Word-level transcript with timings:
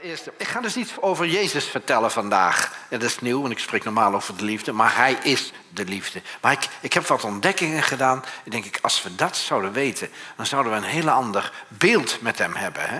eerste. 0.00 0.32
Ik 0.36 0.48
ga 0.48 0.60
dus 0.60 0.76
iets 0.76 1.00
over 1.00 1.26
Jezus 1.26 1.64
vertellen 1.64 2.10
vandaag. 2.10 2.72
Dat 2.88 3.02
is 3.02 3.18
nieuw, 3.18 3.40
want 3.40 3.52
ik 3.52 3.58
spreek 3.58 3.84
normaal 3.84 4.14
over 4.14 4.36
de 4.36 4.44
liefde. 4.44 4.72
Maar 4.72 4.96
hij 4.96 5.12
is 5.22 5.52
de 5.68 5.84
liefde. 5.84 6.22
Maar 6.40 6.52
ik, 6.52 6.68
ik 6.80 6.92
heb 6.92 7.06
wat 7.06 7.24
ontdekkingen 7.24 7.82
gedaan. 7.82 8.24
En 8.44 8.50
denk 8.50 8.64
ik, 8.64 8.78
als 8.82 9.02
we 9.02 9.14
dat 9.14 9.36
zouden 9.36 9.72
weten... 9.72 10.10
dan 10.36 10.46
zouden 10.46 10.72
we 10.72 10.78
een 10.78 10.84
heel 10.84 11.10
ander 11.10 11.52
beeld 11.68 12.20
met 12.20 12.38
hem 12.38 12.54
hebben. 12.54 12.82
Hè? 12.82 12.98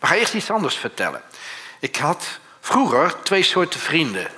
Maar 0.00 0.10
ga 0.10 0.14
eerst 0.14 0.34
iets 0.34 0.50
anders 0.50 0.76
vertellen. 0.76 1.22
Ik 1.80 1.96
had 1.96 2.38
vroeger 2.60 3.22
twee 3.22 3.42
soorten 3.42 3.80
vrienden. 3.80 4.30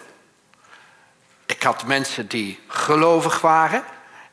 Ik 1.46 1.62
had 1.62 1.86
mensen 1.86 2.28
die 2.28 2.60
gelovig 2.68 3.40
waren... 3.40 3.84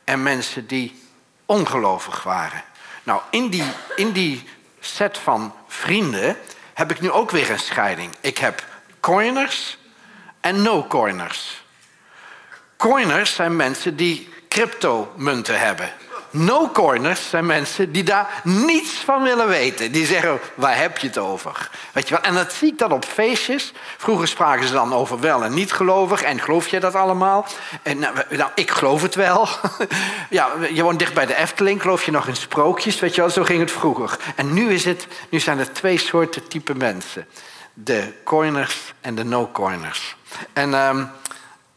en 0.04 0.22
mensen 0.22 0.66
die 0.66 1.02
ongelovig 1.46 2.22
waren. 2.22 2.64
Nou, 3.02 3.22
in 3.30 3.48
die, 3.48 3.72
in 3.96 4.12
die 4.12 4.48
set 4.80 5.18
van 5.18 5.54
vrienden 5.68 6.36
heb 6.80 6.90
ik 6.90 7.00
nu 7.00 7.10
ook 7.10 7.30
weer 7.30 7.50
een 7.50 7.58
scheiding. 7.58 8.14
Ik 8.20 8.38
heb 8.38 8.64
coiners 9.00 9.78
en 10.40 10.62
no-coiners. 10.62 11.62
Coiners 12.76 13.34
zijn 13.34 13.56
mensen 13.56 13.96
die 13.96 14.28
cryptomunten 14.48 15.60
hebben. 15.60 15.92
No-coiners 16.30 17.28
zijn 17.28 17.46
mensen 17.46 17.92
die 17.92 18.02
daar 18.02 18.40
niets 18.44 18.92
van 18.92 19.22
willen 19.22 19.48
weten. 19.48 19.92
Die 19.92 20.06
zeggen, 20.06 20.40
waar 20.54 20.78
heb 20.78 20.98
je 20.98 21.06
het 21.06 21.18
over? 21.18 21.70
Weet 21.92 22.08
je 22.08 22.14
wel? 22.14 22.24
En 22.24 22.34
dat 22.34 22.52
zie 22.52 22.68
ik 22.72 22.78
dan 22.78 22.92
op 22.92 23.04
feestjes. 23.04 23.72
Vroeger 23.96 24.28
spraken 24.28 24.66
ze 24.66 24.72
dan 24.72 24.92
over 24.92 25.20
wel 25.20 25.44
en 25.44 25.54
niet 25.54 25.72
gelovig. 25.72 26.22
En 26.22 26.40
geloof 26.40 26.68
je 26.68 26.80
dat 26.80 26.94
allemaal? 26.94 27.46
En, 27.82 27.98
nou, 27.98 28.14
nou 28.28 28.50
ik 28.54 28.70
geloof 28.70 29.02
het 29.02 29.14
wel. 29.14 29.48
ja, 30.30 30.48
je 30.72 30.82
woont 30.82 30.98
dicht 30.98 31.14
bij 31.14 31.26
de 31.26 31.36
Efteling. 31.36 31.80
Geloof 31.80 32.04
je 32.04 32.10
nog 32.10 32.26
in 32.26 32.36
sprookjes? 32.36 33.00
Weet 33.00 33.14
je 33.14 33.20
wel? 33.20 33.30
Zo 33.30 33.44
ging 33.44 33.60
het 33.60 33.72
vroeger. 33.72 34.16
En 34.34 34.52
nu, 34.52 34.72
is 34.72 34.84
het, 34.84 35.06
nu 35.28 35.40
zijn 35.40 35.58
er 35.58 35.72
twee 35.72 35.98
soorten 35.98 36.48
type 36.48 36.74
mensen. 36.74 37.26
De 37.74 38.12
coiners 38.24 38.94
en 39.00 39.14
de 39.14 39.24
no-coiners. 39.24 40.16
En... 40.52 40.74
Um, 40.74 41.10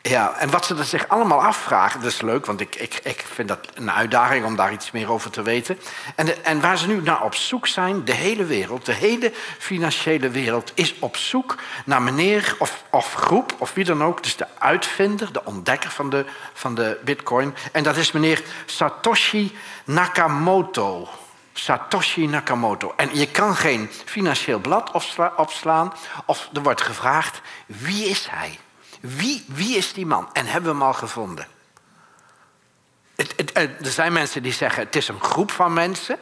ja, 0.09 0.35
en 0.37 0.49
wat 0.49 0.65
ze 0.65 0.83
zich 0.83 1.07
allemaal 1.07 1.43
afvragen, 1.43 2.01
dat 2.01 2.11
is 2.11 2.21
leuk, 2.21 2.45
want 2.45 2.59
ik, 2.59 2.75
ik, 2.75 2.99
ik 3.03 3.25
vind 3.33 3.47
dat 3.47 3.59
een 3.73 3.91
uitdaging 3.91 4.45
om 4.45 4.55
daar 4.55 4.73
iets 4.73 4.91
meer 4.91 5.11
over 5.11 5.31
te 5.31 5.41
weten. 5.41 5.79
En, 6.15 6.45
en 6.45 6.61
waar 6.61 6.77
ze 6.77 6.87
nu 6.87 7.01
naar 7.01 7.23
op 7.23 7.35
zoek 7.35 7.67
zijn, 7.67 8.05
de 8.05 8.13
hele 8.13 8.45
wereld, 8.45 8.85
de 8.85 8.93
hele 8.93 9.31
financiële 9.57 10.29
wereld, 10.29 10.71
is 10.75 10.95
op 10.99 11.17
zoek 11.17 11.55
naar 11.85 12.01
meneer 12.01 12.55
of, 12.59 12.83
of 12.89 13.13
groep, 13.13 13.55
of 13.57 13.73
wie 13.73 13.85
dan 13.85 14.03
ook, 14.03 14.23
dus 14.23 14.35
de 14.35 14.47
uitvinder, 14.59 15.33
de 15.33 15.45
ontdekker 15.45 15.89
van 15.89 16.09
de, 16.09 16.25
van 16.53 16.75
de 16.75 16.99
Bitcoin. 17.03 17.55
En 17.71 17.83
dat 17.83 17.97
is 17.97 18.11
meneer 18.11 18.43
Satoshi 18.65 19.57
Nakamoto. 19.85 21.09
Satoshi 21.53 22.27
Nakamoto. 22.27 22.93
En 22.95 23.09
je 23.17 23.27
kan 23.27 23.55
geen 23.55 23.89
financieel 24.05 24.59
blad 24.59 24.91
opslaan, 25.35 25.93
of 26.25 26.49
er 26.53 26.63
wordt 26.63 26.81
gevraagd: 26.81 27.41
wie 27.65 28.05
is 28.05 28.27
hij? 28.31 28.59
Wie, 29.03 29.45
wie 29.47 29.77
is 29.77 29.93
die 29.93 30.05
man? 30.05 30.29
En 30.33 30.45
hebben 30.45 30.71
we 30.71 30.77
hem 30.77 30.87
al 30.87 30.93
gevonden? 30.93 31.47
Het, 33.15 33.33
het, 33.35 33.57
er 33.57 33.91
zijn 33.91 34.13
mensen 34.13 34.43
die 34.43 34.53
zeggen 34.53 34.83
het 34.83 34.95
is 34.95 35.07
een 35.07 35.21
groep 35.21 35.51
van 35.51 35.73
mensen. 35.73 36.17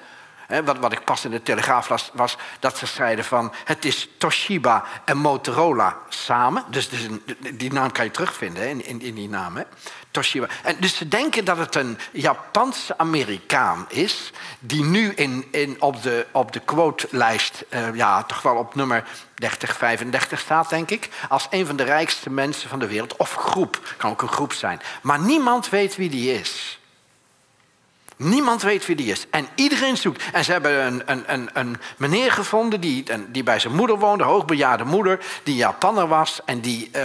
Wat, 0.64 0.78
wat 0.78 0.92
ik 0.92 1.04
pas 1.04 1.26
in 1.26 1.32
de 1.32 1.44
Telegraaf 1.44 1.90
las, 1.90 2.12
was 2.14 2.38
dat 2.60 2.78
ze 2.78 2.86
zeiden 2.86 3.26
van... 3.26 3.54
het 3.64 3.86
is 3.86 4.10
Toshiba 4.18 4.84
en 5.06 5.18
Motorola 5.18 5.98
samen. 6.10 6.64
Dus, 6.70 6.90
dus 6.90 7.08
die 7.54 7.74
naam 7.74 7.92
kan 7.92 8.06
je 8.06 8.12
terugvinden 8.12 8.70
in, 8.70 8.86
in, 8.86 9.02
in 9.02 9.16
die 9.16 9.30
naam. 9.30 9.56
Hè? 9.56 9.64
Toshiba. 10.12 10.48
En 10.64 10.76
dus 10.80 10.96
ze 10.96 11.08
denken 11.08 11.46
dat 11.46 11.58
het 11.58 11.76
een 11.76 11.98
Japanse 12.12 12.98
Amerikaan 12.98 13.86
is... 13.90 14.32
die 14.60 14.84
nu 14.84 15.14
in, 15.14 15.48
in, 15.52 15.82
op 15.82 16.02
de, 16.02 16.26
op 16.32 16.52
de 16.52 16.60
quote-lijst 16.60 17.66
uh, 17.70 17.96
ja, 17.96 18.24
toch 18.24 18.42
wel 18.42 18.56
op 18.56 18.76
nummer 18.76 19.04
30, 19.34 19.78
35 19.78 20.40
staat, 20.40 20.70
denk 20.70 20.90
ik... 20.90 21.10
als 21.30 21.48
een 21.50 21.66
van 21.66 21.76
de 21.76 21.84
rijkste 21.84 22.30
mensen 22.30 22.70
van 22.70 22.80
de 22.80 22.88
wereld. 22.88 23.16
Of 23.16 23.34
groep, 23.34 23.96
kan 23.98 24.12
ook 24.12 24.22
een 24.22 24.28
groep 24.28 24.54
zijn. 24.54 24.82
Maar 25.02 25.20
niemand 25.20 25.70
weet 25.70 25.96
wie 25.96 26.10
die 26.10 26.34
is... 26.34 26.81
Niemand 28.24 28.62
weet 28.62 28.86
wie 28.86 28.96
die 28.96 29.12
is. 29.12 29.26
En 29.30 29.48
iedereen 29.56 29.98
zoekt. 29.98 30.24
En 30.32 30.44
ze 30.44 30.52
hebben 30.52 30.86
een, 30.86 31.02
een, 31.06 31.24
een, 31.28 31.50
een 31.54 31.78
meneer 31.98 32.32
gevonden 32.32 32.82
die, 32.82 33.04
die 33.28 33.44
bij 33.44 33.60
zijn 33.60 33.76
moeder 33.76 34.00
woonde, 34.00 34.24
hoogbejaarde 34.24 34.84
moeder, 34.84 35.20
die 35.44 35.56
Japanner 35.56 36.08
was 36.08 36.42
en 36.46 36.60
die, 36.60 36.90
uh, 36.96 37.04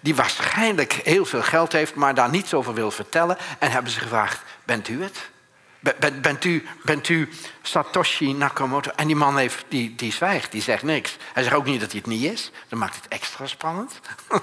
die 0.00 0.14
waarschijnlijk 0.14 0.92
heel 0.92 1.24
veel 1.24 1.42
geld 1.42 1.72
heeft, 1.72 1.94
maar 1.94 2.14
daar 2.14 2.30
niets 2.30 2.54
over 2.54 2.74
wil 2.74 2.90
vertellen. 2.90 3.36
En 3.58 3.70
hebben 3.70 3.92
ze 3.92 4.00
gevraagd: 4.00 4.42
Bent 4.64 4.88
u 4.88 5.02
het? 5.02 5.30
Bent 6.20 6.44
u, 6.44 6.66
bent 6.82 7.08
u 7.08 7.28
Satoshi 7.62 8.32
Nakamoto? 8.32 8.90
En 8.96 9.06
die 9.06 9.16
man 9.16 9.36
heeft, 9.36 9.64
die, 9.68 9.94
die 9.94 10.12
zwijgt, 10.12 10.52
die 10.52 10.62
zegt 10.62 10.82
niks. 10.82 11.16
Hij 11.32 11.42
zegt 11.42 11.54
ook 11.54 11.64
niet 11.64 11.80
dat 11.80 11.90
hij 11.90 12.00
het 12.00 12.08
niet 12.08 12.32
is. 12.32 12.50
Dat 12.68 12.78
maakt 12.78 12.94
het 12.94 13.08
extra 13.08 13.46
spannend. 13.46 14.00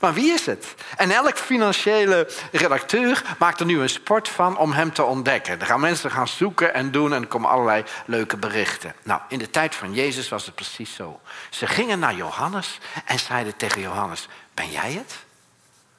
Maar 0.00 0.14
wie 0.14 0.32
is 0.32 0.46
het? 0.46 0.74
En 0.96 1.10
elk 1.10 1.38
financiële 1.38 2.28
redacteur 2.52 3.22
maakt 3.38 3.60
er 3.60 3.66
nu 3.66 3.80
een 3.80 3.88
sport 3.88 4.28
van 4.28 4.58
om 4.58 4.72
hem 4.72 4.92
te 4.92 5.04
ontdekken. 5.04 5.60
Er 5.60 5.66
gaan 5.66 5.80
mensen 5.80 6.10
gaan 6.10 6.28
zoeken 6.28 6.74
en 6.74 6.90
doen 6.90 7.12
en 7.12 7.22
er 7.22 7.28
komen 7.28 7.50
allerlei 7.50 7.84
leuke 8.06 8.36
berichten. 8.36 8.94
Nou, 9.02 9.20
in 9.28 9.38
de 9.38 9.50
tijd 9.50 9.74
van 9.74 9.94
Jezus 9.94 10.28
was 10.28 10.46
het 10.46 10.54
precies 10.54 10.94
zo. 10.94 11.20
Ze 11.50 11.66
gingen 11.66 11.98
naar 11.98 12.14
Johannes 12.14 12.78
en 13.04 13.18
zeiden 13.18 13.56
tegen 13.56 13.80
Johannes: 13.80 14.28
Ben 14.54 14.70
jij 14.70 14.92
het? 14.92 15.18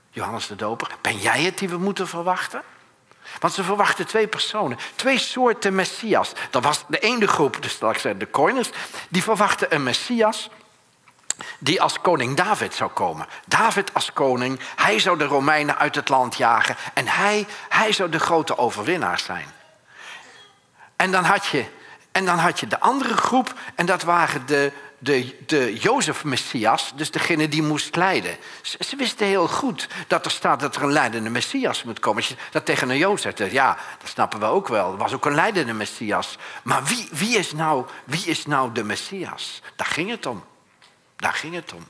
Johannes 0.09 0.47
de 0.47 0.55
Doper, 0.55 0.87
ben 1.01 1.17
jij 1.17 1.41
het 1.41 1.57
die 1.57 1.69
we 1.69 1.77
moeten 1.77 2.07
verwachten? 2.07 2.61
Want 3.39 3.53
ze 3.53 3.63
verwachten 3.63 4.07
twee 4.07 4.27
personen, 4.27 4.77
twee 4.95 5.17
soorten 5.17 5.75
Messias. 5.75 6.31
Dat 6.49 6.63
was 6.63 6.83
de 6.87 6.99
ene 6.99 7.27
groep, 7.27 7.61
dus 7.61 7.79
dat 7.79 8.05
ik 8.05 8.19
de 8.19 8.29
coiners, 8.29 8.69
die 9.09 9.23
verwachten 9.23 9.73
een 9.75 9.83
Messias 9.83 10.49
die 11.59 11.81
als 11.81 12.01
koning 12.01 12.35
David 12.35 12.73
zou 12.73 12.91
komen. 12.91 13.27
David 13.45 13.93
als 13.93 14.13
koning, 14.13 14.59
hij 14.75 14.99
zou 14.99 15.17
de 15.17 15.25
Romeinen 15.25 15.77
uit 15.77 15.95
het 15.95 16.09
land 16.09 16.35
jagen 16.35 16.75
en 16.93 17.07
hij, 17.07 17.47
hij 17.69 17.91
zou 17.91 18.09
de 18.09 18.19
grote 18.19 18.57
overwinnaar 18.57 19.19
zijn. 19.19 19.45
En 20.95 21.11
dan 21.11 21.23
had 21.23 21.45
je, 21.45 21.65
en 22.11 22.25
dan 22.25 22.37
had 22.37 22.59
je 22.59 22.67
de 22.67 22.79
andere 22.79 23.17
groep 23.17 23.53
en 23.75 23.85
dat 23.85 24.03
waren 24.03 24.45
de, 24.45 24.71
de, 25.03 25.35
de 25.45 25.75
Jozef-Messias, 25.79 26.91
dus 26.95 27.11
degene 27.11 27.47
die 27.47 27.63
moest 27.63 27.95
leiden. 27.95 28.37
Ze, 28.61 28.95
wisten 28.95 29.27
heel 29.27 29.47
goed 29.47 29.87
dat 30.07 30.25
er 30.25 30.31
staat 30.31 30.59
dat 30.59 30.75
er 30.75 30.83
een 30.83 30.91
leidende 30.91 31.29
Messias 31.29 31.83
moet 31.83 31.99
komen. 31.99 32.17
Als 32.17 32.27
je 32.27 32.35
dat 32.51 32.65
tegen 32.65 32.89
een 32.89 32.97
Jozef 32.97 33.37
zegt, 33.37 33.51
ja, 33.51 33.77
dat 33.99 34.09
snappen 34.09 34.39
we 34.39 34.45
ook 34.45 34.67
wel. 34.67 34.91
Er 34.91 34.97
was 34.97 35.13
ook 35.13 35.25
een 35.25 35.35
leidende 35.35 35.73
Messias. 35.73 36.37
Maar 36.63 36.83
wie, 36.83 37.07
wie, 37.11 37.37
is, 37.37 37.51
nou, 37.51 37.85
wie 38.03 38.25
is 38.25 38.45
nou 38.45 38.71
de 38.71 38.83
Messias? 38.83 39.61
Daar 39.75 39.87
ging 39.87 40.09
het 40.09 40.25
om. 40.25 40.43
Daar 41.15 41.33
ging 41.33 41.55
het 41.55 41.73
om. 41.73 41.87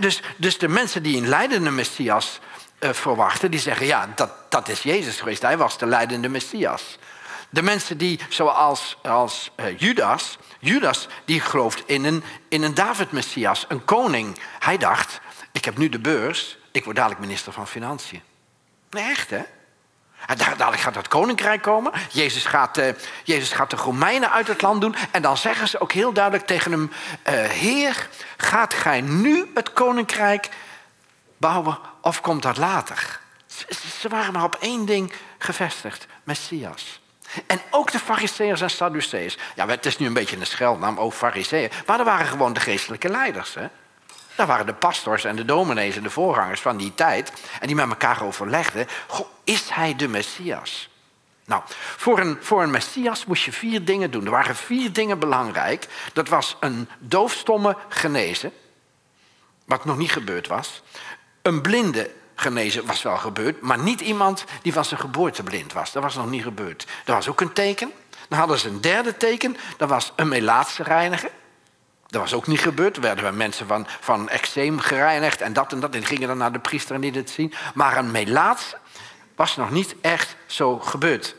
dus, 0.00 0.22
dus 0.36 0.58
de 0.58 0.68
mensen 0.68 1.02
die 1.02 1.16
een 1.16 1.28
leidende 1.28 1.70
Messias 1.70 2.40
uh, 2.80 2.92
verwachten, 2.92 3.50
die 3.50 3.60
zeggen, 3.60 3.86
ja, 3.86 4.12
dat, 4.14 4.30
dat 4.48 4.68
is 4.68 4.82
Jezus 4.82 5.18
geweest. 5.18 5.42
Hij 5.42 5.56
was 5.56 5.78
de 5.78 5.86
leidende 5.86 6.28
Messias. 6.28 6.98
De 7.54 7.62
mensen 7.62 7.98
die, 7.98 8.20
zoals 8.28 8.96
als, 9.02 9.50
uh, 9.56 9.78
Judas, 9.78 10.38
Judas 10.58 11.08
die 11.24 11.40
gelooft 11.40 11.82
in 11.86 12.04
een, 12.04 12.24
in 12.48 12.62
een 12.62 12.74
David-Messias, 12.74 13.64
een 13.68 13.84
koning. 13.84 14.38
Hij 14.58 14.76
dacht, 14.76 15.20
ik 15.52 15.64
heb 15.64 15.76
nu 15.76 15.88
de 15.88 15.98
beurs, 15.98 16.58
ik 16.72 16.84
word 16.84 16.96
dadelijk 16.96 17.20
minister 17.20 17.52
van 17.52 17.66
Financiën. 17.66 18.22
Nee, 18.90 19.04
echt 19.04 19.30
hè? 19.30 19.42
Dadelijk 20.36 20.80
gaat 20.80 20.94
het 20.94 21.08
koninkrijk 21.08 21.62
komen. 21.62 21.92
Jezus 22.12 22.44
gaat, 22.44 22.78
uh, 22.78 22.88
Jezus 23.24 23.52
gaat 23.52 23.70
de 23.70 23.76
Romeinen 23.76 24.30
uit 24.30 24.48
het 24.48 24.62
land 24.62 24.80
doen. 24.80 24.94
En 25.10 25.22
dan 25.22 25.36
zeggen 25.36 25.68
ze 25.68 25.80
ook 25.80 25.92
heel 25.92 26.12
duidelijk 26.12 26.46
tegen 26.46 26.70
hem: 26.70 26.90
uh, 26.92 27.32
Heer, 27.44 28.08
gaat 28.36 28.74
gij 28.74 29.00
nu 29.00 29.50
het 29.54 29.72
koninkrijk 29.72 30.48
bouwen 31.36 31.78
of 32.00 32.20
komt 32.20 32.42
dat 32.42 32.56
later? 32.56 33.20
Ze, 34.00 34.08
waren 34.08 34.32
maar 34.32 34.44
op 34.44 34.56
één 34.60 34.86
ding 34.86 35.12
gevestigd: 35.38 36.06
Messias. 36.24 37.02
En 37.46 37.60
ook 37.70 37.92
de 37.92 37.98
Fariseërs 37.98 38.60
en 38.60 38.70
Sadduceërs. 38.70 39.38
Ja, 39.54 39.66
het 39.66 39.86
is 39.86 39.98
nu 39.98 40.06
een 40.06 40.12
beetje 40.12 40.36
een 40.36 40.46
scheldnaam, 40.46 40.98
ook 40.98 41.12
Fariseeën. 41.12 41.70
Maar 41.86 41.98
er 41.98 42.04
waren 42.04 42.26
gewoon 42.26 42.52
de 42.52 42.60
geestelijke 42.60 43.08
leiders. 43.08 43.54
Hè? 43.54 43.66
Dat 44.34 44.46
waren 44.46 44.66
de 44.66 44.74
pastors 44.74 45.24
en 45.24 45.36
de 45.36 45.44
dominees 45.44 45.96
en 45.96 46.02
de 46.02 46.10
voorgangers 46.10 46.60
van 46.60 46.76
die 46.76 46.94
tijd. 46.94 47.32
En 47.60 47.66
die 47.66 47.76
met 47.76 47.88
elkaar 47.88 48.22
overlegden, 48.22 48.86
is 49.44 49.68
hij 49.68 49.96
de 49.96 50.08
Messias? 50.08 50.88
Nou, 51.46 51.62
voor 51.96 52.18
een, 52.18 52.38
voor 52.40 52.62
een 52.62 52.70
Messias 52.70 53.26
moest 53.26 53.44
je 53.44 53.52
vier 53.52 53.84
dingen 53.84 54.10
doen. 54.10 54.24
Er 54.24 54.30
waren 54.30 54.56
vier 54.56 54.92
dingen 54.92 55.18
belangrijk. 55.18 55.86
Dat 56.12 56.28
was 56.28 56.56
een 56.60 56.88
doofstomme 56.98 57.76
genezen, 57.88 58.52
wat 59.64 59.84
nog 59.84 59.96
niet 59.96 60.12
gebeurd 60.12 60.46
was. 60.46 60.82
Een 61.42 61.62
blinde 61.62 62.10
genezen 62.34 62.86
was 62.86 63.02
wel 63.02 63.16
gebeurd, 63.16 63.60
maar 63.60 63.78
niet 63.78 64.00
iemand 64.00 64.44
die 64.62 64.72
van 64.72 64.84
zijn 64.84 65.00
geboorte 65.00 65.42
blind 65.42 65.72
was. 65.72 65.92
Dat 65.92 66.02
was 66.02 66.14
nog 66.14 66.30
niet 66.30 66.42
gebeurd. 66.42 66.86
Er 67.04 67.14
was 67.14 67.28
ook 67.28 67.40
een 67.40 67.52
teken. 67.52 67.92
Dan 68.28 68.38
hadden 68.38 68.58
ze 68.58 68.68
een 68.68 68.80
derde 68.80 69.16
teken, 69.16 69.56
dat 69.76 69.88
was 69.88 70.12
een 70.16 70.28
melaatse 70.28 70.82
reiniger. 70.82 71.30
Dat 72.06 72.20
was 72.20 72.34
ook 72.34 72.46
niet 72.46 72.60
gebeurd. 72.60 72.96
Er 72.96 73.02
werden 73.02 73.36
mensen 73.36 73.66
van, 73.66 73.86
van 74.00 74.28
eczeem 74.28 74.78
gereinigd 74.78 75.40
en 75.40 75.52
dat 75.52 75.72
en 75.72 75.80
dat. 75.80 75.94
En 75.94 76.04
gingen 76.04 76.28
dan 76.28 76.38
naar 76.38 76.52
de 76.52 76.58
priester 76.58 76.94
en 76.94 77.00
die 77.00 77.12
dit 77.12 77.30
zien. 77.30 77.54
Maar 77.74 77.96
een 77.96 78.10
melaats 78.10 78.74
was 79.36 79.56
nog 79.56 79.70
niet 79.70 79.94
echt 80.00 80.36
zo 80.46 80.78
gebeurd. 80.78 81.34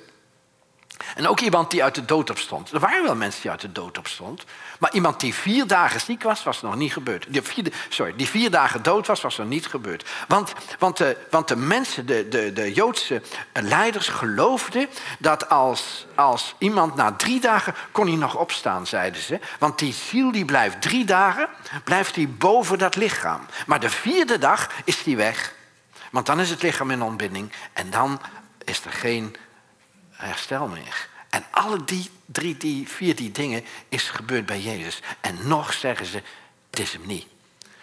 En 1.15 1.27
ook 1.27 1.39
iemand 1.39 1.71
die 1.71 1.83
uit 1.83 1.95
de 1.95 2.05
dood 2.05 2.29
opstond. 2.29 2.71
Er 2.71 2.79
waren 2.79 3.03
wel 3.03 3.15
mensen 3.15 3.41
die 3.41 3.51
uit 3.51 3.61
de 3.61 3.71
dood 3.71 3.97
opstond. 3.97 4.43
Maar 4.79 4.93
iemand 4.93 5.19
die 5.19 5.33
vier 5.33 5.67
dagen 5.67 5.99
ziek 6.01 6.23
was, 6.23 6.43
was 6.43 6.61
nog 6.61 6.75
niet 6.75 6.93
gebeurd. 6.93 7.25
Die 7.29 7.41
vier, 7.41 7.73
sorry, 7.89 8.13
die 8.15 8.27
vier 8.27 8.51
dagen 8.51 8.83
dood 8.83 9.07
was, 9.07 9.21
was 9.21 9.37
nog 9.37 9.47
niet 9.47 9.67
gebeurd. 9.67 10.09
Want, 10.27 10.53
want, 10.79 10.97
de, 10.97 11.17
want 11.29 11.47
de 11.47 11.55
mensen, 11.55 12.05
de, 12.05 12.27
de, 12.27 12.53
de 12.53 12.73
Joodse 12.73 13.21
leiders 13.53 14.07
geloofden 14.07 14.87
dat 15.19 15.49
als, 15.49 16.05
als 16.15 16.55
iemand 16.57 16.95
na 16.95 17.11
drie 17.11 17.39
dagen 17.39 17.75
kon 17.91 18.07
hij 18.07 18.15
nog 18.15 18.35
opstaan, 18.35 18.87
zeiden 18.87 19.21
ze. 19.21 19.39
Want 19.59 19.79
die 19.79 19.93
ziel 19.93 20.31
die 20.31 20.45
blijft 20.45 20.81
drie 20.81 21.05
dagen, 21.05 21.47
blijft 21.83 22.15
hij 22.15 22.29
boven 22.29 22.77
dat 22.77 22.95
lichaam. 22.95 23.45
Maar 23.65 23.79
de 23.79 23.89
vierde 23.89 24.37
dag 24.37 24.69
is 24.83 25.03
die 25.03 25.15
weg. 25.15 25.53
Want 26.11 26.25
dan 26.25 26.39
is 26.39 26.49
het 26.49 26.61
lichaam 26.61 26.91
in 26.91 27.01
ontbinding 27.01 27.51
en 27.73 27.89
dan 27.89 28.21
is 28.63 28.85
er 28.85 28.91
geen 28.91 29.35
herstel 30.15 30.67
meer. 30.67 31.07
En 31.29 31.45
alle 31.51 31.83
die 31.83 32.09
drie, 32.25 32.57
die 32.57 32.88
vier 32.88 33.15
die 33.15 33.31
dingen 33.31 33.63
is 33.89 34.09
gebeurd 34.09 34.45
bij 34.45 34.62
Jezus. 34.62 35.00
En 35.21 35.47
nog 35.47 35.73
zeggen 35.73 36.06
ze, 36.06 36.21
het 36.69 36.79
is 36.79 36.94
hem 36.94 37.06
niet. 37.06 37.27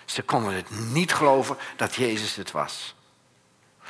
Ze 0.05 0.23
konden 0.23 0.55
het 0.55 0.71
niet 0.71 1.15
geloven 1.15 1.57
dat 1.77 1.95
Jezus 1.95 2.37
het 2.37 2.51
was. 2.51 2.95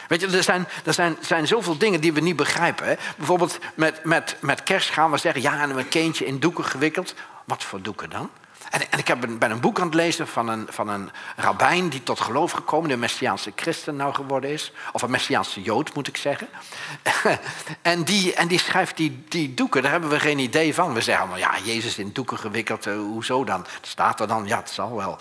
Weet 0.08 0.20
je, 0.20 0.26
er 0.26 0.42
zijn, 0.42 0.68
er 0.84 0.94
zijn, 0.94 1.16
zijn 1.20 1.46
zoveel 1.46 1.78
dingen 1.78 2.00
die 2.00 2.12
we 2.12 2.20
niet 2.20 2.36
begrijpen. 2.36 2.86
Hè? 2.86 2.94
Bijvoorbeeld 3.16 3.58
met, 3.74 4.04
met, 4.04 4.36
met 4.40 4.62
kerst 4.62 4.90
gaan 4.90 5.10
we 5.10 5.18
zeggen, 5.18 5.42
ja, 5.42 5.62
en 5.62 5.78
een 5.78 5.88
kindje 5.88 6.26
in 6.26 6.38
doeken 6.38 6.64
gewikkeld. 6.64 7.14
Wat 7.44 7.64
voor 7.64 7.82
doeken 7.82 8.10
dan? 8.10 8.30
En, 8.72 8.98
ik 8.98 9.08
heb 9.08 9.22
een, 9.22 9.38
ben 9.38 9.50
een 9.50 9.60
boek 9.60 9.80
aan 9.80 9.86
het 9.86 9.94
lezen 9.94 10.28
van 10.28 10.48
een, 10.48 10.66
van 10.70 10.88
een 10.88 11.10
rabbijn 11.36 11.88
die 11.88 12.02
tot 12.02 12.20
geloof 12.20 12.52
gekomen, 12.52 12.88
de 12.88 12.96
Messiaanse 12.96 13.52
christen 13.56 13.96
nou 13.96 14.14
geworden 14.14 14.50
is. 14.50 14.72
Of 14.92 15.02
een 15.02 15.10
Messiaanse 15.10 15.62
jood 15.62 15.94
moet 15.94 16.08
ik 16.08 16.16
zeggen. 16.16 16.48
en, 17.82 18.04
die, 18.04 18.34
en 18.34 18.48
die 18.48 18.58
schrijft 18.58 18.96
die, 18.96 19.24
die 19.28 19.54
doeken, 19.54 19.82
daar 19.82 19.90
hebben 19.90 20.10
we 20.10 20.20
geen 20.20 20.38
idee 20.38 20.74
van. 20.74 20.94
We 20.94 21.00
zeggen 21.00 21.24
allemaal, 21.24 21.52
ja, 21.52 21.58
Jezus 21.64 21.98
in 21.98 22.12
doeken 22.12 22.38
gewikkeld, 22.38 22.86
uh, 22.86 22.94
hoezo 22.94 23.44
dan? 23.44 23.66
Staat 23.80 24.20
er 24.20 24.28
dan, 24.28 24.46
ja, 24.46 24.56
het 24.56 24.70
zal 24.70 24.96
wel. 24.96 25.18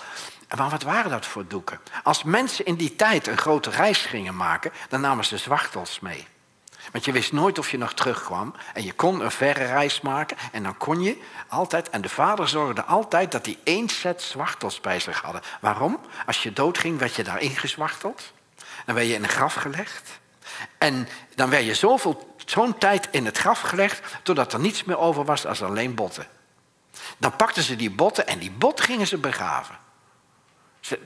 Maar 0.58 0.70
wat 0.70 0.84
waren 0.84 1.12
dat 1.12 1.26
voor 1.26 1.48
doeken? 1.48 1.80
Als 2.04 2.24
mensen 2.24 2.66
in 2.66 2.76
die 2.76 2.96
tijd 2.96 3.28
een 3.28 3.38
grote 3.38 3.70
reis 3.70 4.00
gingen 4.00 4.36
maken, 4.36 4.72
dan 4.90 5.02
namen 5.02 5.26
ze 5.26 5.38
zwachtels 5.38 6.00
mee. 6.00 6.28
Want 6.92 7.06
je 7.06 7.12
wist 7.12 7.32
nooit 7.32 7.60
of 7.60 7.72
je 7.72 7.78
nog 7.78 7.94
terugkwam. 7.94 8.54
En 8.74 8.84
je 8.84 8.94
kon 8.94 9.22
een 9.22 9.32
verre 9.32 9.66
reis 9.66 10.02
maken. 10.02 10.38
En 10.52 10.64
dan 10.64 10.78
kon 10.78 11.02
je 11.02 11.22
altijd. 11.48 11.90
En 11.90 12.02
de 12.02 12.10
vader 12.10 12.48
zorgde 12.48 12.84
altijd 12.84 13.32
dat 13.32 13.46
hij 13.46 13.58
één 13.64 13.90
set 13.90 14.22
zwachtels 14.22 14.80
bij 14.80 15.00
zich 15.00 15.22
hadden. 15.22 15.42
Waarom? 15.62 16.00
Als 16.26 16.44
je 16.44 16.54
doodging, 16.54 17.00
werd 17.00 17.16
je 17.16 17.24
daarin 17.24 17.56
gezwachteld. 17.56 18.32
Dan 18.86 18.96
werd 18.96 19.08
je 19.08 19.14
in 19.14 19.24
een 19.24 19.30
graf 19.30 19.54
gelegd. 19.54 20.20
En 20.78 21.08
dan 21.36 21.50
werd 21.50 21.66
je 21.66 21.76
zoveel, 21.76 22.36
zo'n 22.46 22.78
tijd 22.78 23.08
in 23.12 23.26
het 23.26 23.38
graf 23.38 23.62
gelegd. 23.62 24.18
totdat 24.24 24.54
er 24.54 24.60
niets 24.60 24.84
meer 24.84 24.98
over 24.98 25.26
was 25.26 25.46
als 25.46 25.64
alleen 25.64 25.96
botten. 25.96 26.28
Dan 27.18 27.36
pakten 27.36 27.64
ze 27.64 27.76
die 27.76 27.92
botten 27.92 28.28
en 28.28 28.40
die 28.40 28.52
bot 28.52 28.82
gingen 28.82 29.08
ze 29.08 29.18
begraven. 29.18 29.78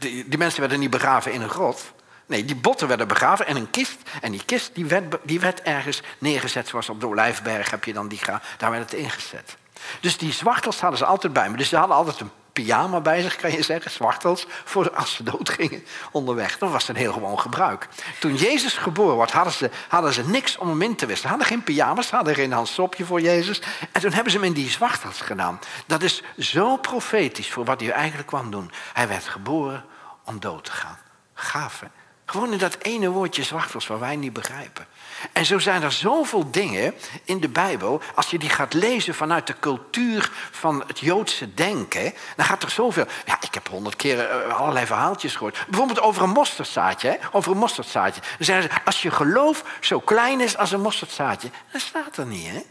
Die 0.01 0.37
mensen 0.37 0.59
werden 0.59 0.79
niet 0.79 0.89
begraven 0.89 1.31
in 1.33 1.41
een 1.41 1.49
grot. 1.49 1.93
Nee, 2.25 2.45
die 2.45 2.55
botten 2.55 2.87
werden 2.87 3.07
begraven 3.07 3.47
en 3.47 3.55
een 3.55 3.69
kist. 3.69 3.97
En 4.21 4.31
die 4.31 4.45
kist 4.45 4.75
die 4.75 4.85
werd, 4.85 5.17
die 5.23 5.39
werd 5.39 5.61
ergens 5.61 6.01
neergezet, 6.17 6.67
zoals 6.67 6.89
op 6.89 6.99
de 6.99 7.07
Olijfberg 7.07 7.71
heb 7.71 7.83
je 7.83 7.93
dan 7.93 8.07
die 8.07 8.19
Daar 8.57 8.71
werd 8.71 8.91
het 8.91 8.99
ingezet. 8.99 9.57
Dus 9.99 10.17
die 10.17 10.31
zwachtels 10.31 10.79
hadden 10.79 10.99
ze 10.99 11.05
altijd 11.05 11.33
bij 11.33 11.49
me. 11.49 11.57
Dus 11.57 11.69
ze 11.69 11.77
hadden 11.77 11.95
altijd 11.95 12.19
een 12.19 12.31
pyjama 12.53 13.01
bij 13.01 13.21
zich, 13.21 13.35
kan 13.35 13.51
je 13.51 13.61
zeggen, 13.61 13.91
zwachtels, 13.91 14.45
voor 14.63 14.91
als 14.91 15.13
ze 15.13 15.23
doodgingen 15.23 15.85
onderweg. 16.11 16.57
Dat 16.57 16.71
was 16.71 16.87
een 16.87 16.95
heel 16.95 17.13
gewoon 17.13 17.39
gebruik. 17.39 17.87
Toen 18.19 18.35
Jezus 18.35 18.73
geboren 18.73 19.17
werd, 19.17 19.31
hadden 19.31 19.53
ze, 19.53 19.69
hadden 19.87 20.13
ze 20.13 20.27
niks 20.27 20.57
om 20.57 20.69
hem 20.69 20.81
in 20.81 20.95
te 20.95 21.05
wisselen. 21.05 21.17
Ze 21.21 21.27
hadden 21.27 21.47
geen 21.47 21.63
pyjama's, 21.63 22.07
ze 22.07 22.15
hadden 22.15 22.35
geen 22.35 22.51
handsopje 22.51 23.05
voor 23.05 23.21
Jezus. 23.21 23.61
En 23.91 24.01
toen 24.01 24.13
hebben 24.13 24.31
ze 24.31 24.37
hem 24.37 24.47
in 24.47 24.53
die 24.53 24.69
zwachtels 24.69 25.21
gedaan. 25.21 25.59
Dat 25.85 26.03
is 26.03 26.21
zo 26.37 26.77
profetisch 26.77 27.51
voor 27.51 27.65
wat 27.65 27.81
hij 27.81 27.91
eigenlijk 27.91 28.27
kwam 28.27 28.51
doen. 28.51 28.71
Hij 28.93 29.07
werd 29.07 29.27
geboren 29.27 29.85
om 30.25 30.39
dood 30.39 30.63
te 30.63 30.71
gaan. 30.71 30.97
Gaaf, 31.33 31.79
hè? 31.79 31.87
Gewoon 32.25 32.51
in 32.51 32.57
dat 32.57 32.77
ene 32.81 33.09
woordje 33.09 33.43
zwachtels 33.43 33.87
waar 33.87 33.99
wij 33.99 34.15
niet 34.15 34.33
begrijpen. 34.33 34.87
En 35.31 35.45
zo 35.45 35.59
zijn 35.59 35.83
er 35.83 35.91
zoveel 35.91 36.51
dingen 36.51 36.93
in 37.23 37.39
de 37.39 37.49
Bijbel. 37.49 38.01
Als 38.15 38.29
je 38.29 38.39
die 38.39 38.49
gaat 38.49 38.73
lezen 38.73 39.15
vanuit 39.15 39.47
de 39.47 39.55
cultuur 39.59 40.31
van 40.51 40.83
het 40.87 40.99
Joodse 40.99 41.53
denken. 41.53 42.13
Dan 42.35 42.45
gaat 42.45 42.63
er 42.63 42.69
zoveel. 42.69 43.05
Ja, 43.25 43.37
ik 43.41 43.53
heb 43.53 43.67
honderd 43.67 43.95
keer 43.95 44.19
eh, 44.19 44.59
allerlei 44.59 44.85
verhaaltjes 44.85 45.35
gehoord. 45.35 45.65
Bijvoorbeeld 45.67 46.01
over 46.01 46.23
een 46.23 46.29
mosterdzaadje. 46.29 47.07
Hè? 47.07 47.15
Over 47.31 47.51
een 47.51 47.57
mosterdzaadje. 47.57 48.21
Dan 48.21 48.45
zeggen 48.45 48.63
ze, 48.63 48.85
als 48.85 49.01
je 49.01 49.11
geloof 49.11 49.63
zo 49.79 49.99
klein 49.99 50.41
is 50.41 50.57
als 50.57 50.71
een 50.71 50.81
mosterdzaadje. 50.81 51.49
Dat 51.71 51.81
staat 51.81 52.17
er 52.17 52.25
niet, 52.25 52.47
hè? 52.47 52.61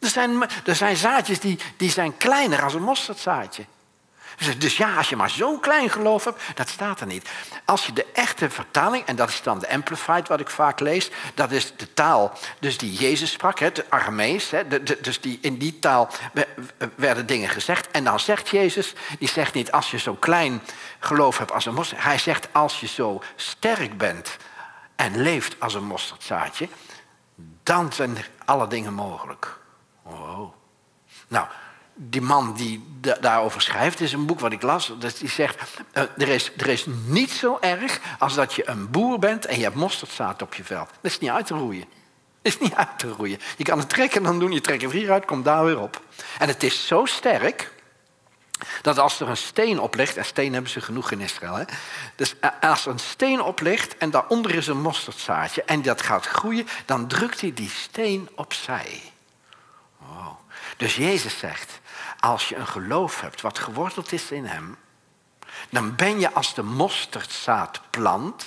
Er 0.00 0.08
zijn, 0.08 0.48
er 0.64 0.76
zijn 0.76 0.96
zaadjes 0.96 1.40
die, 1.40 1.58
die 1.76 1.90
zijn 1.90 2.16
kleiner 2.16 2.62
als 2.62 2.74
een 2.74 2.82
mosterdzaadje. 2.82 3.64
Dus 4.58 4.76
ja, 4.76 4.96
als 4.96 5.08
je 5.08 5.16
maar 5.16 5.30
zo'n 5.30 5.60
klein 5.60 5.90
geloof 5.90 6.24
hebt, 6.24 6.42
dat 6.54 6.68
staat 6.68 7.00
er 7.00 7.06
niet. 7.06 7.28
Als 7.64 7.86
je 7.86 7.92
de 7.92 8.06
echte 8.12 8.50
vertaling, 8.50 9.04
en 9.04 9.16
dat 9.16 9.28
is 9.28 9.42
dan 9.42 9.58
de 9.58 9.70
Amplified 9.70 10.28
wat 10.28 10.40
ik 10.40 10.50
vaak 10.50 10.80
lees, 10.80 11.10
dat 11.34 11.50
is 11.50 11.72
de 11.76 11.94
taal 11.94 12.32
dus 12.58 12.78
die 12.78 12.92
Jezus 12.92 13.30
sprak, 13.30 13.58
het 13.58 13.90
Aramees. 13.90 14.52
Dus 15.00 15.20
die, 15.20 15.38
in 15.42 15.58
die 15.58 15.78
taal 15.78 16.10
werden 16.94 17.26
dingen 17.26 17.48
gezegd. 17.48 17.90
En 17.90 18.04
dan 18.04 18.20
zegt 18.20 18.48
Jezus, 18.48 18.94
die 19.18 19.28
zegt 19.28 19.54
niet 19.54 19.72
als 19.72 19.90
je 19.90 19.98
zo 19.98 20.14
klein 20.14 20.62
geloof 20.98 21.38
hebt 21.38 21.52
als 21.52 21.66
een 21.66 21.74
mosterd. 21.74 22.02
Hij 22.02 22.18
zegt 22.18 22.48
als 22.52 22.80
je 22.80 22.86
zo 22.86 23.22
sterk 23.36 23.98
bent 23.98 24.36
en 24.96 25.22
leeft 25.22 25.60
als 25.60 25.74
een 25.74 25.84
mosterdzaadje, 25.84 26.68
dan 27.62 27.92
zijn 27.92 28.16
alle 28.44 28.66
dingen 28.66 28.94
mogelijk. 28.94 29.58
Wow. 30.02 30.54
Nou, 31.28 31.46
die 32.00 32.20
man 32.20 32.54
die 32.54 32.86
daarover 33.20 33.60
schrijft, 33.60 34.00
is 34.00 34.12
een 34.12 34.26
boek 34.26 34.40
wat 34.40 34.52
ik 34.52 34.62
las. 34.62 34.92
Dat 34.98 35.18
die 35.18 35.28
zegt: 35.28 35.60
uh, 35.94 36.02
er, 36.16 36.28
is, 36.28 36.52
er 36.56 36.68
is 36.68 36.86
niet 37.06 37.30
zo 37.30 37.58
erg 37.60 38.00
als 38.18 38.34
dat 38.34 38.54
je 38.54 38.68
een 38.68 38.90
boer 38.90 39.18
bent 39.18 39.46
en 39.46 39.56
je 39.56 39.62
hebt 39.62 39.74
mosterdzaad 39.74 40.42
op 40.42 40.54
je 40.54 40.64
veld. 40.64 40.88
Dat 40.88 41.10
is 41.10 41.18
niet 41.18 41.30
uit 41.30 41.46
te 41.46 41.54
roeien. 41.54 41.84
Is 42.42 42.58
niet 42.58 42.74
uit 42.74 42.98
te 42.98 43.08
roeien. 43.08 43.38
Je 43.56 43.64
kan 43.64 43.78
het 43.78 43.88
trekken 43.88 44.18
en 44.18 44.24
dan 44.24 44.38
doen, 44.38 44.52
je 44.52 44.60
trekt 44.60 44.82
er 44.82 44.90
hier 44.90 45.12
uit, 45.12 45.24
komt 45.24 45.44
daar 45.44 45.64
weer 45.64 45.80
op. 45.80 46.02
En 46.38 46.48
het 46.48 46.62
is 46.62 46.86
zo 46.86 47.04
sterk 47.04 47.72
dat 48.82 48.98
als 48.98 49.20
er 49.20 49.28
een 49.28 49.36
steen 49.36 49.80
op 49.80 49.94
ligt, 49.94 50.16
en 50.16 50.24
steen 50.24 50.52
hebben 50.52 50.70
ze 50.70 50.80
genoeg 50.80 51.10
in 51.10 51.20
Israël, 51.20 51.54
hè? 51.54 51.64
dus 52.14 52.38
eh, 52.40 52.50
als 52.60 52.86
er 52.86 52.92
een 52.92 52.98
steen 52.98 53.42
op 53.42 53.60
ligt 53.60 53.96
en 53.96 54.10
daaronder 54.10 54.54
is 54.54 54.66
een 54.66 54.80
mosterdzaadje 54.80 55.62
en 55.62 55.82
dat 55.82 56.02
gaat 56.02 56.26
groeien, 56.26 56.68
dan 56.84 57.08
drukt 57.08 57.40
hij 57.40 57.54
die 57.54 57.70
steen 57.70 58.28
opzij. 58.34 59.02
Wow. 59.98 60.36
Dus 60.76 60.96
Jezus 60.96 61.38
zegt, 61.38 61.80
als 62.20 62.48
je 62.48 62.56
een 62.56 62.66
geloof 62.66 63.20
hebt 63.20 63.40
wat 63.40 63.58
geworteld 63.58 64.12
is 64.12 64.30
in 64.30 64.44
hem, 64.44 64.76
dan 65.70 65.96
ben 65.96 66.20
je 66.20 66.32
als 66.32 66.54
de 66.54 66.62
mosterdzaadplant 66.62 68.44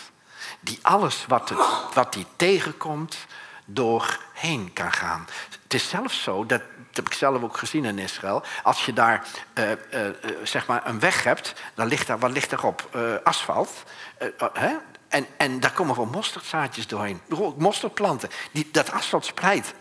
die 0.59 0.79
alles 0.81 1.25
wat, 1.27 1.53
wat 1.93 2.13
die 2.13 2.25
tegenkomt 2.35 3.17
doorheen 3.65 4.73
kan 4.73 4.93
gaan. 4.93 5.27
Het 5.63 5.73
is 5.73 5.89
zelfs 5.89 6.23
zo, 6.23 6.45
dat, 6.45 6.61
heb 6.93 7.05
ik 7.07 7.13
zelf 7.13 7.43
ook 7.43 7.57
gezien 7.57 7.85
in 7.85 7.99
Israël, 7.99 8.43
als 8.63 8.85
je 8.85 8.93
daar 8.93 9.27
uh, 9.53 9.69
uh, 9.69 9.77
zeg 10.43 10.67
maar 10.67 10.87
een 10.87 10.99
weg 10.99 11.23
hebt, 11.23 11.53
dan 11.73 11.87
ligt 11.87 12.07
daar, 12.07 12.19
wat 12.19 12.31
ligt 12.31 12.51
erop? 12.51 12.89
Uh, 12.95 13.13
asfalt. 13.23 13.83
Hè? 14.53 14.75
En, 15.07 15.25
en 15.37 15.59
daar 15.59 15.71
komen 15.71 15.95
gewoon 15.95 16.09
mosterdzaadjes 16.09 16.87
doorheen. 16.87 17.21
Mosterdplanten. 17.57 18.29
Die, 18.51 18.69
dat 18.71 18.91
asfalt 18.91 19.25
splijt 19.25 19.73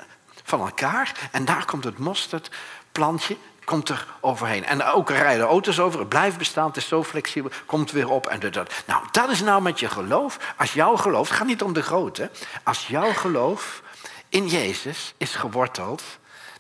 van 0.45 0.61
elkaar 0.61 1.29
en 1.31 1.45
daar 1.45 1.65
komt 1.65 1.85
het 1.85 1.99
mosterdplantje 1.99 3.37
komt 3.71 3.89
er 3.89 4.07
overheen. 4.21 4.65
En 4.65 4.85
ook 4.85 5.11
rijden 5.11 5.47
auto's 5.47 5.79
over, 5.79 5.99
het 5.99 6.09
blijft 6.09 6.39
bestaan, 6.39 6.67
het 6.67 6.77
is 6.77 6.89
zo 6.89 7.05
flexibel, 7.05 7.51
komt 7.67 7.91
weer 7.91 8.09
op 8.09 8.27
en 8.27 8.41
dat. 8.51 8.73
Nou, 8.87 9.05
dat 9.11 9.31
is 9.31 9.41
nou 9.41 9.63
met 9.63 9.81
je 9.81 9.89
geloof. 9.89 10.55
Als 10.57 10.73
jouw 10.73 10.97
geloof, 10.97 11.29
het 11.29 11.37
gaat 11.37 11.47
niet 11.47 11.63
om 11.63 11.73
de 11.73 11.83
grote, 11.83 12.31
als 12.63 12.87
jouw 12.87 13.13
geloof 13.13 13.83
in 14.29 14.47
Jezus 14.49 15.15
is 15.17 15.35
geworteld, 15.35 16.03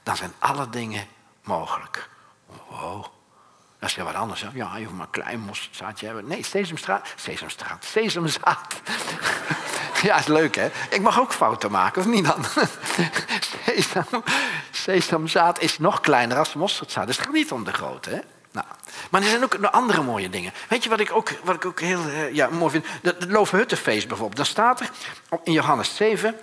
dan 0.03 0.17
zijn 0.17 0.33
alle 0.39 0.69
dingen 0.69 1.07
mogelijk. 1.43 2.09
Wow. 2.69 3.05
Dat 3.81 3.91
is 3.91 3.97
wat 3.97 4.15
anders. 4.15 4.41
Hè? 4.41 4.49
Ja, 4.53 4.77
je 4.77 4.85
hoeft 4.85 4.97
maar 4.97 5.07
een 5.07 5.23
klein 5.23 5.41
mosterdzaadje 5.41 6.07
hebben. 6.07 6.27
Nee, 6.27 6.45
sesamstraat. 6.45 7.09
Sesamstraat. 7.17 7.85
Sesamzaad. 7.85 8.81
ja, 10.03 10.19
is 10.19 10.27
leuk 10.27 10.55
hè. 10.55 10.71
Ik 10.91 11.01
mag 11.01 11.21
ook 11.21 11.33
fouten 11.33 11.71
maken, 11.71 12.01
of 12.01 12.09
niet 12.09 12.25
dan? 12.25 12.45
Sesam, 13.65 14.25
sesamzaad 14.71 15.61
is 15.61 15.79
nog 15.79 16.01
kleiner 16.01 16.39
als 16.39 16.55
mosterdzaad. 16.55 17.07
Dus 17.07 17.17
het 17.17 17.25
gaat 17.25 17.35
niet 17.35 17.53
om 17.53 17.65
de 17.65 17.73
grootte. 17.73 18.11
Hè? 18.11 18.19
Nou, 18.53 18.67
maar 19.11 19.23
er 19.23 19.29
zijn 19.29 19.45
ook 19.45 19.55
andere 19.55 20.03
mooie 20.03 20.31
dingen. 20.31 20.53
Weet 20.69 20.85
je 20.85 20.91
wat 20.91 21.01
ik 21.01 21.13
ook, 21.13 21.31
wat 21.45 21.55
ik 21.55 21.65
ook 21.65 21.81
heel 21.81 22.07
uh, 22.07 22.35
ja, 22.35 22.49
mooi 22.49 22.71
vind? 22.71 22.87
Het 23.03 23.25
Loofhuttenfeest 23.29 24.09
bijvoorbeeld. 24.09 24.37
Dan 24.37 24.47
staat 24.47 24.81
er 24.81 24.91
in 25.45 25.53
Johannes 25.53 25.97
7... 25.97 26.37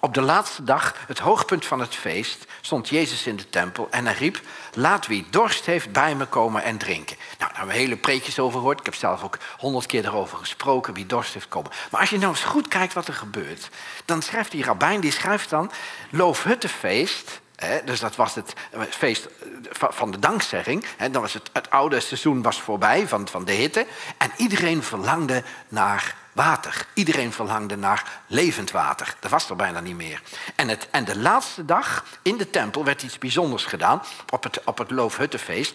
Op 0.00 0.14
de 0.14 0.20
laatste 0.20 0.64
dag, 0.64 0.94
het 1.06 1.18
hoogpunt 1.18 1.66
van 1.66 1.80
het 1.80 1.94
feest, 1.94 2.44
stond 2.60 2.88
Jezus 2.88 3.26
in 3.26 3.36
de 3.36 3.48
tempel 3.48 3.88
en 3.90 4.04
hij 4.04 4.14
riep: 4.14 4.40
Laat 4.74 5.06
wie 5.06 5.26
dorst 5.30 5.66
heeft 5.66 5.92
bij 5.92 6.14
me 6.14 6.26
komen 6.26 6.62
en 6.62 6.78
drinken. 6.78 7.16
Nou, 7.16 7.38
daar 7.38 7.48
hebben 7.48 7.74
we 7.74 7.80
hele 7.80 7.96
preekjes 7.96 8.38
over 8.38 8.58
gehoord. 8.58 8.78
Ik 8.78 8.84
heb 8.84 8.94
zelf 8.94 9.24
ook 9.24 9.38
honderd 9.58 9.86
keer 9.86 10.04
erover 10.04 10.38
gesproken, 10.38 10.94
wie 10.94 11.06
dorst 11.06 11.34
heeft 11.34 11.48
komen. 11.48 11.70
Maar 11.90 12.00
als 12.00 12.10
je 12.10 12.18
nou 12.18 12.30
eens 12.30 12.44
goed 12.44 12.68
kijkt 12.68 12.92
wat 12.92 13.08
er 13.08 13.14
gebeurt, 13.14 13.68
dan 14.04 14.22
schrijft 14.22 14.50
die 14.50 14.64
rabbijn, 14.64 15.00
die 15.00 15.12
schrijft 15.12 15.50
dan: 15.50 15.70
Loofhuttenfeest, 16.10 17.40
dus 17.84 18.00
dat 18.00 18.16
was 18.16 18.34
het 18.34 18.54
feest 18.90 19.28
van 19.72 20.10
de 20.10 20.18
dankzegging. 20.18 20.84
Dan 21.10 21.22
was 21.22 21.32
het, 21.32 21.50
het 21.52 21.70
oude 21.70 22.00
seizoen 22.00 22.42
was 22.42 22.60
voorbij 22.60 23.08
van, 23.08 23.28
van 23.28 23.44
de 23.44 23.52
hitte. 23.52 23.86
En 24.18 24.30
iedereen 24.36 24.82
verlangde 24.82 25.42
naar 25.68 26.14
water. 26.32 26.86
Iedereen 26.94 27.32
verlangde 27.32 27.76
naar 27.76 28.20
levend 28.26 28.70
water. 28.70 29.14
Dat 29.20 29.30
was 29.30 29.50
er 29.50 29.56
bijna 29.56 29.80
niet 29.80 29.96
meer. 29.96 30.22
En, 30.54 30.68
het, 30.68 30.88
en 30.90 31.04
de 31.04 31.18
laatste 31.18 31.64
dag 31.64 32.04
in 32.22 32.36
de 32.36 32.50
tempel 32.50 32.84
werd 32.84 33.02
iets 33.02 33.18
bijzonders 33.18 33.64
gedaan 33.64 34.02
op 34.30 34.42
het, 34.42 34.64
op 34.64 34.78
het 34.78 34.90
Loofhuttenfeest. 34.90 35.74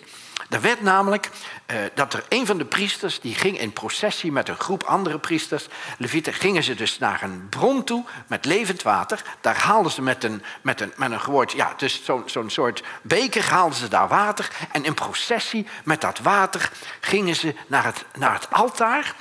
Er 0.49 0.61
werd 0.61 0.81
namelijk 0.81 1.29
uh, 1.71 1.77
dat 1.93 2.13
er 2.13 2.25
een 2.29 2.45
van 2.45 2.57
de 2.57 2.65
priesters, 2.65 3.19
die 3.19 3.35
ging 3.35 3.59
in 3.59 3.73
processie 3.73 4.31
met 4.31 4.49
een 4.49 4.57
groep 4.57 4.83
andere 4.83 5.19
priesters, 5.19 5.67
levieten, 5.97 6.33
gingen 6.33 6.63
ze 6.63 6.75
dus 6.75 6.99
naar 6.99 7.23
een 7.23 7.49
bron 7.49 7.83
toe 7.83 8.03
met 8.27 8.45
levend 8.45 8.81
water. 8.81 9.21
Daar 9.41 9.57
haalden 9.57 9.91
ze 9.91 10.01
met 10.01 10.23
een, 10.23 10.43
met 10.61 10.81
een, 10.81 10.93
met 10.95 11.11
een 11.11 11.47
ja, 11.55 11.73
dus 11.77 12.03
zo'n 12.03 12.23
zo'n 12.25 12.49
soort 12.49 12.83
beker 13.01 13.49
haalden 13.49 13.77
ze 13.77 13.87
daar 13.87 14.07
water. 14.07 14.49
En 14.71 14.83
in 14.85 14.93
processie 14.93 15.67
met 15.83 16.01
dat 16.01 16.19
water 16.19 16.71
gingen 16.99 17.35
ze 17.35 17.55
naar 17.67 17.83
het, 17.83 18.05
naar 18.13 18.33
het 18.33 18.47
altaar 18.51 19.15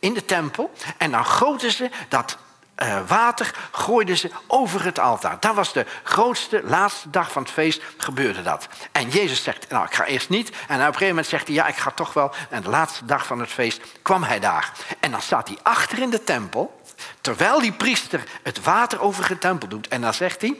in 0.00 0.14
de 0.14 0.24
tempel. 0.24 0.72
En 0.96 1.10
dan 1.10 1.24
goten 1.24 1.72
ze 1.72 1.90
dat 2.08 2.38
uh, 2.82 3.00
water 3.06 3.54
gooiden 3.70 4.16
ze 4.16 4.30
over 4.46 4.84
het 4.84 4.98
altaar. 4.98 5.36
Dat 5.40 5.54
was 5.54 5.72
de 5.72 5.86
grootste, 6.02 6.62
laatste 6.64 7.10
dag 7.10 7.32
van 7.32 7.42
het 7.42 7.50
feest, 7.50 7.82
gebeurde 7.96 8.42
dat. 8.42 8.68
En 8.92 9.08
Jezus 9.08 9.42
zegt, 9.42 9.68
nou 9.68 9.84
ik 9.84 9.94
ga 9.94 10.04
eerst 10.04 10.28
niet. 10.28 10.48
En 10.48 10.74
op 10.74 10.80
een 10.80 10.84
gegeven 10.84 11.08
moment 11.08 11.26
zegt 11.26 11.46
hij, 11.46 11.56
ja 11.56 11.66
ik 11.66 11.76
ga 11.76 11.90
toch 11.90 12.12
wel. 12.12 12.32
En 12.50 12.62
de 12.62 12.68
laatste 12.68 13.04
dag 13.04 13.26
van 13.26 13.40
het 13.40 13.50
feest 13.50 13.80
kwam 14.02 14.22
hij 14.22 14.40
daar. 14.40 14.72
En 15.00 15.10
dan 15.10 15.22
staat 15.22 15.48
hij 15.48 15.58
achter 15.62 15.98
in 15.98 16.10
de 16.10 16.24
tempel, 16.24 16.80
terwijl 17.20 17.60
die 17.60 17.72
priester 17.72 18.24
het 18.42 18.62
water 18.62 19.00
over 19.00 19.28
de 19.28 19.38
tempel 19.38 19.68
doet. 19.68 19.88
En 19.88 20.00
dan 20.00 20.14
zegt 20.14 20.40
hij, 20.40 20.56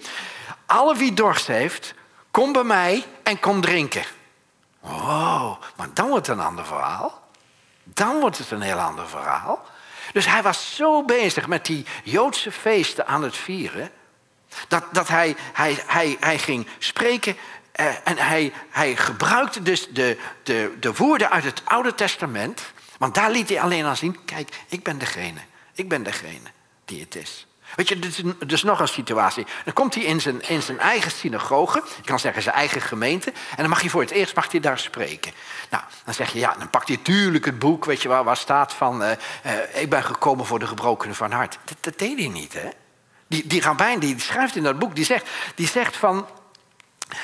alle 0.66 0.96
wie 0.96 1.14
dorst 1.14 1.46
heeft, 1.46 1.94
kom 2.30 2.52
bij 2.52 2.64
mij 2.64 3.04
en 3.22 3.40
kom 3.40 3.60
drinken. 3.60 4.04
Oh, 4.80 5.52
maar 5.76 5.88
dan 5.92 6.08
wordt 6.08 6.26
het 6.26 6.38
een 6.38 6.44
ander 6.44 6.66
verhaal. 6.66 7.27
Dan 7.95 8.21
wordt 8.21 8.38
het 8.38 8.50
een 8.50 8.61
heel 8.61 8.78
ander 8.78 9.09
verhaal. 9.09 9.66
Dus 10.12 10.26
hij 10.26 10.42
was 10.42 10.75
zo 10.75 11.04
bezig 11.04 11.47
met 11.47 11.66
die 11.66 11.87
Joodse 12.04 12.52
feesten 12.52 13.07
aan 13.07 13.23
het 13.23 13.37
vieren. 13.37 13.90
Dat, 14.68 14.85
dat 14.92 15.09
hij, 15.09 15.37
hij, 15.52 15.83
hij, 15.87 16.16
hij 16.21 16.38
ging 16.38 16.66
spreken 16.78 17.37
eh, 17.73 17.87
en 18.04 18.18
hij, 18.18 18.52
hij 18.71 18.97
gebruikte 18.97 19.62
dus 19.62 19.88
de, 19.88 20.18
de, 20.42 20.76
de 20.80 20.95
woorden 20.95 21.30
uit 21.30 21.45
het 21.45 21.62
Oude 21.64 21.95
Testament. 21.95 22.62
Want 22.99 23.14
daar 23.14 23.30
liet 23.30 23.49
hij 23.49 23.61
alleen 23.61 23.85
aan 23.85 23.97
zien: 23.97 24.25
kijk, 24.25 24.57
ik 24.68 24.83
ben 24.83 24.99
degene. 24.99 25.40
Ik 25.73 25.88
ben 25.88 26.02
degene 26.02 26.50
die 26.85 27.00
het 27.00 27.16
is. 27.16 27.47
Weet 27.76 27.88
je, 27.88 27.98
dus, 27.98 28.22
dus 28.46 28.62
nog 28.62 28.80
een 28.80 28.88
situatie. 28.88 29.46
Dan 29.64 29.75
komt 29.75 29.94
hij 29.94 30.04
in 30.04 30.20
zijn, 30.20 30.48
in 30.48 30.62
zijn 30.62 30.80
eigen 30.80 31.10
synagoge, 31.10 31.82
je 31.96 32.02
kan 32.04 32.18
zeggen 32.18 32.42
zijn 32.42 32.54
eigen 32.54 32.80
gemeente, 32.80 33.30
en 33.30 33.56
dan 33.56 33.68
mag 33.68 33.80
hij 33.80 33.90
voor 33.90 34.00
het 34.00 34.10
eerst 34.10 34.34
mag 34.34 34.50
hij 34.50 34.60
daar 34.60 34.78
spreken. 34.78 35.32
Nou, 35.70 35.82
dan 36.04 36.14
zeg 36.14 36.32
je, 36.32 36.38
ja, 36.38 36.54
dan 36.58 36.70
pakt 36.70 36.88
hij 36.88 36.96
natuurlijk 36.96 37.44
het 37.44 37.58
boek, 37.58 37.84
weet 37.84 38.02
je 38.02 38.08
waar, 38.08 38.25
waar 38.25 38.37
staat 38.37 38.72
van, 38.72 39.02
uh, 39.02 39.10
uh, 39.46 39.80
ik 39.82 39.90
ben 39.90 40.04
gekomen 40.04 40.46
voor 40.46 40.58
de 40.58 40.66
gebrokenen 40.66 41.14
van 41.14 41.32
hart. 41.32 41.58
Dat, 41.64 41.76
dat 41.80 41.98
deed 41.98 42.18
hij 42.18 42.28
niet, 42.28 42.52
hè. 42.52 42.68
Die, 43.28 43.46
die 43.46 43.60
rabbijn 43.60 43.98
die 43.98 44.20
schrijft 44.20 44.56
in 44.56 44.62
dat 44.62 44.78
boek, 44.78 44.96
die 44.96 45.04
zegt, 45.04 45.28
die 45.54 45.68
zegt 45.68 45.96
van, 45.96 46.26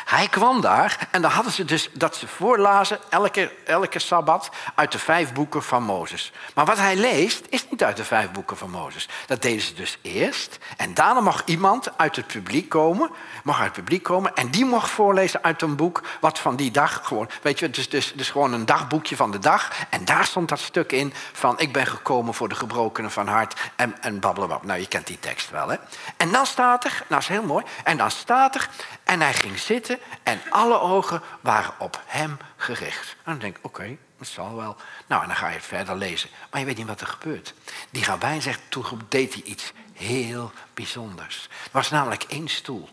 hij 0.05 0.29
kwam 0.29 0.61
daar 0.61 1.09
en 1.11 1.23
dan 1.23 1.31
hadden 1.31 1.53
ze 1.53 1.65
dus 1.65 1.89
dat 1.93 2.17
ze 2.17 2.27
voorlazen 2.27 2.99
elke, 3.09 3.53
elke 3.65 3.99
sabbat 3.99 4.51
uit 4.75 4.93
de 4.93 4.99
vijf 4.99 5.33
boeken 5.33 5.63
van 5.63 5.83
Mozes. 5.83 6.33
Maar 6.55 6.65
wat 6.65 6.79
hij 6.79 6.97
leest 6.97 7.47
is 7.49 7.67
niet 7.71 7.85
uit 7.85 7.97
de 7.97 8.05
vijf 8.05 8.31
boeken 8.31 8.57
van 8.57 8.71
Mozes. 8.71 9.09
Dat 9.27 9.43
deden 9.43 9.61
ze 9.61 9.75
dus 9.75 9.99
eerst 10.03 10.59
en 10.77 10.95
daarna 10.95 11.21
mag 11.21 11.43
iemand 11.45 11.99
uit 11.99 12.17
het 12.17 12.27
publiek 12.27 12.69
komen, 12.69 13.11
mag 13.43 13.57
uit 13.57 13.65
het 13.65 13.85
publiek 13.85 14.03
komen 14.03 14.35
en 14.35 14.51
die 14.51 14.65
mag 14.65 14.91
voorlezen 14.91 15.43
uit 15.43 15.63
een 15.63 15.77
boek 15.77 16.03
wat 16.21 16.39
van 16.39 16.57
die 16.57 16.71
dag 16.71 17.01
gewoon, 17.05 17.31
weet 17.43 17.59
je, 17.59 17.71
dus, 17.71 17.89
dus, 17.89 18.13
dus 18.13 18.31
gewoon 18.31 18.53
een 18.53 18.67
dagboekje 18.67 19.17
van 19.17 19.31
de 19.31 19.39
dag 19.39 19.71
en 19.91 20.05
daar 20.05 20.25
stond 20.25 20.49
dat 20.49 20.59
stuk 20.59 20.93
in 20.93 21.13
van 21.33 21.59
ik 21.59 21.73
ben 21.73 21.87
gekomen 21.87 22.35
voor 22.35 22.49
de 22.49 22.55
gebrokenen 22.55 23.11
van 23.11 23.27
hart 23.27 23.61
en, 23.77 24.03
en 24.03 24.19
blablabla. 24.19 24.59
Nou, 24.63 24.81
je 24.81 24.89
kent 24.89 25.07
die 25.07 25.19
tekst 25.19 25.51
wel, 25.51 25.69
hè? 25.69 25.77
En 26.17 26.33
dan 26.33 26.47
staat 26.47 26.85
er, 26.85 27.05
nou 27.09 27.21
is 27.21 27.29
heel 27.29 27.43
mooi, 27.43 27.65
en 27.85 27.97
dan 27.97 28.11
staat 28.11 28.55
er 28.55 28.69
en 29.05 29.21
hij 29.21 29.35
ging 29.35 29.59
zitten 29.59 29.74
en 30.23 30.41
alle 30.51 30.81
ogen 30.81 31.23
waren 31.41 31.75
op 31.79 32.03
hem 32.07 32.37
gericht. 32.57 33.17
En 33.17 33.33
dan 33.33 33.39
denk 33.39 33.57
ik, 33.57 33.65
oké, 33.65 33.97
dat 34.19 34.27
zal 34.29 34.57
wel. 34.57 34.77
Nou, 35.07 35.23
en 35.23 35.29
dan 35.29 35.37
ga 35.37 35.49
je 35.49 35.61
verder 35.61 35.97
lezen. 35.97 36.31
Maar 36.51 36.61
je 36.61 36.67
weet 36.67 36.77
niet 36.77 36.87
wat 36.87 37.01
er 37.01 37.07
gebeurt. 37.07 37.55
Die 37.91 38.05
rabbijn 38.05 38.43
zegt, 38.43 38.61
toen 38.69 39.01
deed 39.09 39.35
hij 39.35 39.43
iets 39.43 39.73
heel 39.93 40.53
bijzonders. 40.75 41.49
Er 41.51 41.71
was 41.73 41.91
namelijk 41.91 42.23
één 42.23 42.49
stoel. 42.49 42.89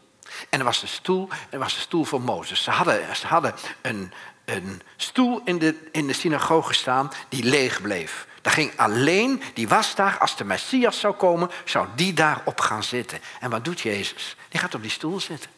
En 0.49 0.59
er 0.59 0.65
was 0.65 0.79
de 0.79 0.87
stoel, 0.87 1.29
er 1.49 1.59
was 1.59 1.73
de 1.73 1.79
stoel 1.79 2.03
van 2.03 2.21
Mozes. 2.21 2.63
Ze 2.63 2.71
hadden, 2.71 3.15
ze 3.15 3.27
hadden 3.27 3.53
een, 3.81 4.13
een 4.45 4.81
stoel 4.97 5.41
in 5.45 5.59
de, 5.59 5.89
in 5.91 6.07
de 6.07 6.13
synagoge 6.13 6.73
staan 6.73 7.11
die 7.29 7.43
leeg 7.43 7.81
bleef. 7.81 8.27
Daar 8.41 8.53
ging 8.53 8.77
alleen, 8.77 9.43
die 9.53 9.67
was 9.67 9.95
daar, 9.95 10.17
als 10.17 10.37
de 10.37 10.43
Messias 10.43 10.99
zou 10.99 11.13
komen, 11.13 11.49
zou 11.65 11.87
die 11.95 12.13
daarop 12.13 12.59
gaan 12.59 12.83
zitten. 12.83 13.19
En 13.39 13.49
wat 13.49 13.65
doet 13.65 13.81
Jezus? 13.81 14.35
Die 14.49 14.59
gaat 14.59 14.75
op 14.75 14.81
die 14.81 14.91
stoel 14.91 15.19
zitten. 15.19 15.49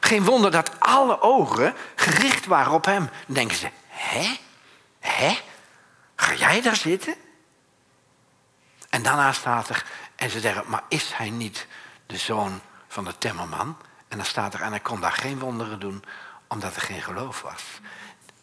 Geen 0.00 0.24
wonder 0.24 0.50
dat 0.50 0.80
alle 0.80 1.20
ogen 1.20 1.74
gericht 1.96 2.46
waren 2.46 2.72
op 2.72 2.84
hem. 2.84 3.10
Dan 3.26 3.34
denken 3.34 3.56
ze, 3.56 3.70
hè? 3.86 4.36
Hè? 4.98 5.38
Ga 6.16 6.34
jij 6.34 6.60
daar 6.60 6.76
zitten? 6.76 7.14
En 8.88 9.02
daarna 9.02 9.32
staat 9.32 9.68
er, 9.68 9.84
en 10.16 10.30
ze 10.30 10.40
zeggen, 10.40 10.64
maar 10.66 10.82
is 10.88 11.12
hij 11.14 11.30
niet 11.30 11.66
de 12.06 12.16
zoon 12.16 12.60
van 12.88 13.04
de 13.04 13.18
timmerman? 13.18 13.76
En 14.08 14.16
dan 14.16 14.26
staat 14.26 14.54
er, 14.54 14.60
en 14.60 14.70
hij 14.70 14.80
kon 14.80 15.00
daar 15.00 15.12
geen 15.12 15.38
wonderen 15.38 15.80
doen, 15.80 16.04
omdat 16.48 16.76
er 16.76 16.82
geen 16.82 17.02
geloof 17.02 17.42
was. 17.42 17.62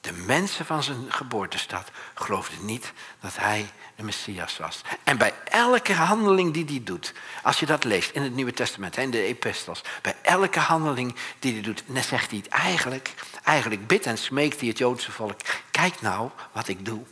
De 0.08 0.14
mensen 0.14 0.66
van 0.66 0.84
zijn 0.84 1.06
geboortestad 1.08 1.92
geloofden 2.14 2.66
niet 2.66 2.94
dat 3.20 3.38
hij 3.38 3.70
de 3.96 4.04
Messias 4.04 4.58
was. 4.58 4.82
En 5.04 5.18
bij 5.18 5.34
elke 5.44 5.94
handeling 5.94 6.54
die 6.54 6.66
hij 6.66 6.82
doet, 6.84 7.14
als 7.44 7.60
je 7.60 7.66
dat 7.66 7.84
leest 7.84 8.12
in 8.12 8.22
het 8.22 8.36
Nieuwe 8.36 8.54
Testament, 8.54 8.98
in 8.98 9.12
de 9.12 9.22
epistels, 9.22 9.82
bij 10.02 10.16
elke 10.22 10.60
handeling 10.60 11.16
die 11.40 11.54
hij 11.54 11.62
doet, 11.62 11.84
zegt 11.94 12.30
hij 12.30 12.40
het 12.40 12.48
eigenlijk, 12.48 13.14
eigenlijk 13.44 13.88
bidt 13.88 14.06
en 14.06 14.18
smeekt 14.18 14.60
hij 14.60 14.70
het 14.70 14.78
Joodse 14.78 15.12
volk, 15.12 15.40
kijk 15.72 16.02
nou 16.02 16.30
wat 16.52 16.68
ik 16.68 16.86
doe. 16.86 17.04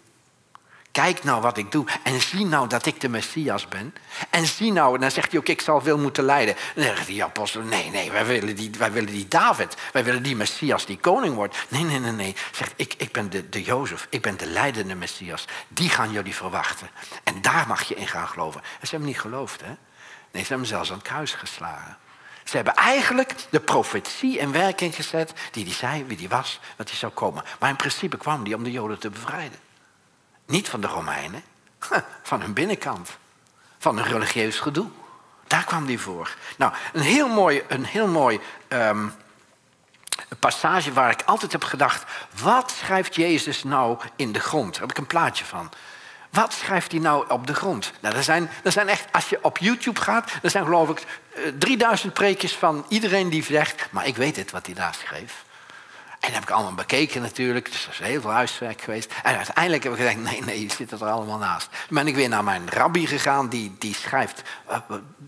Kijk 0.96 1.24
nou 1.24 1.42
wat 1.42 1.58
ik 1.58 1.72
doe 1.72 1.86
en 2.04 2.22
zie 2.22 2.46
nou 2.46 2.68
dat 2.68 2.86
ik 2.86 3.02
de 3.02 3.10
Messias 3.10 3.68
ben. 3.68 3.96
En 4.30 4.46
zie 4.46 4.72
nou, 4.72 4.96
en 4.96 5.02
dan 5.02 5.12
zegt 5.12 5.32
hij 5.32 5.40
ook, 5.40 5.48
ik 5.48 5.62
zal 5.62 5.82
veel 5.82 5.98
moeten 5.98 6.24
lijden. 6.24 6.56
dan 6.76 6.84
zegt 6.84 7.08
die 7.08 7.24
apostel, 7.24 7.62
nee, 7.62 7.90
nee, 7.90 8.12
wij 8.12 8.26
willen 8.26 8.56
die, 8.56 8.72
wij 8.78 8.92
willen 8.92 9.12
die 9.12 9.28
David. 9.28 9.76
Wij 9.94 10.04
willen 10.04 10.24
die 10.24 10.36
Messias 10.36 10.86
die 10.86 10.98
koning 10.98 11.36
wordt. 11.36 11.58
Nee, 11.68 11.84
nee, 11.84 12.00
nee, 12.00 12.12
nee. 12.12 12.36
Zegt, 12.52 12.74
ik, 12.76 12.94
ik 12.98 13.12
ben 13.12 13.30
de, 13.30 13.50
de 13.50 13.64
Jozef, 13.64 14.08
ik 14.10 14.22
ben 14.22 14.38
de 14.38 14.46
leidende 14.46 14.96
Messias. 14.96 15.46
Die 15.68 15.90
gaan 15.90 16.12
jullie 16.12 16.36
verwachten. 16.36 16.90
En 17.24 17.42
daar 17.42 17.66
mag 17.68 17.84
je 17.84 17.96
in 17.96 18.08
gaan 18.08 18.28
geloven. 18.28 18.62
En 18.62 18.88
ze 18.88 18.90
hebben 18.90 19.08
niet 19.08 19.20
geloofd, 19.20 19.62
hè. 19.62 19.74
Nee, 20.32 20.44
ze 20.44 20.50
hebben 20.50 20.68
zelfs 20.68 20.90
aan 20.90 20.98
het 20.98 21.08
kruis 21.08 21.34
geslagen. 21.34 21.98
Ze 22.44 22.56
hebben 22.56 22.76
eigenlijk 22.76 23.36
de 23.50 23.60
profetie 23.60 24.38
in 24.38 24.52
werking 24.52 24.96
gezet 24.96 25.34
die 25.52 25.64
die 25.64 25.74
zei 25.74 26.06
wie 26.06 26.18
die 26.18 26.30
was, 26.30 26.60
dat 26.76 26.90
hij 26.90 26.98
zou 26.98 27.12
komen. 27.12 27.44
Maar 27.60 27.70
in 27.70 27.76
principe 27.76 28.18
kwam 28.18 28.44
die 28.44 28.56
om 28.56 28.64
de 28.64 28.72
Joden 28.72 29.00
te 29.00 29.10
bevrijden. 29.10 29.65
Niet 30.46 30.70
van 30.70 30.82
de 30.82 30.88
Romeinen, 30.88 31.44
van 32.22 32.42
hun 32.42 32.54
binnenkant. 32.54 33.18
Van 33.78 33.98
een 33.98 34.04
religieus 34.04 34.60
gedoe. 34.60 34.88
Daar 35.48 35.64
kwam 35.64 35.86
die 35.86 36.00
voor. 36.00 36.36
Nou, 36.58 36.74
een 36.94 37.02
heel 37.02 37.28
mooi, 37.28 37.64
een 37.68 37.86
heel 37.86 38.08
mooi 38.08 38.40
um, 38.68 39.14
passage 40.40 40.94
waar 40.94 41.12
ik 41.12 41.22
altijd 41.26 41.52
heb 41.52 41.64
gedacht... 41.64 42.04
wat 42.42 42.72
schrijft 42.72 43.16
Jezus 43.16 43.64
nou 43.64 43.98
in 44.16 44.32
de 44.32 44.40
grond? 44.40 44.72
Daar 44.72 44.82
heb 44.82 44.92
ik 44.92 44.98
een 44.98 45.08
plaatje 45.08 45.46
van. 45.46 45.72
Wat 46.30 46.54
schrijft 46.54 46.92
hij 46.92 47.02
nou 47.02 47.30
op 47.30 47.48
de 47.48 47.54
grond? 47.54 47.92
Nou, 48.02 48.16
er 48.16 48.24
zijn, 48.24 48.50
er 48.64 48.72
zijn 48.72 48.88
echt, 48.88 49.06
als 49.12 49.30
je 49.30 49.40
op 49.42 49.58
YouTube 49.58 50.00
gaat, 50.00 50.32
er 50.42 50.50
zijn 50.50 50.64
geloof 50.64 50.90
ik 50.90 51.04
3000 51.58 52.12
eh, 52.12 52.18
preekjes 52.18 52.56
van 52.56 52.86
iedereen 52.90 53.30
die 53.30 53.44
zegt, 53.44 53.88
maar 53.90 54.08
ik 54.08 54.16
weet 54.16 54.36
het 54.36 54.52
wat 54.52 54.66
hij 54.66 54.76
daar 54.76 54.94
schreef. 54.94 55.45
En 56.26 56.32
dat 56.32 56.40
heb 56.40 56.50
ik 56.50 56.56
allemaal 56.56 56.74
bekeken 56.74 57.22
natuurlijk. 57.22 57.72
Dus 57.72 57.88
is 57.92 58.00
heel 58.00 58.22
veel 58.22 58.32
huiswerk 58.32 58.82
geweest. 58.82 59.14
En 59.24 59.36
uiteindelijk 59.36 59.84
heb 59.84 59.92
ik 59.92 59.98
gezegd, 59.98 60.18
nee, 60.18 60.42
nee, 60.44 60.62
je 60.62 60.72
zit 60.72 60.92
er 60.92 61.06
allemaal 61.06 61.38
naast. 61.38 61.70
Dan 61.72 61.98
ben 61.98 62.08
ik 62.08 62.16
weer 62.16 62.30
naar 62.30 62.44
mijn 62.44 62.70
rabbi 62.70 63.08
gegaan. 63.08 63.50
Die, 63.50 63.76
die 63.80 63.96
schrijft 63.96 64.42
uh, 64.70 64.78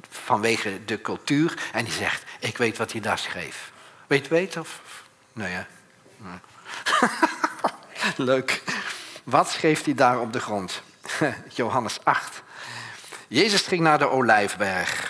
vanwege 0.10 0.86
de 0.86 1.02
cultuur. 1.02 1.58
En 1.72 1.84
die 1.84 1.94
zegt, 1.94 2.24
ik 2.40 2.58
weet 2.58 2.78
wat 2.78 2.92
hij 2.92 3.02
daar 3.02 3.18
schreef. 3.18 3.72
Weet 4.08 4.24
je 4.24 4.30
weet 4.30 4.58
of? 4.58 4.82
Nee, 5.34 5.52
ja. 5.52 5.68
Leuk. 8.16 8.64
Wat 9.24 9.50
schreef 9.50 9.84
hij 9.84 9.94
daar 9.94 10.20
op 10.20 10.34
de 10.34 10.40
grond? 10.40 10.82
Johannes 11.54 11.98
8. 12.04 12.42
Jezus 13.28 13.62
ging 13.62 13.82
naar 13.82 13.98
de 13.98 14.10
Olijfberg. 14.10 15.07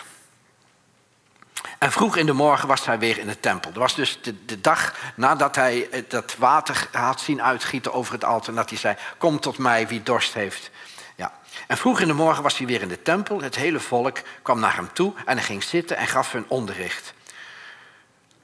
En 1.77 1.91
vroeg 1.91 2.15
in 2.15 2.25
de 2.25 2.33
morgen 2.33 2.67
was 2.67 2.85
hij 2.85 2.99
weer 2.99 3.17
in 3.17 3.27
de 3.27 3.39
tempel. 3.39 3.71
Dat 3.71 3.81
was 3.81 3.95
dus 3.95 4.19
de, 4.21 4.61
dag 4.61 4.95
nadat 5.15 5.55
hij 5.55 5.89
dat 6.07 6.35
water 6.37 6.87
had 6.91 7.21
zien 7.21 7.41
uitgieten 7.41 7.93
over 7.93 8.13
het 8.13 8.23
altaar. 8.23 8.55
Dat 8.55 8.69
hij 8.69 8.77
zei, 8.77 8.95
kom 9.17 9.39
tot 9.39 9.57
mij 9.57 9.87
wie 9.87 10.03
dorst 10.03 10.33
heeft. 10.33 10.71
Ja. 11.15 11.31
En 11.67 11.77
vroeg 11.77 11.99
in 11.99 12.07
de 12.07 12.13
morgen 12.13 12.43
was 12.43 12.57
hij 12.57 12.67
weer 12.67 12.81
in 12.81 12.87
de 12.87 13.01
tempel. 13.01 13.41
Het 13.41 13.55
hele 13.55 13.79
volk 13.79 14.21
kwam 14.41 14.59
naar 14.59 14.75
hem 14.75 14.89
toe 14.93 15.13
en 15.25 15.37
hij 15.37 15.45
ging 15.45 15.63
zitten 15.63 15.97
en 15.97 16.07
gaf 16.07 16.31
hun 16.31 16.45
onderricht. 16.47 17.13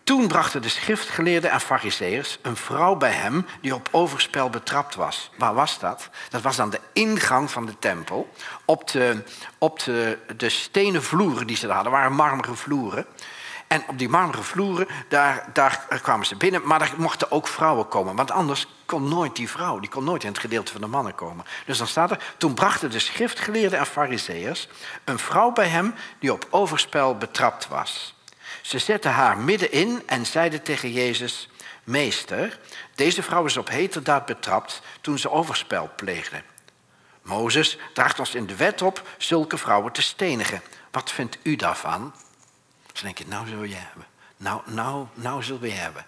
Toen 0.04 0.28
brachten 0.28 0.62
de 0.62 0.70
schriftgeleerden 0.70 1.52
en 1.52 1.60
fariseërs 1.60 2.38
een 2.42 2.56
vrouw 2.56 2.96
bij 2.96 3.12
hem 3.12 3.46
die 3.62 3.76
op 3.76 3.90
overspel 3.92 4.50
betrapt 4.50 4.96
was. 4.96 5.32
Waar 5.38 5.54
was 5.54 5.80
dat? 5.80 6.10
Dat 6.30 6.42
was 6.42 6.60
aan 6.60 6.70
de 6.70 6.80
ingang 6.94 7.52
van 7.52 7.66
de 7.66 7.80
tempel. 7.80 8.30
Op 8.66 8.92
de, 8.92 9.24
op 9.58 9.84
de, 9.84 10.18
de 10.38 10.50
stenen 10.50 11.04
vloeren 11.04 11.48
die 11.48 11.58
ze 11.58 11.72
hadden, 11.72 11.92
waren 11.92 12.14
marmeren 12.14 12.58
vloeren. 12.58 13.06
En 13.68 13.84
op 13.88 13.98
die 13.98 14.10
marmeren 14.10 14.44
vloeren, 14.44 14.88
daar, 15.10 15.50
daar 15.54 16.00
kwamen 16.02 16.26
ze 16.26 16.36
binnen. 16.36 16.68
Maar 16.68 16.80
daar 16.80 16.94
mochten 16.98 17.32
ook 17.32 17.48
vrouwen 17.48 17.88
komen. 17.88 18.16
Want 18.16 18.32
anders 18.32 18.68
kon 18.86 19.08
nooit 19.08 19.36
die 19.36 19.50
vrouw, 19.50 19.80
die 19.80 19.90
kon 19.90 20.04
nooit 20.04 20.24
in 20.24 20.30
het 20.30 20.40
gedeelte 20.40 20.72
van 20.72 20.82
de 20.82 20.88
mannen 20.88 21.16
komen. 21.16 21.46
Dus 21.66 21.78
dan 21.78 21.88
staat 21.88 22.12
er, 22.12 22.34
toen 22.38 22.54
brachten 22.54 22.92
de 22.92 23.00
schriftgeleerden 23.00 23.80
en 23.80 23.86
fariseërs 23.86 24.68
een 25.04 25.20
vrouw 25.20 25.52
bij 25.52 25.68
hem 25.68 25.94
die 26.20 26.34
op 26.34 26.48
overspel 26.50 27.18
betrapt 27.18 27.68
was. 27.68 28.13
Ze 28.64 28.80
zetten 28.80 29.12
haar 29.12 29.38
middenin 29.38 30.04
en 30.06 30.26
zeiden 30.26 30.64
tegen 30.64 30.92
Jezus, 30.92 31.50
Meester, 31.84 32.60
deze 32.96 33.24
vrouw 33.24 33.46
is 33.46 33.58
op 33.58 33.70
heterdaad 33.70 34.26
betrapt 34.26 34.82
toen 35.02 35.20
ze 35.20 35.32
overspel 35.32 35.92
pleegde. 35.96 36.42
Mozes 37.22 37.78
draagt 37.94 38.20
ons 38.20 38.36
in 38.36 38.46
de 38.46 38.56
wet 38.56 38.82
op 38.82 39.08
zulke 39.18 39.58
vrouwen 39.58 39.92
te 39.92 40.02
stenigen. 40.02 40.62
Wat 40.92 41.12
vindt 41.12 41.38
u 41.42 41.56
daarvan? 41.56 42.14
Ze 42.94 43.04
denken, 43.04 43.28
nou 43.28 43.48
zul 43.48 43.64
je 43.64 43.76
hebben. 43.76 44.06
Nou, 44.38 44.62
nou, 44.66 45.08
nou 45.14 45.44
zul 45.44 45.66
je 45.66 45.72
hebben. 45.72 46.06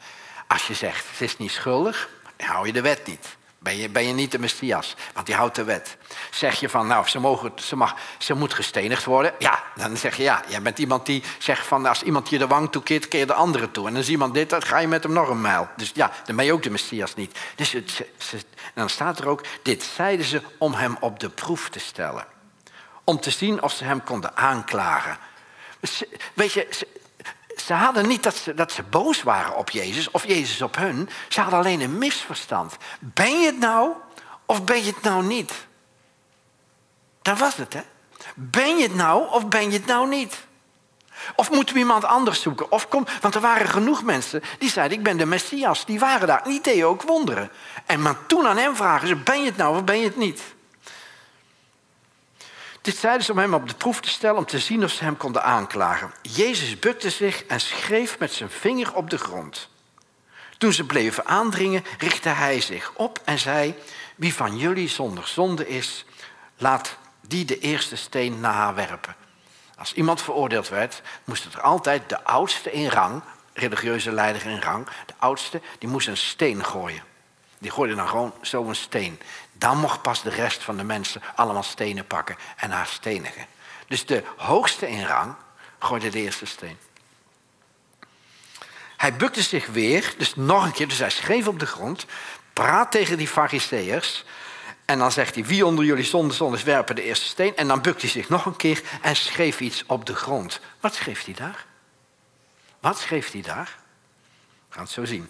Als 0.48 0.68
je 0.68 0.74
zegt, 0.74 1.06
ze 1.16 1.24
is 1.24 1.38
niet 1.38 1.52
schuldig, 1.52 2.10
hou 2.38 2.66
je 2.66 2.74
de 2.74 2.82
wet 2.82 3.08
niet. 3.08 3.38
Ben 3.66 3.78
je, 3.78 3.90
ben 3.90 4.08
je 4.08 4.14
niet 4.14 4.32
de 4.32 4.40
Messias, 4.40 4.96
want 5.14 5.26
die 5.26 5.36
houdt 5.36 5.56
de 5.56 5.64
wet. 5.64 5.98
Zeg 6.32 6.60
je 6.60 6.70
van, 6.70 6.88
nou, 6.88 7.08
ze, 7.08 7.20
mogen, 7.20 7.52
ze, 7.56 7.76
mag, 7.76 7.96
ze 8.18 8.34
moet 8.34 8.54
gestenigd 8.54 9.04
worden. 9.04 9.34
Ja, 9.40 9.64
dan 9.76 9.98
zeg 9.98 10.18
je 10.18 10.24
ja. 10.24 10.44
Jij 10.48 10.62
bent 10.62 10.80
iemand 10.80 11.06
die 11.06 11.24
zegt 11.40 11.68
van, 11.68 11.86
als 11.86 12.04
iemand 12.04 12.30
je 12.30 12.38
de 12.38 12.48
wang 12.48 12.72
toekeert, 12.72 13.08
keer 13.08 13.28
de 13.28 13.34
andere 13.34 13.72
toe. 13.72 13.88
En 13.88 13.96
is 13.96 14.10
iemand 14.10 14.34
dit, 14.34 14.50
dan 14.50 14.62
ga 14.62 14.78
je 14.78 14.88
met 14.88 15.04
hem 15.04 15.14
nog 15.14 15.30
een 15.30 15.42
mijl. 15.42 15.68
Dus 15.76 15.92
ja, 15.94 16.12
dan 16.26 16.36
ben 16.36 16.46
je 16.46 16.54
ook 16.54 16.64
de 16.64 16.70
Messias 16.70 17.16
niet. 17.16 17.40
Dus 17.56 17.72
het, 17.72 18.06
dan 18.74 18.90
staat 18.90 19.20
er 19.20 19.28
ook, 19.28 19.42
dit 19.64 19.84
zeiden 19.84 20.26
ze 20.26 20.42
om 20.58 20.74
hem 20.74 20.98
op 21.00 21.20
de 21.20 21.30
proef 21.30 21.70
te 21.70 21.80
stellen. 21.80 22.26
Om 23.04 23.20
te 23.20 23.32
zien 23.32 23.62
of 23.62 23.74
ze 23.74 23.84
hem 23.84 24.04
konden 24.04 24.38
aanklagen. 24.38 25.18
Weet 26.34 26.54
je, 26.54 26.68
ze 27.56 27.74
hadden 27.74 28.08
niet 28.08 28.24
dat 28.24 28.36
ze, 28.36 28.54
dat 28.54 28.72
ze 28.72 28.84
boos 28.84 29.24
waren 29.24 29.56
op 29.56 29.70
Jezus 29.70 30.12
of 30.12 30.28
Jezus 30.28 30.62
op 30.62 30.76
hun. 30.76 31.10
Ze 31.30 31.42
hadden 31.42 31.60
alleen 31.60 31.82
een 31.82 31.98
misverstand. 31.98 32.78
Ben 33.00 33.40
je 33.40 33.46
het 33.46 33.60
nou 33.60 33.92
of 34.46 34.64
ben 34.64 34.78
je 34.78 34.92
het 34.92 35.02
nou 35.02 35.24
niet? 35.24 35.54
Dat 37.22 37.38
was 37.38 37.56
het, 37.56 37.74
hè? 37.74 37.82
Ben 38.36 38.78
je 38.78 38.84
het 38.84 38.96
nou 38.96 39.32
of 39.32 39.48
ben 39.48 39.72
je 39.72 39.78
het 39.78 39.86
nou 39.86 40.08
niet? 40.08 40.46
Of 41.36 41.52
moeten 41.52 41.74
we 41.74 41.80
iemand 41.80 42.06
anders 42.06 42.42
zoeken? 42.42 42.72
Of 42.72 42.88
kom, 42.88 43.06
want 43.22 43.36
er 43.36 43.42
waren 43.42 43.68
genoeg 43.68 44.04
mensen 44.04 44.44
die 44.60 44.70
zeiden: 44.70 44.98
Ik 44.98 45.04
ben 45.04 45.18
de 45.18 45.26
messias. 45.26 45.86
Die 45.86 46.00
waren 46.00 46.28
daar. 46.28 46.44
Die 46.44 46.62
deden 46.62 46.88
ook 46.88 47.02
wonderen. 47.02 47.52
En 47.86 48.02
maar 48.02 48.26
toen 48.26 48.48
aan 48.48 48.58
hem 48.58 48.76
vragen 48.76 49.08
ze: 49.08 49.16
Ben 49.16 49.40
je 49.40 49.46
het 49.46 49.58
nou 49.58 49.76
of 49.76 49.84
ben 49.84 50.00
je 50.00 50.06
het 50.06 50.18
niet? 50.18 50.55
Dit 52.86 52.98
zeiden 52.98 53.26
ze 53.26 53.32
om 53.32 53.38
hem 53.38 53.54
op 53.54 53.68
de 53.68 53.76
proef 53.76 54.00
te 54.02 54.10
stellen, 54.10 54.38
om 54.38 54.46
te 54.46 54.60
zien 54.60 54.84
of 54.84 54.92
ze 54.92 55.04
hem 55.04 55.18
konden 55.18 55.44
aanklagen. 55.44 56.14
Jezus 56.22 56.80
bukte 56.80 57.10
zich 57.10 57.46
en 57.46 57.60
schreef 57.60 58.20
met 58.20 58.34
zijn 58.34 58.50
vinger 58.50 58.96
op 58.96 59.10
de 59.10 59.18
grond. 59.18 59.70
Toen 60.58 60.74
ze 60.74 60.86
bleven 60.86 61.26
aandringen, 61.26 61.84
richtte 61.98 62.30
hij 62.30 62.62
zich 62.62 62.92
op 62.96 63.22
en 63.24 63.40
zei: 63.40 63.76
Wie 64.16 64.34
van 64.34 64.58
jullie 64.58 64.90
zonder 64.90 65.28
zonde 65.28 65.68
is, 65.68 66.06
laat 66.58 66.98
die 67.28 67.46
de 67.46 67.60
eerste 67.60 67.96
steen 67.96 68.40
naar 68.40 68.54
haar 68.54 68.76
werpen. 68.76 69.16
Als 69.78 69.94
iemand 69.94 70.22
veroordeeld 70.22 70.70
werd, 70.70 71.02
moest 71.24 71.44
het 71.44 71.54
er 71.54 71.62
altijd 71.62 72.10
de 72.10 72.24
oudste 72.24 72.72
in 72.72 72.88
rang, 72.88 73.22
religieuze 73.54 74.12
leider 74.12 74.46
in 74.46 74.62
rang, 74.62 74.88
de 75.06 75.14
oudste, 75.18 75.62
die 75.80 75.90
moest 75.90 76.08
een 76.08 76.18
steen 76.18 76.66
gooien. 76.66 77.04
Die 77.58 77.72
gooide 77.72 77.96
dan 77.96 78.08
gewoon 78.08 78.34
zo 78.42 78.64
een 78.64 78.76
steen. 78.76 79.20
Dan 79.58 79.78
mocht 79.78 80.02
pas 80.02 80.22
de 80.22 80.30
rest 80.30 80.64
van 80.64 80.78
de 80.78 80.84
mensen 80.84 81.22
allemaal 81.36 81.64
stenen 81.64 82.08
pakken 82.08 82.36
en 82.56 82.72
haar 82.72 82.88
stenigen. 82.88 83.46
Dus 83.88 84.06
de 84.06 84.24
hoogste 84.38 84.90
in 84.90 85.06
rang 85.06 85.36
gooide 85.80 86.10
de 86.10 86.20
eerste 86.20 86.46
steen. 86.46 86.78
Hij 88.98 89.16
bukte 89.16 89.42
zich 89.42 89.68
weer, 89.68 90.14
dus 90.18 90.36
nog 90.36 90.66
een 90.66 90.72
keer, 90.72 90.88
dus 90.88 91.00
hij 91.00 91.10
schreef 91.10 91.48
op 91.48 91.60
de 91.60 91.66
grond, 91.66 92.06
praat 92.54 92.92
tegen 92.92 93.18
die 93.18 93.28
fariseërs. 93.28 94.26
En 94.86 95.00
dan 95.00 95.12
zegt 95.12 95.36
hij, 95.36 95.46
wie 95.46 95.66
onder 95.66 95.86
jullie 95.86 96.04
zonde 96.04 96.34
zondes 96.34 96.64
werpen 96.64 96.96
de 96.96 97.04
eerste 97.04 97.26
steen. 97.26 97.56
En 97.56 97.68
dan 97.68 97.82
bukt 97.82 98.02
hij 98.02 98.10
zich 98.10 98.30
nog 98.30 98.46
een 98.46 98.56
keer 98.56 98.82
en 99.02 99.16
schreef 99.16 99.60
iets 99.60 99.84
op 99.86 100.06
de 100.06 100.16
grond. 100.16 100.60
Wat 100.80 100.96
schreef 100.96 101.26
hij 101.26 101.34
daar? 101.34 101.66
Wat 102.80 103.00
schreef 103.00 103.32
hij 103.32 103.42
daar? 103.42 103.78
We 104.68 104.74
gaan 104.74 104.84
het 104.84 104.92
zo 104.92 105.06
zien. 105.06 105.30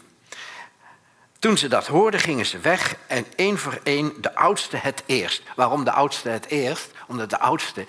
Toen 1.39 1.57
ze 1.57 1.67
dat 1.67 1.87
hoorden, 1.87 2.19
gingen 2.19 2.45
ze 2.45 2.59
weg 2.59 2.95
en 3.07 3.25
één 3.35 3.57
voor 3.57 3.79
één 3.83 4.13
de 4.21 4.35
oudste 4.35 4.77
het 4.77 5.03
eerst. 5.05 5.43
Waarom 5.55 5.83
de 5.83 5.91
oudste 5.91 6.29
het 6.29 6.45
eerst? 6.45 6.91
Omdat 7.07 7.29
de 7.29 7.39
oudste 7.39 7.85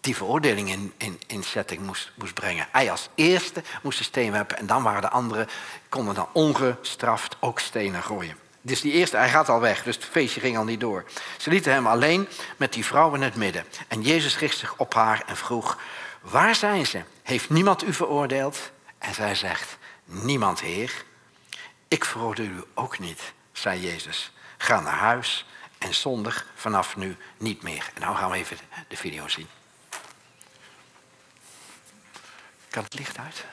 die 0.00 0.16
veroordeling 0.16 0.70
in, 0.70 0.92
in, 0.96 1.20
in 1.26 1.42
setting 1.42 1.80
moest, 1.80 2.12
moest 2.14 2.34
brengen. 2.34 2.66
Hij 2.72 2.90
als 2.90 3.08
eerste 3.14 3.62
moest 3.82 3.98
de 3.98 4.04
steen 4.04 4.32
werpen 4.32 4.58
en 4.58 4.66
dan 4.66 4.82
waren 4.82 5.02
de 5.02 5.10
anderen, 5.10 5.48
konden 5.88 6.14
dan 6.14 6.28
ongestraft 6.32 7.36
ook 7.40 7.60
stenen 7.60 8.02
gooien. 8.02 8.36
Dus 8.60 8.80
die 8.80 8.92
eerste, 8.92 9.16
hij 9.16 9.28
gaat 9.28 9.48
al 9.48 9.60
weg, 9.60 9.82
dus 9.82 9.94
het 9.94 10.04
feestje 10.04 10.40
ging 10.40 10.56
al 10.56 10.64
niet 10.64 10.80
door. 10.80 11.04
Ze 11.38 11.50
lieten 11.50 11.72
hem 11.72 11.86
alleen 11.86 12.28
met 12.56 12.72
die 12.72 12.84
vrouw 12.84 13.14
in 13.14 13.22
het 13.22 13.34
midden. 13.34 13.64
En 13.88 14.02
Jezus 14.02 14.38
richt 14.38 14.58
zich 14.58 14.74
op 14.76 14.94
haar 14.94 15.22
en 15.26 15.36
vroeg, 15.36 15.78
waar 16.20 16.54
zijn 16.54 16.86
ze? 16.86 17.02
Heeft 17.22 17.50
niemand 17.50 17.84
u 17.84 17.92
veroordeeld? 17.92 18.58
En 18.98 19.14
zij 19.14 19.34
zegt, 19.34 19.76
niemand, 20.04 20.60
Heer. 20.60 21.04
Ik 21.88 22.04
veroordeel 22.04 22.46
u 22.46 22.64
ook 22.74 22.98
niet, 22.98 23.32
zei 23.52 23.80
Jezus. 23.80 24.32
Ga 24.58 24.80
naar 24.80 24.98
huis 24.98 25.46
en 25.78 25.94
zondig 25.94 26.46
vanaf 26.54 26.96
nu 26.96 27.16
niet 27.36 27.62
meer. 27.62 27.90
En 27.94 28.00
nou 28.00 28.16
gaan 28.16 28.30
we 28.30 28.36
even 28.36 28.58
de 28.88 28.96
video 28.96 29.28
zien. 29.28 29.48
Kan 32.70 32.84
het 32.84 32.94
licht 32.94 33.18
uit? 33.18 33.44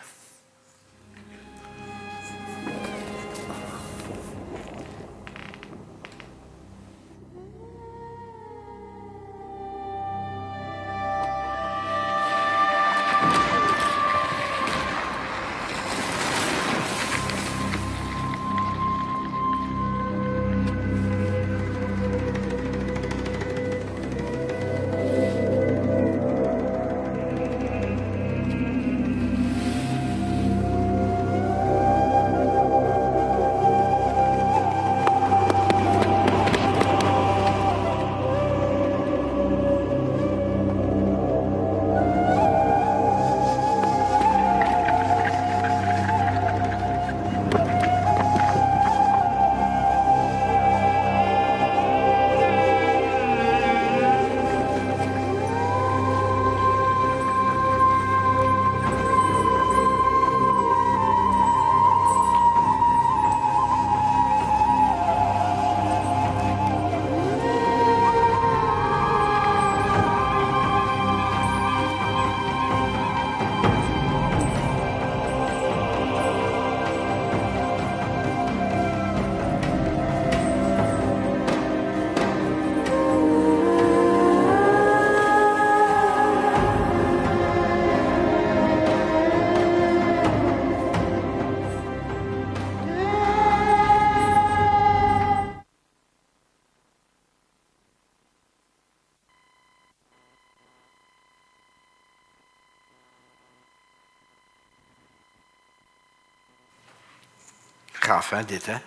Dit, 108.39 108.65
hè? 108.65 108.77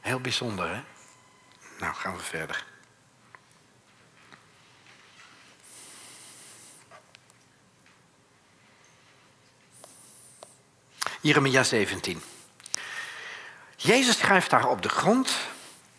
Heel 0.00 0.20
bijzonder, 0.20 0.74
hè? 0.74 0.82
Nou, 1.78 1.94
gaan 1.94 2.16
we 2.16 2.22
verder. 2.22 2.64
Jeremia 11.20 11.62
17. 11.62 12.22
Jezus 13.76 14.18
schrijft 14.18 14.50
daar 14.50 14.68
op 14.68 14.82
de 14.82 14.88
grond 14.88 15.36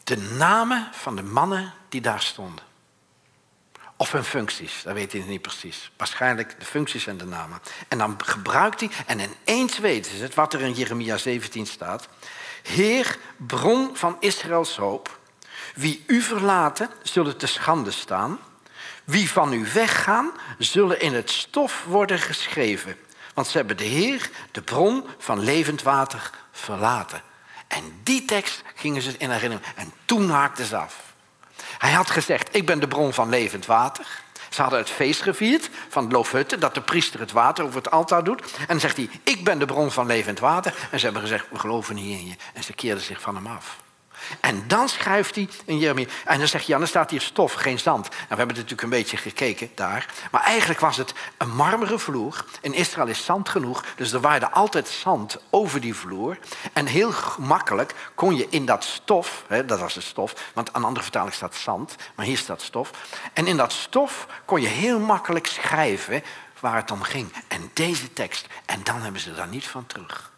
de 0.04 0.18
namen 0.18 0.90
van 0.94 1.16
de 1.16 1.24
mannen 1.24 1.74
die 1.90 2.02
daar 2.02 2.22
stonden. 2.22 2.66
Of 3.98 4.12
hun 4.12 4.24
functies, 4.24 4.82
dat 4.84 4.94
weet 4.94 5.12
hij 5.12 5.22
niet 5.22 5.42
precies. 5.42 5.92
Waarschijnlijk 5.98 6.60
de 6.60 6.66
functies 6.66 7.08
en 7.08 7.18
de 7.18 7.26
namen. 7.26 7.62
En 7.88 7.98
dan 7.98 8.20
gebruikt 8.24 8.80
hij, 8.80 8.90
en 9.06 9.20
ineens 9.20 9.80
weten 9.80 10.18
ze 10.18 10.24
het, 10.24 10.34
wat 10.34 10.54
er 10.54 10.62
in 10.62 10.74
Jeremia 10.74 11.18
17 11.18 11.66
staat. 11.66 12.08
Heer, 12.66 13.18
bron 13.38 13.90
van 13.94 14.18
Israëls 14.20 14.76
hoop, 14.76 15.20
wie 15.76 16.04
u 16.08 16.22
verlaten, 16.22 16.90
zullen 17.04 17.38
te 17.38 17.48
schande 17.48 17.92
staan. 17.92 18.40
Wie 19.04 19.32
van 19.32 19.54
u 19.54 19.66
weggaan, 19.74 20.32
zullen 20.58 21.02
in 21.02 21.14
het 21.14 21.30
stof 21.30 21.84
worden 21.88 22.20
geschreven. 22.20 22.98
Want 23.34 23.48
ze 23.48 23.58
hebben 23.58 23.78
de 23.78 23.84
Heer, 23.84 24.30
de 24.52 24.62
bron 24.62 25.06
van 25.18 25.40
levend 25.40 25.84
water, 25.84 26.30
verlaten. 26.52 27.22
En 27.68 28.00
die 28.04 28.26
tekst 28.26 28.62
gingen 28.76 29.02
ze 29.02 29.16
in 29.18 29.30
herinneren. 29.30 29.66
En 29.76 29.94
toen 30.06 30.30
haakten 30.30 30.66
ze 30.66 30.78
af. 30.78 31.14
Hij 31.78 31.92
had 31.92 32.10
gezegd, 32.10 32.56
ik 32.56 32.66
ben 32.66 32.80
de 32.80 32.88
bron 32.88 33.14
van 33.14 33.30
levend 33.30 33.66
water. 33.66 34.24
Ze 34.56 34.62
hadden 34.62 34.80
het 34.80 34.90
feest 34.90 35.22
gevierd 35.22 35.70
van 35.90 36.08
de 36.08 36.16
loofhutten, 36.16 36.60
dat 36.60 36.74
de 36.74 36.82
priester 36.82 37.20
het 37.20 37.32
water 37.32 37.64
over 37.64 37.78
het 37.78 37.92
altaar 37.92 38.24
doet. 38.24 38.42
En 38.42 38.66
dan 38.68 38.80
zegt 38.80 38.98
hij, 38.98 39.10
ik 39.24 39.44
ben 39.44 39.60
de 39.60 39.66
bron 39.66 39.92
van 39.92 40.06
levend 40.06 40.40
water. 40.40 40.74
En 40.92 41.00
ze 41.00 41.06
hebben 41.06 41.24
gezegd, 41.24 41.46
we 41.50 41.60
geloven 41.60 41.96
niet 41.96 42.20
in 42.20 42.28
je. 42.28 42.36
En 42.54 42.64
ze 42.64 42.74
keerden 42.74 43.04
zich 43.04 43.22
van 43.22 43.36
hem 43.36 43.48
af. 43.48 43.85
En 44.40 44.64
dan 44.68 44.90
schrijft 44.90 45.36
hij 45.36 45.50
in 45.66 45.78
Jeremia. 45.78 46.08
En 46.26 46.38
dan 46.38 46.48
zegt 46.48 46.66
hij, 46.66 46.74
ja, 46.74 46.80
dan 46.80 46.88
staat 46.88 47.10
hier 47.10 47.22
stof, 47.22 47.54
geen 47.54 47.80
zand. 47.80 48.10
Nou, 48.10 48.20
we 48.20 48.36
hebben 48.36 48.48
natuurlijk 48.48 48.82
een 48.82 48.90
beetje 48.90 49.18
gekeken 49.18 49.70
daar. 49.76 50.14
Maar 50.32 50.44
eigenlijk 50.44 50.80
was 50.80 50.98
het 50.98 51.14
een 51.38 51.56
marmeren 51.56 52.00
vloer. 52.00 52.46
In 52.62 52.74
Israël 52.74 53.08
is 53.08 53.26
zand 53.26 53.50
genoeg, 53.50 53.84
dus 53.96 54.12
er 54.12 54.20
waarde 54.20 54.52
altijd 54.52 54.88
zand 54.88 55.38
over 55.50 55.82
die 55.82 55.96
vloer. 55.96 56.38
En 56.74 56.86
heel 56.86 57.14
makkelijk 57.40 57.94
kon 58.16 58.36
je 58.36 58.48
in 58.50 58.66
dat 58.66 58.84
stof, 58.84 59.44
hè, 59.48 59.66
dat 59.66 59.80
was 59.80 59.94
de 59.94 60.02
stof, 60.02 60.34
want 60.54 60.74
aan 60.74 60.84
andere 60.84 61.04
vertaling 61.04 61.34
staat 61.34 61.56
zand, 61.56 61.96
maar 62.16 62.26
hier 62.26 62.38
staat 62.38 62.62
stof. 62.62 62.92
En 63.34 63.48
in 63.48 63.58
dat 63.58 63.74
stof 63.74 64.28
kon 64.46 64.62
je 64.62 64.68
heel 64.68 65.00
makkelijk 65.00 65.48
schrijven 65.48 66.24
waar 66.60 66.76
het 66.76 66.92
om 66.92 67.02
ging. 67.02 67.34
En 67.48 67.72
deze 67.74 68.14
tekst, 68.14 68.48
en 68.66 68.84
dan 68.84 69.02
hebben 69.02 69.22
ze 69.22 69.34
daar 69.34 69.48
niet 69.48 69.68
van 69.68 69.86
terug. 69.86 70.34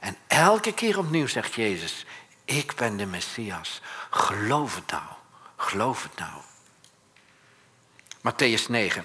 En 0.00 0.16
elke 0.26 0.72
keer 0.72 0.98
opnieuw 0.98 1.26
zegt 1.26 1.54
Jezus, 1.54 2.06
ik 2.50 2.74
ben 2.76 2.96
de 2.96 3.06
Messias. 3.06 3.80
Geloof 4.10 4.74
het 4.74 4.90
nou. 4.90 5.02
Geloof 5.56 6.02
het 6.02 6.18
nou. 6.18 6.42
Matthäus 8.18 8.66
9. 8.68 9.04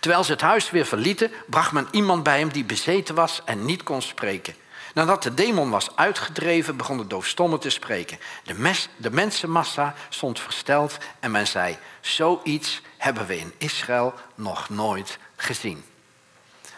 Terwijl 0.00 0.24
ze 0.24 0.32
het 0.32 0.40
huis 0.40 0.70
weer 0.70 0.86
verlieten, 0.86 1.30
bracht 1.46 1.72
men 1.72 1.88
iemand 1.90 2.22
bij 2.22 2.38
hem 2.38 2.52
die 2.52 2.64
bezeten 2.64 3.14
was 3.14 3.42
en 3.44 3.64
niet 3.64 3.82
kon 3.82 4.02
spreken. 4.02 4.54
Nadat 4.94 5.22
de 5.22 5.34
demon 5.34 5.70
was 5.70 5.96
uitgedreven, 5.96 6.76
begon 6.76 6.96
de 6.96 7.06
doofstomme 7.06 7.58
te 7.58 7.70
spreken. 7.70 8.18
De, 8.44 8.74
de 8.96 9.10
mensenmassa 9.10 9.94
stond 10.08 10.40
versteld 10.40 10.98
en 11.20 11.30
men 11.30 11.46
zei: 11.46 11.78
Zoiets 12.00 12.82
hebben 12.96 13.26
we 13.26 13.38
in 13.38 13.54
Israël 13.58 14.14
nog 14.34 14.68
nooit 14.68 15.18
gezien. 15.36 15.84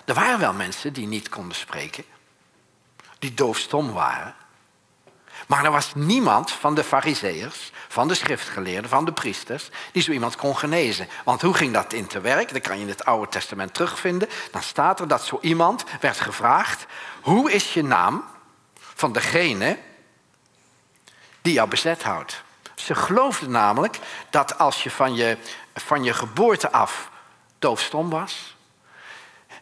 Er 0.05 0.15
waren 0.15 0.39
wel 0.39 0.53
mensen 0.53 0.93
die 0.93 1.07
niet 1.07 1.29
konden 1.29 1.57
spreken, 1.57 2.05
die 3.19 3.35
doofstom 3.35 3.93
waren. 3.93 4.35
Maar 5.49 5.65
er 5.65 5.71
was 5.71 5.95
niemand 5.95 6.53
van 6.53 6.75
de 6.75 6.85
fariseërs, 6.85 7.73
van 7.89 8.09
de 8.09 8.15
schriftgeleerden, 8.15 8.91
van 8.91 9.05
de 9.05 9.13
priesters, 9.13 9.69
die 9.93 10.03
zo 10.03 10.11
iemand 10.11 10.37
kon 10.37 10.57
genezen. 10.57 11.09
Want 11.25 11.43
hoe 11.43 11.55
ging 11.55 11.73
dat 11.73 11.93
in 11.93 12.07
te 12.07 12.21
werk? 12.21 12.53
Dat 12.53 12.63
kan 12.63 12.77
je 12.77 12.83
in 12.83 12.89
het 12.89 13.05
Oude 13.05 13.31
Testament 13.31 13.75
terugvinden. 13.75 14.29
Dan 14.51 14.63
staat 14.63 15.01
er 15.01 15.09
dat 15.09 15.25
zo 15.25 15.39
iemand 15.41 15.85
werd 16.01 16.21
gevraagd, 16.21 16.87
hoe 17.21 17.53
is 17.53 17.75
je 17.75 17.83
naam 17.83 18.25
van 18.95 19.13
degene 19.13 19.79
die 21.43 21.53
jou 21.53 21.69
bezet 21.69 22.03
houdt? 22.03 22.43
Ze 22.75 22.95
geloofden 22.95 23.51
namelijk 23.51 23.99
dat 24.31 24.59
als 24.59 24.83
je 24.83 24.91
van 24.91 25.15
je, 25.15 25.39
van 25.75 26.05
je 26.05 26.15
geboorte 26.15 26.73
af 26.73 27.11
doofstom 27.59 28.11
was, 28.11 28.57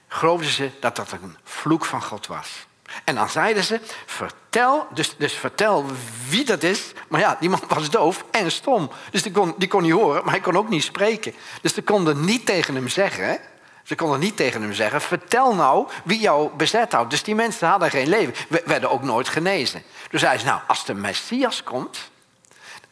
geloofden 0.08 0.50
ze 0.50 0.70
dat 0.80 0.96
dat 0.96 1.12
een 1.12 1.36
vloek 1.44 1.84
van 1.84 2.02
God 2.02 2.26
was. 2.26 2.66
En 3.04 3.14
dan 3.14 3.28
zeiden 3.28 3.64
ze, 3.64 3.80
vertel, 4.06 4.86
dus, 4.94 5.16
dus 5.16 5.32
vertel 5.32 5.84
wie 6.28 6.44
dat 6.44 6.62
is. 6.62 6.92
Maar 7.08 7.20
ja, 7.20 7.36
die 7.40 7.48
man 7.48 7.62
was 7.74 7.90
doof 7.90 8.24
en 8.30 8.50
stom. 8.50 8.90
Dus 9.10 9.22
die 9.22 9.32
kon, 9.32 9.54
die 9.56 9.68
kon 9.68 9.82
niet 9.82 9.92
horen, 9.92 10.24
maar 10.24 10.32
hij 10.32 10.42
kon 10.42 10.56
ook 10.56 10.68
niet 10.68 10.82
spreken. 10.82 11.34
Dus 11.62 11.74
ze 11.74 11.82
konden 11.82 12.24
niet 12.24 12.46
tegen 12.46 12.74
hem 12.74 12.88
zeggen, 12.88 13.40
ze 13.84 13.94
konden 13.94 14.20
niet 14.20 14.36
tegen 14.36 14.62
hem 14.62 14.72
zeggen, 14.72 15.00
vertel 15.00 15.54
nou 15.54 15.88
wie 16.04 16.18
jou 16.18 16.50
bezet 16.56 16.92
houdt. 16.92 17.10
Dus 17.10 17.22
die 17.22 17.34
mensen 17.34 17.68
hadden 17.68 17.90
geen 17.90 18.08
leven, 18.08 18.34
werden 18.64 18.90
ook 18.90 19.02
nooit 19.02 19.28
genezen. 19.28 19.82
Dus 20.10 20.22
hij 20.22 20.38
zei, 20.38 20.50
nou, 20.50 20.60
als 20.66 20.84
de 20.84 20.94
Messias 20.94 21.62
komt, 21.62 22.10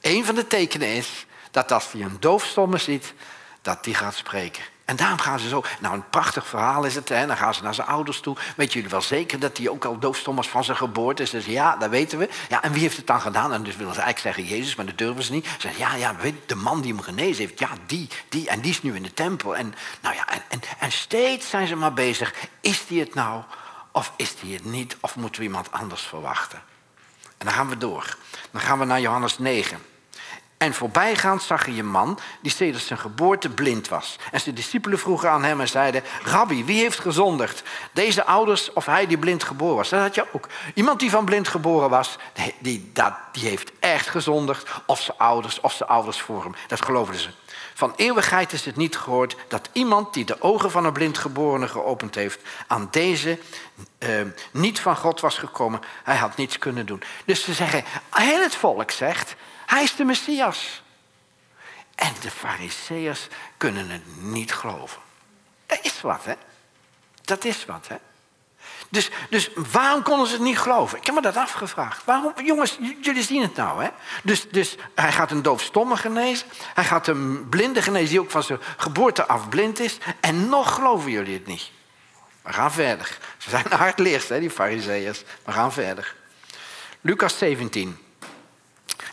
een 0.01 0.25
van 0.25 0.35
de 0.35 0.47
tekenen 0.47 0.89
is 0.89 1.27
dat 1.51 1.73
als 1.73 1.93
hij 1.93 2.01
een 2.01 2.17
doofstomme 2.21 2.79
ziet, 2.79 3.15
dat 3.63 3.85
die 3.85 3.95
gaat 3.95 4.15
spreken. 4.15 4.63
En 4.85 4.97
daarom 4.97 5.19
gaan 5.19 5.39
ze 5.39 5.49
zo. 5.49 5.65
Nou, 5.81 5.95
een 5.95 6.09
prachtig 6.09 6.47
verhaal 6.47 6.85
is 6.85 6.95
het. 6.95 7.09
Hè? 7.09 7.27
Dan 7.27 7.37
gaan 7.37 7.55
ze 7.55 7.63
naar 7.63 7.75
zijn 7.75 7.87
ouders 7.87 8.21
toe. 8.21 8.37
Weet 8.57 8.73
jullie 8.73 8.89
wel 8.89 9.03
zeker 9.03 9.39
dat 9.39 9.57
hij 9.57 9.69
ook 9.69 9.85
al 9.85 9.99
doofstom 9.99 10.37
was 10.37 10.49
van 10.49 10.65
zijn 10.65 10.77
geboorte? 10.77 11.25
Ze 11.25 11.31
zeggen 11.31 11.53
ja, 11.53 11.77
dat 11.77 11.91
weten 11.91 12.19
we. 12.19 12.29
Ja, 12.49 12.63
en 12.63 12.73
wie 12.73 12.83
heeft 12.83 12.97
het 12.97 13.07
dan 13.07 13.21
gedaan? 13.21 13.53
En 13.53 13.63
dus 13.63 13.77
willen 13.77 13.95
ze 13.95 14.01
eigenlijk 14.01 14.37
zeggen 14.37 14.57
Jezus, 14.57 14.75
maar 14.75 14.87
dat 14.87 14.99
durven 14.99 15.23
ze 15.23 15.33
niet. 15.33 15.47
Ze 15.47 15.57
zeggen 15.59 15.81
ja, 15.81 15.95
ja, 15.95 16.17
de 16.47 16.55
man 16.55 16.81
die 16.81 16.93
hem 16.93 17.03
genezen 17.03 17.47
heeft. 17.47 17.59
Ja, 17.59 17.69
die, 17.87 18.09
die. 18.29 18.49
En 18.49 18.61
die 18.61 18.71
is 18.71 18.83
nu 18.83 18.95
in 18.95 19.03
de 19.03 19.15
tempel. 19.15 19.57
En, 19.57 19.75
nou 20.01 20.15
ja, 20.15 20.29
en, 20.29 20.43
en, 20.49 20.61
en 20.79 20.93
steeds 20.93 21.49
zijn 21.49 21.67
ze 21.67 21.77
maar 21.77 21.95
bezig. 21.95 22.35
Is 22.61 22.87
die 22.87 23.01
het 23.01 23.15
nou? 23.15 23.43
Of 23.93 24.13
is 24.17 24.37
die 24.37 24.55
het 24.55 24.65
niet? 24.65 24.97
Of 25.01 25.17
moeten 25.17 25.41
we 25.41 25.47
iemand 25.47 25.73
anders 25.73 26.03
verwachten? 26.03 26.63
En 27.39 27.47
dan 27.47 27.53
gaan 27.53 27.69
we 27.69 27.79
door. 27.79 28.17
Dan 28.51 28.61
gaan 28.61 28.79
we 28.79 28.85
naar 28.85 29.01
Johannes 29.01 29.39
9. 29.39 29.79
En 30.57 30.75
voorbijgaand 30.75 31.43
zag 31.43 31.65
hij 31.65 31.79
een 31.79 31.91
man 31.91 32.19
die 32.41 32.53
sedert 32.53 32.83
zijn 32.83 32.99
geboorte 32.99 33.49
blind 33.49 33.89
was. 33.89 34.19
En 34.31 34.41
zijn 34.41 34.55
discipelen 34.55 34.99
vroegen 34.99 35.31
aan 35.31 35.45
hem 35.45 35.61
en 35.61 35.69
zeiden: 35.69 36.03
Rabbi, 36.23 36.65
wie 36.65 36.81
heeft 36.81 36.99
gezondigd? 36.99 37.63
Deze 37.93 38.25
ouders 38.25 38.73
of 38.73 38.87
hij 38.87 39.07
die 39.07 39.19
blind 39.19 39.45
geboren 39.45 39.77
was? 39.77 39.89
Dat 39.89 40.01
had 40.01 40.15
je 40.15 40.27
ook. 40.33 40.49
Iemand 40.75 41.01
die 41.01 41.11
van 41.11 41.25
blind 41.25 41.49
geboren 41.49 41.91
was, 41.91 42.19
die, 42.59 42.93
die 43.33 43.49
heeft 43.49 43.73
echt 43.81 44.09
gezondigd. 44.09 44.71
Of 44.87 45.01
zijn 45.01 45.19
ouders, 45.19 45.61
of 45.61 45.73
zijn 45.73 45.89
ouders 45.89 46.21
voor 46.21 46.43
hem. 46.43 46.55
Dat 46.67 46.85
geloofden 46.85 47.21
ze. 47.21 47.29
Van 47.75 47.93
eeuwigheid 47.97 48.53
is 48.53 48.65
het 48.65 48.77
niet 48.77 48.97
gehoord 48.97 49.37
dat 49.49 49.69
iemand 49.73 50.15
die 50.15 50.25
de 50.25 50.43
ogen 50.43 50.71
van 50.71 50.85
een 50.85 50.93
blindgeborene 50.93 51.69
geopend 51.69 52.15
heeft, 52.15 52.41
aan 52.67 52.89
deze 52.91 53.39
eh, 53.99 54.09
niet 54.51 54.81
van 54.81 54.97
God 54.97 55.21
was 55.21 55.39
gekomen. 55.39 55.81
Hij 56.05 56.17
had 56.17 56.37
niets 56.37 56.59
kunnen 56.59 56.87
doen. 56.87 57.03
Dus 57.25 57.45
ze 57.45 57.53
zeggen, 57.53 57.85
heel 58.11 58.41
het 58.41 58.55
volk 58.55 58.91
zegt, 58.91 59.35
hij 59.75 59.83
is 59.83 59.97
de 59.97 60.05
Messias. 60.05 60.83
En 61.95 62.13
de 62.21 62.31
Fariseërs 62.31 63.27
kunnen 63.57 63.89
het 63.89 64.03
niet 64.21 64.53
geloven. 64.53 65.03
Dat 65.67 65.79
is 65.83 66.01
wat, 66.01 66.25
hè? 66.25 66.35
Dat 67.23 67.45
is 67.45 67.65
wat, 67.65 67.89
hè? 67.89 67.97
Dus, 68.89 69.11
dus 69.31 69.51
waarom 69.73 70.03
konden 70.03 70.27
ze 70.27 70.33
het 70.33 70.43
niet 70.43 70.59
geloven? 70.59 70.99
Ik 70.99 71.07
heb 71.07 71.15
me 71.15 71.21
dat 71.21 71.37
afgevraagd. 71.37 72.05
Waarom? 72.05 72.33
Jongens, 72.45 72.79
jullie 73.01 73.23
zien 73.23 73.43
het 73.43 73.57
nou, 73.57 73.83
hè? 73.83 73.89
Dus, 74.23 74.49
dus 74.51 74.77
hij 74.95 75.13
gaat 75.13 75.31
een 75.31 75.43
doofstomme 75.43 75.97
genezen. 75.97 76.47
Hij 76.75 76.85
gaat 76.85 77.07
een 77.07 77.49
blinde 77.49 77.83
genezen 77.83 78.09
die 78.09 78.21
ook 78.21 78.31
van 78.31 78.43
zijn 78.43 78.59
geboorte 78.77 79.27
af 79.27 79.49
blind 79.49 79.81
is. 79.81 79.99
En 80.21 80.49
nog 80.49 80.75
geloven 80.75 81.11
jullie 81.11 81.35
het 81.35 81.47
niet. 81.47 81.71
We 82.43 82.53
gaan 82.53 82.73
verder. 82.73 83.19
Ze 83.39 83.51
zijn 83.51 83.67
hardleers, 83.83 84.29
hè, 84.29 84.41
die 84.41 84.51
fariseeërs. 84.51 85.23
We 85.45 85.53
gaan 85.53 85.73
verder. 85.73 86.15
Lucas 87.01 87.39
17. 87.39 88.04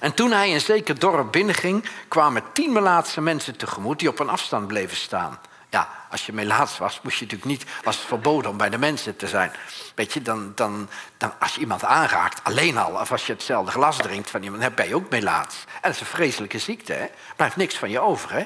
En 0.02 0.14
toen 0.14 0.32
hij 0.32 0.54
een 0.54 0.62
zeker 0.62 1.00
dorp 1.00 1.32
binnenging, 1.32 1.86
kwamen 2.08 2.44
tien 2.54 2.72
Melaatse 2.72 3.22
mensen 3.22 3.58
tegemoet 3.58 4.00
die 4.00 4.10
op 4.10 4.20
een 4.20 4.30
afstand 4.30 4.68
bleven 4.68 4.98
staan. 4.98 5.40
Ja, 5.70 5.90
als 6.10 6.26
je 6.26 6.34
melaats 6.34 6.78
was, 6.78 7.00
moest 7.04 7.18
je 7.18 7.24
natuurlijk 7.26 7.52
niet, 7.52 7.70
was 7.84 7.96
het 7.96 8.06
verboden 8.06 8.52
om 8.52 8.58
bij 8.58 8.70
de 8.70 8.78
mensen 8.78 9.16
te 9.16 9.28
zijn. 9.28 9.52
Weet 9.96 10.14
je, 10.14 10.22
dan, 10.22 10.52
dan, 10.56 10.90
dan 11.18 11.34
als 11.40 11.54
je 11.54 11.60
iemand 11.60 11.84
aanraakt, 11.84 12.44
alleen 12.44 12.78
al, 12.78 12.92
of 12.92 13.12
als 13.12 13.26
je 13.26 13.34
hetzelfde 13.34 13.72
glas 13.72 13.98
drinkt 13.98 14.30
van 14.30 14.44
iemand, 14.44 14.62
dan 14.62 14.74
ben 14.76 14.88
je 14.88 14.96
ook 14.96 15.10
melaats. 15.10 15.56
En 15.66 15.80
dat 15.82 15.92
is 15.92 16.00
een 16.00 16.06
vreselijke 16.06 16.60
ziekte, 16.60 16.94
hè? 16.94 17.06
Blijft 17.36 17.56
niks 17.56 17.78
van 17.78 17.90
je 17.90 18.00
over, 18.00 18.32
hè? 18.32 18.44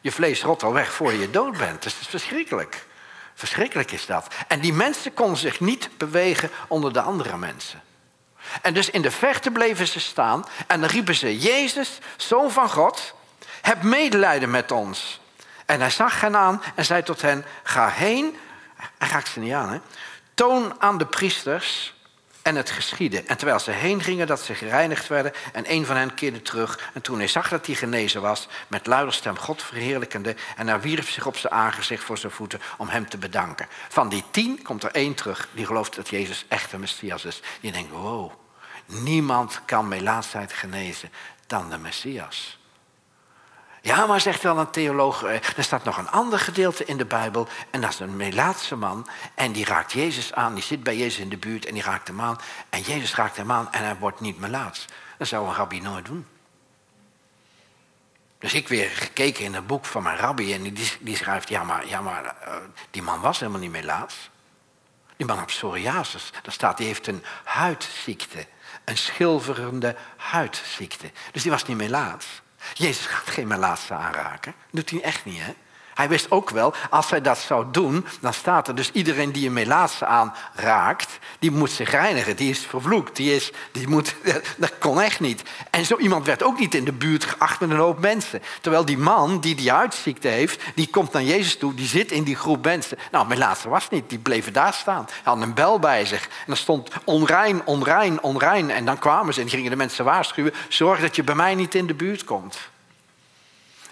Je 0.00 0.12
vlees 0.12 0.42
rot 0.42 0.62
al 0.62 0.72
weg 0.72 0.92
voor 0.92 1.12
je 1.12 1.30
dood 1.30 1.56
bent. 1.58 1.82
Dus 1.82 1.92
dat 1.92 2.00
is 2.02 2.08
verschrikkelijk. 2.08 2.86
Verschrikkelijk 3.34 3.92
is 3.92 4.06
dat. 4.06 4.34
En 4.48 4.60
die 4.60 4.72
mensen 4.72 5.14
konden 5.14 5.38
zich 5.38 5.60
niet 5.60 5.90
bewegen 5.96 6.50
onder 6.68 6.92
de 6.92 7.00
andere 7.00 7.36
mensen. 7.36 7.82
En 8.62 8.74
dus 8.74 8.90
in 8.90 9.02
de 9.02 9.10
verte 9.10 9.50
bleven 9.50 9.86
ze 9.86 10.00
staan 10.00 10.44
en 10.66 10.80
dan 10.80 10.90
riepen 10.90 11.14
ze: 11.14 11.38
Jezus, 11.38 11.98
zoon 12.16 12.50
van 12.50 12.70
God, 12.70 13.14
heb 13.60 13.82
medelijden 13.82 14.50
met 14.50 14.70
ons. 14.70 15.20
En 15.66 15.80
hij 15.80 15.90
zag 15.90 16.20
hen 16.20 16.36
aan 16.36 16.62
en 16.74 16.84
zei 16.84 17.02
tot 17.02 17.22
hen: 17.22 17.44
Ga 17.62 17.88
heen. 17.88 18.36
Hij 18.98 19.08
raakt 19.08 19.28
ze 19.28 19.38
niet 19.38 19.52
aan? 19.52 19.82
Toon 20.34 20.74
aan 20.78 20.98
de 20.98 21.06
priesters 21.06 21.94
En 22.42 22.56
het 22.56 22.70
geschiedde. 22.70 23.22
En 23.22 23.36
terwijl 23.36 23.58
ze 23.58 23.70
heen 23.70 24.02
gingen, 24.02 24.26
dat 24.26 24.40
ze 24.40 24.54
gereinigd 24.54 25.08
werden. 25.08 25.32
En 25.52 25.72
een 25.72 25.86
van 25.86 25.96
hen 25.96 26.14
keerde 26.14 26.42
terug. 26.42 26.90
En 26.94 27.00
toen 27.00 27.18
hij 27.18 27.28
zag 27.28 27.48
dat 27.48 27.66
hij 27.66 27.74
genezen 27.74 28.20
was, 28.20 28.48
met 28.68 28.86
luider 28.86 29.14
stem 29.14 29.38
God 29.38 29.62
verheerlijkende. 29.62 30.36
En 30.56 30.68
hij 30.68 30.80
wierp 30.80 31.08
zich 31.08 31.26
op 31.26 31.36
zijn 31.36 31.52
aangezicht 31.52 32.04
voor 32.04 32.18
zijn 32.18 32.32
voeten 32.32 32.60
om 32.76 32.88
hem 32.88 33.08
te 33.08 33.18
bedanken. 33.18 33.66
Van 33.88 34.08
die 34.08 34.24
tien 34.30 34.62
komt 34.62 34.82
er 34.82 34.90
één 34.90 35.14
terug 35.14 35.48
die 35.52 35.66
gelooft 35.66 35.96
dat 35.96 36.08
Jezus 36.08 36.44
echt 36.48 36.72
een 36.72 36.80
Messias 36.80 37.24
is. 37.24 37.42
Die 37.60 37.72
denkt, 37.72 37.90
wow, 37.90 38.32
niemand 38.86 39.60
kan 39.64 39.88
melaatsheid 39.88 40.52
genezen 40.52 41.10
dan 41.46 41.70
de 41.70 41.78
Messias. 41.78 42.57
Ja, 43.88 44.06
maar 44.06 44.20
zegt 44.20 44.42
wel 44.42 44.58
een 44.58 44.70
theoloog, 44.70 45.22
eh, 45.22 45.34
er 45.56 45.64
staat 45.64 45.84
nog 45.84 45.98
een 45.98 46.10
ander 46.10 46.38
gedeelte 46.38 46.84
in 46.84 46.96
de 46.96 47.04
Bijbel. 47.04 47.48
En 47.70 47.80
dat 47.80 47.90
is 47.90 47.98
een 47.98 48.16
Melaatse 48.16 48.76
man. 48.76 49.08
En 49.34 49.52
die 49.52 49.64
raakt 49.64 49.92
Jezus 49.92 50.32
aan, 50.32 50.54
die 50.54 50.62
zit 50.62 50.82
bij 50.82 50.96
Jezus 50.96 51.18
in 51.18 51.28
de 51.28 51.36
buurt 51.36 51.66
en 51.66 51.74
die 51.74 51.82
raakt 51.82 52.08
hem 52.08 52.20
aan. 52.20 52.38
En 52.68 52.80
Jezus 52.80 53.14
raakt 53.14 53.36
hem 53.36 53.52
aan 53.52 53.72
en 53.72 53.84
hij 53.84 53.96
wordt 53.96 54.20
niet 54.20 54.38
Melaats. 54.38 54.84
Dat 55.18 55.28
zou 55.28 55.48
een 55.48 55.54
rabbi 55.54 55.80
nooit 55.80 56.04
doen. 56.04 56.26
Dus 58.38 58.54
ik 58.54 58.68
weer 58.68 58.88
gekeken 58.90 59.44
in 59.44 59.54
het 59.54 59.66
boek 59.66 59.84
van 59.84 60.02
mijn 60.02 60.16
rabbi 60.16 60.54
en 60.54 60.62
die, 60.62 60.90
die 61.00 61.16
schrijft, 61.16 61.48
ja 61.48 61.62
maar, 61.62 61.86
ja, 61.86 62.00
maar 62.00 62.24
uh, 62.24 62.54
die 62.90 63.02
man 63.02 63.20
was 63.20 63.38
helemaal 63.38 63.60
niet 63.60 63.70
Melaats. 63.70 64.30
Die 65.16 65.26
man 65.26 65.38
had 65.38 65.46
psoriasis. 65.46 66.30
Daar 66.42 66.52
staat, 66.52 66.76
die 66.76 66.86
heeft 66.86 67.06
een 67.06 67.24
huidziekte. 67.44 68.46
Een 68.84 68.98
schilverende 68.98 69.96
huidziekte. 70.16 71.10
Dus 71.32 71.42
die 71.42 71.50
was 71.50 71.64
niet 71.64 71.76
Melaats. 71.76 72.26
Jezus 72.74 73.06
gaat 73.06 73.30
geen 73.30 73.46
melaatse 73.46 73.94
aanraken. 73.94 74.54
Doet 74.70 74.90
hij 74.90 75.02
echt 75.02 75.24
niet, 75.24 75.40
hè? 75.40 75.52
Hij 75.98 76.08
wist 76.08 76.30
ook 76.30 76.50
wel, 76.50 76.74
als 76.90 77.10
hij 77.10 77.20
dat 77.20 77.38
zou 77.38 77.66
doen, 77.70 78.06
dan 78.20 78.32
staat 78.32 78.68
er 78.68 78.74
dus 78.74 78.90
iedereen 78.92 79.32
die 79.32 79.46
een 79.46 79.52
melaatse 79.52 80.06
aanraakt, 80.06 81.18
die 81.38 81.50
moet 81.50 81.70
zich 81.70 81.90
reinigen, 81.90 82.36
die 82.36 82.50
is 82.50 82.66
vervloekt, 82.66 83.16
die 83.16 83.34
is, 83.34 83.52
die 83.72 83.88
moet, 83.88 84.14
dat 84.56 84.72
kon 84.78 85.00
echt 85.00 85.20
niet. 85.20 85.42
En 85.70 85.84
zo 85.84 85.96
iemand 85.96 86.26
werd 86.26 86.42
ook 86.42 86.58
niet 86.58 86.74
in 86.74 86.84
de 86.84 86.92
buurt 86.92 87.24
geacht 87.24 87.60
met 87.60 87.70
een 87.70 87.76
hoop 87.76 88.00
mensen. 88.00 88.42
Terwijl 88.60 88.84
die 88.84 88.98
man 88.98 89.40
die 89.40 89.54
die 89.54 89.72
uitziekte 89.72 90.28
heeft, 90.28 90.62
die 90.74 90.88
komt 90.90 91.12
naar 91.12 91.22
Jezus 91.22 91.56
toe, 91.56 91.74
die 91.74 91.86
zit 91.86 92.12
in 92.12 92.24
die 92.24 92.36
groep 92.36 92.64
mensen. 92.64 92.98
Nou, 93.10 93.26
melaatse 93.26 93.68
was 93.68 93.88
niet, 93.88 94.08
die 94.08 94.18
bleven 94.18 94.52
daar 94.52 94.74
staan. 94.74 95.04
Hij 95.06 95.32
had 95.32 95.42
een 95.42 95.54
bel 95.54 95.78
bij 95.78 96.04
zich 96.06 96.28
en 96.46 96.52
er 96.52 96.56
stond 96.56 96.90
onrein, 97.04 97.66
onrein, 97.66 98.22
onrein. 98.22 98.70
En 98.70 98.84
dan 98.84 98.98
kwamen 98.98 99.34
ze 99.34 99.40
en 99.40 99.48
gingen 99.48 99.70
de 99.70 99.76
mensen 99.76 100.04
waarschuwen, 100.04 100.54
zorg 100.68 101.00
dat 101.00 101.16
je 101.16 101.24
bij 101.24 101.34
mij 101.34 101.54
niet 101.54 101.74
in 101.74 101.86
de 101.86 101.94
buurt 101.94 102.24
komt. 102.24 102.58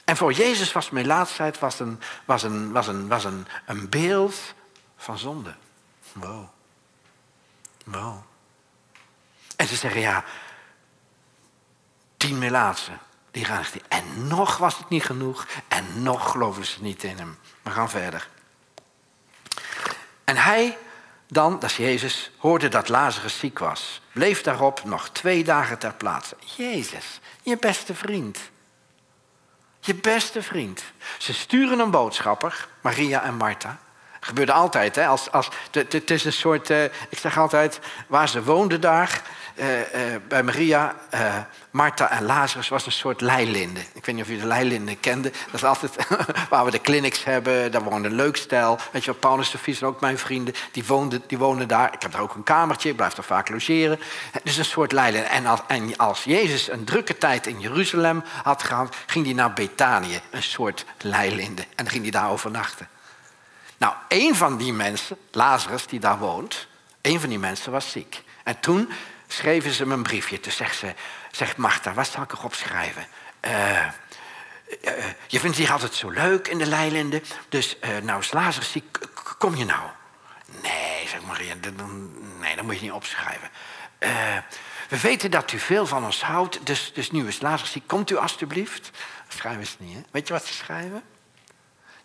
En 0.07 0.16
voor 0.16 0.33
Jezus 0.33 0.73
was 0.73 0.90
melaatsheid 0.90 1.59
was 1.59 1.81
een, 1.81 2.01
was 2.25 2.42
een, 2.42 2.73
was 2.73 2.87
een, 2.87 3.09
was 3.09 3.25
een, 3.25 3.47
een 3.66 3.88
beeld 3.88 4.55
van 4.97 5.19
zonde. 5.19 5.55
Wow. 6.12 6.49
Wow. 7.85 8.16
En 9.57 9.66
ze 9.66 9.77
zeggen 9.77 10.01
ja, 10.01 10.25
tien 12.16 12.38
melaatsen, 12.38 12.99
die 13.31 13.45
gaan 13.45 13.64
hij. 13.71 13.83
En 13.88 14.27
nog 14.27 14.57
was 14.57 14.79
het 14.79 14.88
niet 14.88 15.05
genoeg 15.05 15.47
en 15.69 16.03
nog 16.03 16.31
geloofden 16.31 16.66
ze 16.66 16.83
niet 16.83 17.03
in 17.03 17.19
hem. 17.19 17.38
We 17.62 17.71
gaan 17.71 17.90
verder. 17.90 18.29
En 20.25 20.37
hij 20.37 20.79
dan, 21.29 21.59
dat 21.59 21.71
is 21.71 21.77
Jezus, 21.77 22.31
hoorde 22.38 22.69
dat 22.69 22.88
Lazarus 22.88 23.38
ziek 23.38 23.59
was. 23.59 24.01
Bleef 24.12 24.42
daarop 24.42 24.85
nog 24.85 25.09
twee 25.09 25.45
dagen 25.45 25.79
ter 25.79 25.95
plaatse. 25.95 26.37
Jezus, 26.57 27.21
je 27.42 27.57
beste 27.57 27.95
vriend. 27.95 28.38
Je 29.87 29.94
beste 29.94 30.42
vriend. 30.42 30.83
Ze 31.18 31.35
sturen 31.35 31.79
een 31.79 31.90
boodschapper, 31.90 32.68
Maria 32.81 33.22
en 33.22 33.35
Martha. 33.35 33.79
Gebeurde 34.20 34.53
altijd. 34.53 34.94
Hè? 34.96 35.07
Als, 35.07 35.31
als, 35.33 35.49
het 35.70 36.11
is 36.11 36.25
een 36.25 36.33
soort, 36.33 36.70
uh, 36.70 36.85
ik 36.85 37.18
zeg 37.18 37.38
altijd, 37.38 37.81
waar 38.07 38.29
ze 38.29 38.42
woonden 38.42 38.81
daar, 38.81 39.22
uh, 39.55 39.79
uh, 39.79 39.85
bij 40.29 40.42
Maria, 40.42 40.94
Martha 41.77 42.11
en 42.11 42.25
Lazarus 42.25 42.69
was 42.69 42.87
een 42.87 42.93
soort 42.93 43.21
leilinde. 43.21 43.81
Ik 43.81 44.07
weet 44.07 44.15
niet 44.15 44.25
of 44.25 44.31
je 44.31 44.39
de 44.39 44.47
leilinde 44.47 44.97
kende. 44.97 45.31
Dat 45.31 45.55
is 45.55 45.65
altijd 45.65 45.97
waar 46.51 46.65
we 46.65 46.71
de 46.71 46.81
clinics 46.81 47.25
hebben. 47.25 47.73
Daar 47.73 47.83
woonde 47.83 48.09
een 48.09 48.15
leuk 48.15 48.37
stel. 48.37 48.79
Weet 48.93 49.05
je 49.05 49.15
Paulus 49.15 49.51
de 49.51 49.87
ook 49.87 50.01
mijn 50.01 50.19
vrienden. 50.19 50.55
Die 50.73 50.85
woonden, 50.85 51.23
die 51.27 51.39
woonden 51.39 51.69
daar. 51.69 51.95
Ik 51.95 52.03
heb 52.03 52.12
daar 52.12 52.21
ook 52.21 52.35
een 52.35 52.43
kamertje. 52.43 52.89
Ik 52.89 52.97
blijf 52.97 53.15
daar 53.15 53.25
vaak 53.25 53.49
logeren. 53.49 53.99
Dus 54.43 54.57
een 54.57 54.65
soort 54.65 54.93
leilinde. 54.93 55.27
En 55.27 55.47
als, 55.47 55.61
en 55.67 55.97
als 55.97 56.25
Jezus 56.25 56.71
een 56.71 56.85
drukke 56.85 57.19
tijd 57.19 57.47
in 57.47 57.61
Jeruzalem 57.61 58.23
had 58.43 58.62
gehad... 58.62 58.97
ging 59.07 59.25
hij 59.25 59.35
naar 59.35 59.53
Betanië. 59.53 60.21
Een 60.31 60.43
soort 60.43 60.85
leilinde. 60.99 61.65
En 61.75 61.89
ging 61.89 62.03
hij 62.03 62.11
daar 62.11 62.31
overnachten. 62.31 62.89
Nou, 63.77 63.95
een 64.09 64.35
van 64.35 64.57
die 64.57 64.73
mensen, 64.73 65.17
Lazarus, 65.31 65.87
die 65.87 66.01
daar 66.01 66.19
woont... 66.19 66.67
een 67.01 67.21
van 67.21 67.29
die 67.29 67.39
mensen 67.39 67.73
was 67.73 67.91
ziek. 67.91 68.23
En 68.45 68.61
toen 68.61 68.89
schreven 69.27 69.73
ze 69.73 69.87
me 69.87 69.95
een 69.95 70.03
briefje. 70.03 70.41
Toen 70.41 70.53
zegt, 70.53 70.77
ze, 70.77 70.95
zegt 71.31 71.57
Martha, 71.57 71.93
wat 71.93 72.09
zal 72.09 72.23
ik 72.23 72.33
erop 72.33 72.55
schrijven? 72.55 73.07
Uh, 73.41 73.87
je 75.27 75.41
vindt 75.41 75.57
hier 75.57 75.73
altijd 75.73 75.95
zo 75.95 76.11
leuk 76.11 76.49
in 76.49 76.59
de 76.59 76.67
Leilinde. 76.67 77.23
Dus 77.49 77.77
nou 78.03 78.21
is 78.21 78.81
kom 79.39 79.57
je 79.57 79.65
nou? 79.65 79.91
Nee, 80.62 81.09
zegt 81.09 81.27
Maria, 81.27 81.55
nee, 82.41 82.57
dat 82.57 82.65
moet 82.65 82.75
je 82.75 82.83
niet 82.83 82.93
opschrijven. 82.93 83.51
we 84.89 85.01
weten 85.01 85.31
dat 85.31 85.53
u 85.53 85.59
veel 85.59 85.87
van 85.87 86.05
ons 86.05 86.23
houdt, 86.23 86.67
dus, 86.67 86.93
dus 86.95 87.11
nu 87.11 87.29
is 87.29 87.41
Lazarus. 87.41 87.77
Komt 87.87 88.11
u 88.11 88.17
alstublieft? 88.17 88.91
Schrijven 89.29 89.67
ze 89.67 89.77
niet, 89.79 89.95
hè? 89.95 90.03
Weet 90.11 90.27
je 90.27 90.33
wat 90.33 90.45
ze 90.45 90.53
schrijven? 90.53 91.03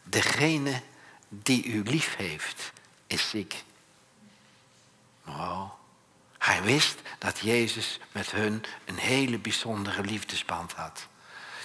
Degene 0.03 0.81
die 1.29 1.65
u 1.65 1.83
lief 1.83 2.15
heeft, 2.15 2.71
is 3.07 3.29
ziek. 3.29 3.63
Oh. 5.27 5.80
Hij 6.41 6.61
wist 6.61 7.01
dat 7.17 7.39
Jezus 7.39 7.99
met 8.11 8.31
hun 8.31 8.63
een 8.85 8.97
hele 8.97 9.39
bijzondere 9.39 10.01
liefdesband 10.03 10.73
had. 10.73 11.07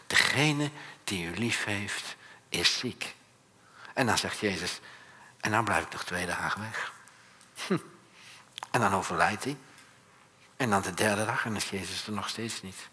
Degene 0.06 0.70
die 1.04 1.26
u 1.26 1.38
lief 1.38 1.64
heeft, 1.64 2.16
is 2.48 2.78
ziek. 2.78 3.14
En 3.94 4.06
dan 4.06 4.18
zegt 4.18 4.38
Jezus, 4.38 4.80
en 5.40 5.50
dan 5.50 5.64
blijf 5.64 5.84
ik 5.84 5.92
nog 5.92 6.04
twee 6.04 6.26
dagen 6.26 6.60
weg. 6.60 6.92
En 8.70 8.80
dan 8.80 8.94
overlijdt 8.94 9.44
hij. 9.44 9.56
En 10.56 10.70
dan 10.70 10.82
de 10.82 10.94
derde 10.94 11.24
dag 11.24 11.44
en 11.44 11.56
is 11.56 11.70
Jezus 11.70 12.06
er 12.06 12.12
nog 12.12 12.28
steeds 12.28 12.62
niet. 12.62 12.88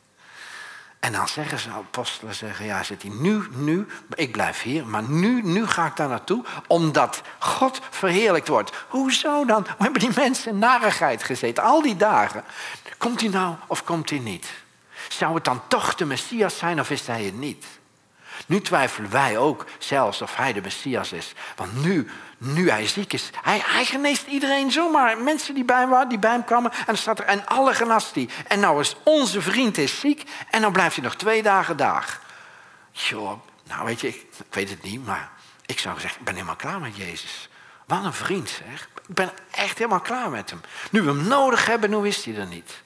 En 1.04 1.12
dan 1.12 1.28
zeggen 1.28 1.60
ze, 1.60 1.70
apostelen 1.70 2.36
zeggen, 2.36 2.66
ja, 2.66 2.84
zit 2.84 3.02
hij 3.02 3.12
nu, 3.12 3.48
nu, 3.52 3.88
ik 4.16 4.32
blijf 4.32 4.62
hier, 4.62 4.88
maar 4.88 5.04
nu, 5.04 5.42
nu 5.42 5.68
ga 5.68 5.86
ik 5.86 5.96
daar 5.96 6.08
naartoe, 6.08 6.44
omdat 6.68 7.22
God 7.40 7.82
verheerlijkt 7.90 8.48
wordt. 8.48 8.72
Hoezo 8.88 9.46
dan? 9.46 9.64
We 9.64 9.84
hebben 9.84 10.02
die 10.02 10.12
mensen 10.16 10.52
in 10.52 10.60
narigheid 10.60 11.24
gezeten, 11.24 11.64
al 11.64 11.82
die 11.82 11.96
dagen. 11.96 12.44
Komt 12.98 13.22
hij 13.22 13.30
nou 13.30 13.56
of 13.68 13.84
komt 13.84 14.10
hij 14.10 14.20
niet? 14.20 14.54
Zou 15.08 15.36
het 15.36 15.44
dan 15.44 15.62
toch 15.68 15.96
de 15.96 16.06
Messias 16.06 16.58
zijn 16.58 16.80
of 16.80 16.90
is 16.90 17.08
hij 17.08 17.24
het 17.24 17.38
niet? 17.38 17.66
Nu 18.46 18.62
twijfelen 18.62 19.10
wij 19.10 19.38
ook 19.38 19.66
zelfs 19.78 20.22
of 20.22 20.36
hij 20.36 20.54
de 20.54 20.62
Messias 20.62 21.12
is. 21.12 21.34
Want 21.56 21.84
nu, 21.84 22.10
nu 22.38 22.70
hij 22.70 22.88
ziek 22.88 23.14
is, 23.14 23.30
hij, 23.42 23.86
geneest 23.86 24.28
iedereen 24.28 24.72
zomaar. 24.72 25.18
Mensen 25.18 25.54
die 25.54 25.64
bij, 25.66 25.88
waren, 25.88 26.10
die 26.10 26.18
hem 26.22 26.44
kwamen. 26.44 26.72
En 26.88 26.98
staat 26.98 27.20
er, 27.20 27.26
en 27.26 27.46
alle 27.46 27.74
genast 27.74 28.16
hij. 28.16 28.30
En 28.48 28.60
nou 28.60 28.80
is 28.80 28.96
onze 29.04 29.42
vriend 29.42 29.78
is 29.78 30.00
ziek. 30.00 30.24
En 30.50 30.62
dan 30.62 30.72
blijft 30.72 30.96
hij 30.96 31.04
nog 31.04 31.16
twee 31.16 31.44
dagen 31.44 31.78
daar. 31.78 32.20
Joh, 32.92 33.40
nou 33.64 33.86
weet 33.86 34.02
je, 34.02 34.08
ik, 34.08 34.26
ik 34.48 34.54
weet 34.54 34.70
het 34.70 34.84
niet, 34.84 35.06
maar 35.06 35.32
ik 35.66 35.80
zou 35.80 36.00
zeggen, 36.00 36.20
ik 36.20 36.26
ben 36.26 36.34
helemaal 36.34 36.56
klaar 36.56 36.80
met 36.80 36.98
Jezus. 36.98 37.50
Wat 37.86 38.04
een 38.04 38.14
vriend 38.14 38.50
zeg. 38.50 38.90
Ik 39.08 39.16
ben 39.16 39.32
echt 39.52 39.78
helemaal 39.78 40.00
klaar 40.00 40.30
met 40.30 40.50
hem. 40.50 40.62
Nu 40.92 41.02
we 41.02 41.08
hem 41.08 41.28
nodig 41.28 41.66
hebben, 41.66 41.90
nu 41.90 42.08
is 42.08 42.26
hij 42.26 42.36
er 42.36 42.48
niet. 42.48 42.83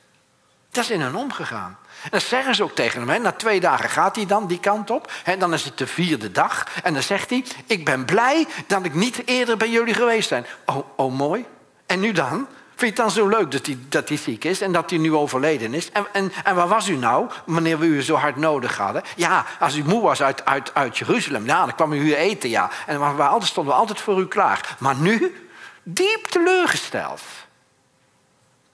Dat 0.72 0.84
is 0.84 0.90
in 0.90 1.02
hen 1.02 1.16
omgegaan. 1.16 1.78
En 2.04 2.10
dan 2.10 2.22
zeggen 2.22 2.56
ze 2.56 2.64
ook 2.64 2.76
tegen 2.76 3.08
hem. 3.08 3.22
Na 3.22 3.32
twee 3.32 3.60
dagen 3.60 3.90
gaat 3.90 4.16
hij 4.16 4.26
dan 4.26 4.48
die 4.48 4.60
kant 4.60 4.90
op. 4.90 5.12
Hè, 5.24 5.38
dan 5.38 5.54
is 5.54 5.64
het 5.64 5.78
de 5.78 5.88
vierde 5.88 6.32
dag. 6.32 6.66
En 6.84 6.94
dan 6.94 7.04
zegt 7.04 7.30
hij: 7.30 7.44
Ik 7.66 7.86
ben 7.86 8.06
blij 8.06 8.48
dat 8.68 8.86
ik 8.86 8.94
niet 8.94 9.22
eerder 9.26 9.58
bij 9.58 9.70
jullie 9.70 9.94
geweest 9.94 10.30
ben. 10.30 10.46
Oh, 10.66 10.78
oh 10.96 11.14
mooi. 11.14 11.46
En 11.86 12.00
nu 12.00 12.12
dan? 12.12 12.48
Vind 12.78 12.96
je 12.98 13.04
het 13.04 13.14
dan 13.14 13.24
zo 13.24 13.28
leuk 13.28 13.52
dat 13.52 13.66
hij, 13.66 13.78
dat 13.90 14.08
hij 14.08 14.18
ziek 14.18 14.44
is 14.44 14.62
en 14.62 14.72
dat 14.72 14.90
hij 14.90 15.00
nu 15.00 15.14
overleden 15.14 15.74
is? 15.74 15.92
En, 15.92 16.06
en, 16.12 16.32
en 16.44 16.56
waar 16.56 16.68
was 16.68 16.88
u 16.88 16.96
nou, 16.96 17.30
wanneer 17.46 17.80
we 17.80 17.86
u 17.86 18.02
zo 18.02 18.16
hard 18.16 18.36
nodig 18.36 18.78
hadden? 18.78 19.02
Ja, 19.16 19.46
als 19.60 19.76
u 19.76 19.84
moe 19.84 20.02
was 20.02 20.22
uit, 20.22 20.46
uit, 20.46 20.74
uit 20.74 20.98
Jeruzalem, 20.98 21.46
ja, 21.46 21.66
dan 21.66 21.76
kwam 21.76 21.94
u 21.94 22.02
hier 22.02 22.18
eten, 22.18 22.50
ja. 22.50 22.70
En 22.86 23.16
we 23.16 23.46
stonden 23.46 23.74
we 23.74 23.80
altijd 23.80 24.02
voor 24.02 24.20
u 24.20 24.28
klaar. 24.28 24.76
Maar 24.80 24.96
nu, 24.96 25.48
diep 25.84 26.26
teleurgesteld. 26.26 27.22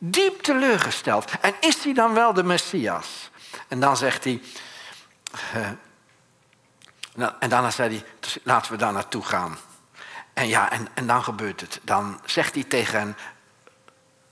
Diep 0.06 0.42
teleurgesteld. 0.42 1.32
En 1.42 1.54
is 1.60 1.84
hij 1.84 1.94
dan 1.94 2.13
wel 2.13 2.34
de 2.34 2.44
Messias? 2.44 3.30
En 3.68 3.80
dan 3.80 3.98
zegt 3.98 4.24
hij. 4.24 4.42
Uh, 5.56 5.68
en 7.39 7.50
daarna 7.50 7.72
zei 7.72 7.89
hij: 7.89 8.06
dus 8.20 8.38
laten 8.44 8.72
we 8.72 8.78
daar 8.78 8.94
naartoe 8.94 9.24
gaan. 9.24 9.58
En 10.34 10.48
ja, 10.48 10.72
en, 10.72 10.88
en 10.94 11.08
dan 11.08 11.24
gebeurt 11.24 11.62
het. 11.62 11.80
Dan 11.84 12.22
zegt 12.26 12.54
hij 12.54 12.63
tegen 12.63 13.00
hen: 13.00 13.18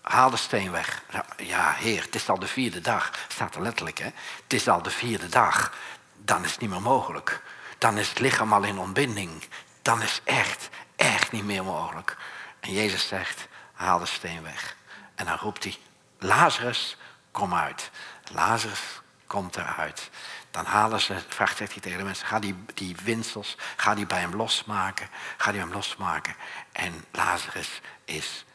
haal 0.01 0.29
de 0.29 0.37
steen 0.37 0.71
weg. 0.71 1.03
Ja, 1.37 1.71
heer, 1.71 2.01
het 2.01 2.15
is 2.15 2.29
al 2.29 2.39
de 2.39 2.47
vierde 2.47 2.81
dag. 2.81 3.11
Staat 3.27 3.55
er 3.55 3.61
letterlijk, 3.61 3.97
hè? 3.97 4.09
Het 4.43 4.53
is 4.53 4.67
al 4.67 4.81
de 4.81 4.91
vierde 4.91 5.29
dag. 5.29 5.73
Dan 6.17 6.43
is 6.43 6.51
het 6.51 6.61
niet 6.61 6.69
meer 6.69 6.81
mogelijk. 6.81 7.41
Dan 7.77 7.97
is 7.97 8.09
het 8.09 8.19
lichaam 8.19 8.53
al 8.53 8.63
in 8.63 8.79
ontbinding. 8.79 9.43
Dan 9.81 10.01
is 10.01 10.21
echt, 10.23 10.69
echt 10.95 11.31
niet 11.31 11.45
meer 11.45 11.63
mogelijk. 11.63 12.17
En 12.59 12.73
Jezus 12.73 13.07
zegt: 13.07 13.47
haal 13.73 13.99
de 13.99 14.05
steen 14.05 14.43
weg. 14.43 14.79
En 15.21 15.27
dan 15.27 15.37
roept 15.37 15.63
hij, 15.63 15.77
Lazarus, 16.19 16.97
kom 17.31 17.53
uit. 17.53 17.91
Lazarus 18.31 19.01
komt 19.27 19.55
eruit. 19.55 20.09
Dan 20.51 20.65
halen 20.65 21.01
ze, 21.01 21.19
vraagt 21.27 21.59
hij 21.59 21.67
tegen 21.67 21.97
de 21.97 22.03
mensen, 22.03 22.27
ga 22.27 22.39
die, 22.39 22.55
die 22.73 22.95
winsels, 23.03 23.57
ga 23.75 23.95
die 23.95 24.05
bij 24.05 24.19
hem 24.19 24.35
losmaken. 24.35 25.09
Ga 25.37 25.51
die 25.51 25.59
hem 25.59 25.71
losmaken. 25.71 26.35
En 26.71 27.05
Lazarus 27.11 27.81
is 28.05 28.45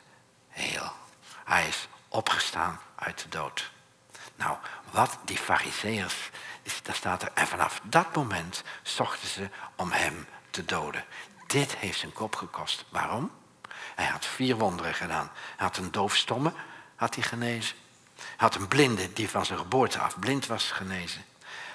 heel. 0.48 0.92
Hij 1.44 1.68
is 1.68 1.88
opgestaan 2.08 2.80
uit 2.94 3.22
de 3.22 3.28
dood. 3.28 3.70
Nou, 4.36 4.56
wat 4.90 5.18
die 5.24 5.38
fariseërs, 5.38 6.30
daar 6.82 6.94
staat 6.94 7.22
er, 7.22 7.30
en 7.34 7.46
vanaf 7.46 7.80
dat 7.82 8.14
moment 8.14 8.62
zochten 8.82 9.28
ze 9.28 9.50
om 9.76 9.90
hem 9.90 10.26
te 10.50 10.64
doden. 10.64 11.04
Dit 11.46 11.76
heeft 11.76 11.98
zijn 11.98 12.12
kop 12.12 12.36
gekost. 12.36 12.84
Waarom? 12.88 13.30
Hij 13.96 14.06
had 14.06 14.26
vier 14.26 14.56
wonderen 14.56 14.94
gedaan. 14.94 15.30
Hij 15.34 15.66
had 15.66 15.76
een 15.76 15.92
doofstomme, 15.92 16.52
had 16.94 17.14
hij 17.14 17.24
genezen. 17.24 17.76
Hij 18.14 18.24
had 18.36 18.54
een 18.54 18.68
blinde 18.68 19.12
die 19.12 19.30
van 19.30 19.46
zijn 19.46 19.58
geboorte 19.58 19.98
af 19.98 20.18
blind 20.18 20.46
was 20.46 20.70
genezen. 20.70 21.24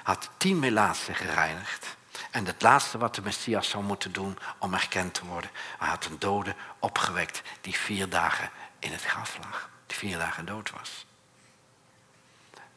Hij 0.03 0.13
had 0.13 0.29
tien 0.37 0.59
melaatsen 0.59 1.15
gereinigd. 1.15 1.95
En 2.31 2.45
het 2.45 2.61
laatste 2.61 2.97
wat 2.97 3.15
de 3.15 3.21
Messias 3.21 3.69
zou 3.69 3.83
moeten 3.83 4.11
doen 4.11 4.37
om 4.57 4.73
erkend 4.73 5.13
te 5.13 5.25
worden. 5.25 5.49
Hij 5.77 5.89
had 5.89 6.05
een 6.05 6.19
dode 6.19 6.55
opgewekt 6.79 7.41
die 7.61 7.75
vier 7.75 8.09
dagen 8.09 8.49
in 8.79 8.91
het 8.91 9.03
graf 9.03 9.37
lag. 9.37 9.69
Die 9.85 9.97
vier 9.97 10.17
dagen 10.17 10.45
dood 10.45 10.71
was. 10.71 11.05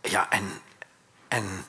Ja, 0.00 0.30
en, 0.30 0.60
en 1.28 1.64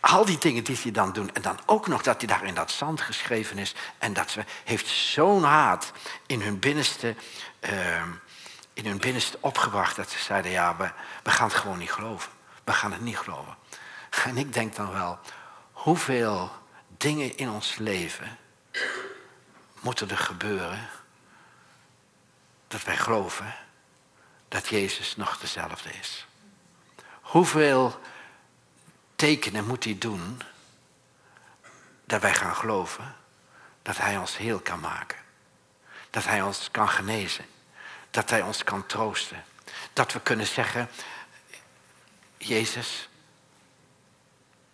al 0.00 0.24
die 0.24 0.38
dingen 0.38 0.64
die 0.64 0.78
hij 0.82 0.90
dan 0.90 1.12
doet. 1.12 1.32
En 1.32 1.42
dan 1.42 1.58
ook 1.66 1.86
nog 1.86 2.02
dat 2.02 2.18
hij 2.18 2.26
daar 2.26 2.44
in 2.44 2.54
dat 2.54 2.70
zand 2.70 3.00
geschreven 3.00 3.58
is. 3.58 3.74
En 3.98 4.12
dat 4.12 4.30
ze 4.30 4.44
heeft 4.64 4.86
zo'n 4.86 5.42
haat 5.42 5.92
in 6.26 6.40
hun 6.40 6.58
binnenste, 6.58 7.14
uh, 7.60 8.02
in 8.72 8.86
hun 8.86 8.98
binnenste 8.98 9.38
opgebracht. 9.40 9.96
Dat 9.96 10.10
ze 10.10 10.18
zeiden, 10.18 10.50
ja, 10.50 10.76
we, 10.76 10.90
we 11.22 11.30
gaan 11.30 11.48
het 11.48 11.56
gewoon 11.56 11.78
niet 11.78 11.92
geloven. 11.92 12.30
We 12.64 12.72
gaan 12.72 12.92
het 12.92 13.00
niet 13.00 13.18
geloven. 13.18 13.56
En 14.24 14.36
ik 14.36 14.52
denk 14.52 14.76
dan 14.76 14.92
wel, 14.92 15.18
hoeveel 15.72 16.50
dingen 16.96 17.36
in 17.36 17.50
ons 17.50 17.76
leven 17.76 18.38
moeten 19.80 20.10
er 20.10 20.18
gebeuren 20.18 20.88
dat 22.68 22.82
wij 22.82 22.96
geloven 22.96 23.54
dat 24.48 24.68
Jezus 24.68 25.16
nog 25.16 25.38
dezelfde 25.38 25.90
is. 26.00 26.26
Hoeveel 27.20 28.00
tekenen 29.20 29.66
moet 29.66 29.84
hij 29.84 29.98
doen 29.98 30.40
dat 32.04 32.20
wij 32.20 32.34
gaan 32.34 32.56
geloven 32.56 33.16
dat 33.82 33.96
hij 33.96 34.16
ons 34.16 34.36
heel 34.36 34.60
kan 34.60 34.80
maken. 34.80 35.18
Dat 36.10 36.24
hij 36.24 36.42
ons 36.42 36.70
kan 36.70 36.88
genezen. 36.88 37.44
Dat 38.10 38.30
hij 38.30 38.42
ons 38.42 38.64
kan 38.64 38.86
troosten. 38.86 39.44
Dat 39.92 40.12
we 40.12 40.20
kunnen 40.20 40.46
zeggen, 40.46 40.88
Jezus, 42.38 43.08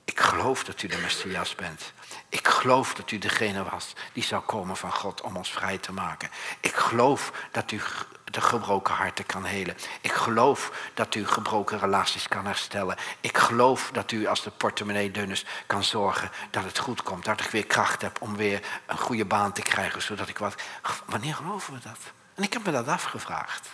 ik 0.04 0.20
geloof 0.20 0.64
dat 0.64 0.82
u 0.82 0.88
de 0.88 0.98
Messias 0.98 1.54
bent. 1.54 1.92
Ik 2.28 2.48
geloof 2.48 2.94
dat 2.94 3.10
u 3.10 3.18
degene 3.18 3.64
was 3.70 3.92
die 4.12 4.22
zou 4.22 4.42
komen 4.42 4.76
van 4.76 4.92
God 4.92 5.20
om 5.20 5.36
ons 5.36 5.52
vrij 5.52 5.78
te 5.78 5.92
maken. 5.92 6.30
Ik 6.60 6.74
geloof 6.74 7.32
dat 7.50 7.70
u 7.70 7.80
de 8.24 8.40
gebroken 8.40 8.94
harten 8.94 9.26
kan 9.26 9.44
helen. 9.44 9.76
Ik 10.00 10.12
geloof 10.12 10.90
dat 10.94 11.14
u 11.14 11.26
gebroken 11.26 11.78
relaties 11.78 12.28
kan 12.28 12.46
herstellen. 12.46 12.96
Ik 13.20 13.38
geloof 13.38 13.90
dat 13.92 14.12
u 14.12 14.26
als 14.26 14.42
de 14.42 14.50
portemonnee 14.50 15.10
dun 15.10 15.30
is 15.30 15.44
kan 15.66 15.84
zorgen 15.84 16.30
dat 16.50 16.64
het 16.64 16.78
goed 16.78 17.02
komt. 17.02 17.24
Dat 17.24 17.40
ik 17.40 17.50
weer 17.50 17.66
kracht 17.66 18.02
heb 18.02 18.20
om 18.20 18.36
weer 18.36 18.66
een 18.86 18.98
goede 18.98 19.24
baan 19.24 19.52
te 19.52 19.62
krijgen. 19.62 20.02
Zodat 20.02 20.28
ik 20.28 20.38
wat... 20.38 20.62
Wanneer 21.04 21.34
geloven 21.34 21.74
we 21.74 21.80
dat? 21.82 21.98
En 22.34 22.42
ik 22.42 22.52
heb 22.52 22.64
me 22.64 22.72
dat 22.72 22.88
afgevraagd. 22.88 23.68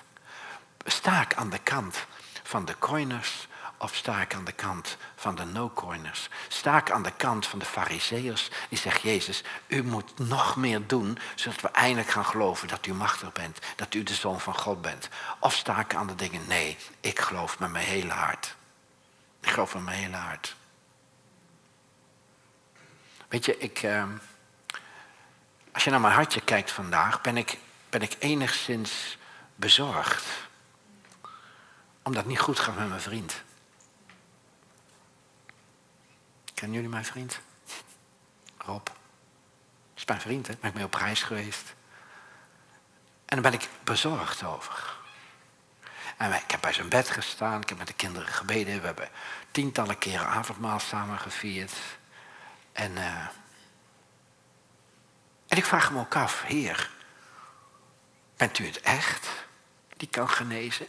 Sta 0.84 1.20
ik 1.20 1.34
aan 1.34 1.50
de 1.50 1.58
kant 1.58 2.06
van 2.42 2.64
de 2.64 2.78
coiners 2.78 3.48
of 3.82 3.94
sta 3.94 4.26
aan 4.28 4.44
de 4.44 4.52
kant 4.52 4.96
van 5.16 5.34
de 5.34 5.44
no-coiners? 5.44 6.28
Sta 6.48 6.84
aan 6.90 7.02
de 7.02 7.12
kant 7.16 7.46
van 7.46 7.58
de 7.58 7.64
fariseërs 7.64 8.50
die 8.68 8.78
zeggen, 8.78 9.10
Jezus, 9.10 9.42
u 9.66 9.82
moet 9.82 10.18
nog 10.18 10.56
meer 10.56 10.86
doen, 10.86 11.18
zodat 11.34 11.60
we 11.60 11.68
eindelijk 11.68 12.08
gaan 12.10 12.24
geloven 12.24 12.68
dat 12.68 12.86
u 12.86 12.94
machtig 12.94 13.32
bent, 13.32 13.58
dat 13.76 13.94
u 13.94 14.02
de 14.02 14.14
zoon 14.14 14.40
van 14.40 14.58
God 14.58 14.82
bent. 14.82 15.08
Of 15.38 15.54
sta 15.54 15.84
aan 15.88 16.06
de 16.06 16.14
dingen, 16.14 16.46
nee, 16.46 16.76
ik 17.00 17.20
geloof 17.20 17.58
met 17.58 17.70
mijn 17.70 17.86
hele 17.86 18.12
hart. 18.12 18.56
Ik 19.40 19.50
geloof 19.50 19.74
met 19.74 19.82
mijn 19.82 19.98
hele 19.98 20.16
hart. 20.16 20.56
Weet 23.28 23.44
je, 23.44 23.58
ik, 23.58 23.82
uh, 23.82 24.04
als 25.72 25.84
je 25.84 25.90
naar 25.90 26.00
mijn 26.00 26.14
hartje 26.14 26.40
kijkt 26.40 26.70
vandaag, 26.70 27.20
ben 27.20 27.36
ik, 27.36 27.58
ben 27.90 28.02
ik 28.02 28.16
enigszins 28.18 29.18
bezorgd. 29.54 30.24
Omdat 32.02 32.22
het 32.22 32.30
niet 32.30 32.40
goed 32.40 32.58
gaat 32.58 32.76
met 32.76 32.88
mijn 32.88 33.00
vriend. 33.00 33.42
Kennen 36.62 36.80
jullie 36.80 36.94
mijn 36.94 37.12
vriend? 37.12 37.40
Rob. 38.58 38.84
Dat 38.84 38.94
is 39.94 40.04
mijn 40.04 40.20
vriend, 40.20 40.46
hè? 40.46 40.56
Ben 40.60 40.70
ik 40.70 40.76
mee 40.76 40.84
op 40.84 40.94
reis 40.94 41.22
geweest. 41.22 41.74
En 43.24 43.42
daar 43.42 43.50
ben 43.50 43.60
ik 43.60 43.68
bezorgd 43.84 44.44
over. 44.44 44.96
En 46.16 46.32
ik 46.32 46.50
heb 46.50 46.60
bij 46.60 46.72
zijn 46.72 46.88
bed 46.88 47.10
gestaan, 47.10 47.60
ik 47.60 47.68
heb 47.68 47.78
met 47.78 47.86
de 47.86 47.92
kinderen 47.92 48.28
gebeden. 48.28 48.80
We 48.80 48.86
hebben 48.86 49.08
tientallen 49.50 49.98
keren 49.98 50.26
avondmaal 50.26 50.78
samen 50.78 51.18
gevierd. 51.18 51.72
En, 52.72 52.92
uh, 52.92 53.28
en 55.48 55.56
ik 55.56 55.64
vraag 55.64 55.88
hem 55.88 55.98
ook 55.98 56.16
af, 56.16 56.42
Heer, 56.42 56.90
bent 58.36 58.58
u 58.58 58.66
het 58.66 58.80
echt 58.80 59.28
die 59.96 60.08
kan 60.08 60.28
genezen? 60.28 60.86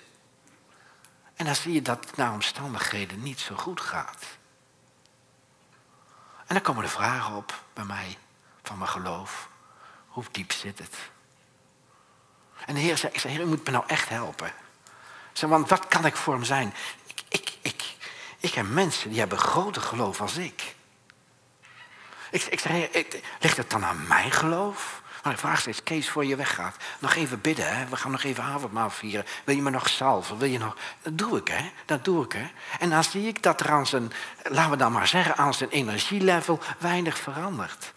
En 1.36 1.46
dan 1.46 1.56
zie 1.56 1.74
je 1.74 1.82
dat 1.82 2.06
het 2.06 2.18
naar 2.18 2.34
omstandigheden 2.34 3.24
niet 3.24 3.40
zo 3.40 3.56
goed 3.56 3.82
gaat. 3.82 4.26
En 6.54 6.60
dan 6.64 6.74
komen 6.74 6.90
de 6.90 6.96
vragen 6.96 7.36
op 7.36 7.64
bij 7.74 7.84
mij 7.84 8.18
van 8.64 8.78
mijn 8.78 8.90
geloof. 8.90 9.50
Hoe 10.08 10.24
diep 10.32 10.52
zit 10.52 10.80
het? 10.80 10.96
En 12.66 12.74
de 12.74 12.80
Heer 12.80 12.98
zei, 12.98 13.14
ik 13.14 13.20
zei, 13.20 13.34
Heer, 13.34 13.44
u 13.44 13.48
moet 13.48 13.66
me 13.66 13.72
nou 13.72 13.84
echt 13.88 14.10
helpen. 14.10 14.52
Want 15.40 15.70
wat 15.70 15.88
kan 15.88 16.06
ik 16.06 16.16
voor 16.16 16.34
hem 16.34 16.44
zijn? 16.44 16.74
Ik, 17.06 17.24
ik, 17.30 17.58
ik, 17.62 17.96
ik 18.40 18.54
heb 18.54 18.68
mensen 18.70 19.10
die 19.10 19.20
hebben 19.20 19.38
groter 19.38 19.82
geloof 19.82 20.22
als 20.22 20.38
ik. 20.38 20.76
Ik, 22.34 22.44
ik 22.44 22.60
zeg, 22.60 22.90
ligt 23.40 23.58
het 23.58 23.70
dan 23.70 23.86
aan 23.86 24.08
mijn 24.08 24.32
geloof? 24.32 25.02
Maar 25.24 25.34
ik 25.34 25.40
vraag 25.40 25.60
steeds, 25.60 25.84
Kees, 25.84 26.10
voor 26.10 26.26
je 26.26 26.36
weggaat. 26.36 26.76
Nog 27.00 27.16
even 27.16 27.42
bidden, 27.42 27.78
hè? 27.78 27.86
we 27.86 27.96
gaan 27.96 28.12
nog 28.12 28.24
even 28.24 28.44
avondmaal 28.44 28.90
vieren. 28.90 29.26
Wil 29.44 29.56
je 29.56 29.62
me 29.62 29.70
nog 29.70 29.90
salven? 29.90 30.38
Wil 30.38 30.50
je 30.50 30.58
nog... 30.58 30.78
Dat 31.02 31.18
doe 31.18 31.38
ik, 31.38 31.48
hè? 31.48 31.72
Dat 31.86 32.06
doe 32.06 32.26
ik, 32.26 32.32
hè? 32.32 32.48
En 32.80 32.90
dan 32.90 33.04
zie 33.04 33.28
ik 33.28 33.44
dat 33.44 33.60
er 33.60 33.72
aan 33.72 33.88
zijn, 33.88 34.12
laten 34.44 34.72
we 34.72 34.78
dan 34.78 34.92
maar 34.92 35.08
zeggen, 35.08 35.38
aan 35.38 35.54
zijn 35.54 35.70
energielevel 35.70 36.60
weinig 36.80 37.18
verandert. 37.18 37.94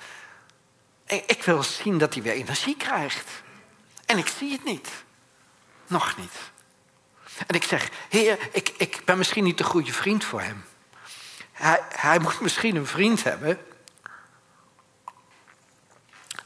Ik 1.07 1.43
wil 1.43 1.63
zien 1.63 1.99
dat 1.99 2.15
hij 2.15 2.23
weer 2.23 2.33
energie 2.33 2.77
krijgt. 2.77 3.31
En 4.07 4.19
ik 4.19 4.29
zie 4.39 4.53
het 4.53 4.65
niet. 4.65 4.89
Nog 5.87 6.17
niet. 6.17 6.35
En 7.47 7.55
ik 7.55 7.65
zeg, 7.65 7.89
heer, 8.09 8.39
ik, 8.53 8.73
ik 8.77 9.03
ben 9.05 9.19
misschien 9.19 9.45
niet 9.45 9.59
de 9.59 9.65
goede 9.65 9.93
vriend 9.93 10.25
voor 10.25 10.41
hem. 10.41 10.65
Hij, 11.53 11.81
hij 11.89 12.19
moet 12.19 12.41
misschien 12.41 12.77
een 12.77 12.87
vriend 12.87 13.25
hebben 13.25 13.59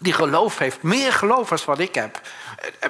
die 0.03 0.13
geloof 0.13 0.59
heeft, 0.59 0.83
meer 0.83 1.13
geloof 1.13 1.53
als 1.53 1.65
wat 1.65 1.79
ik 1.79 1.95
heb. 1.95 2.21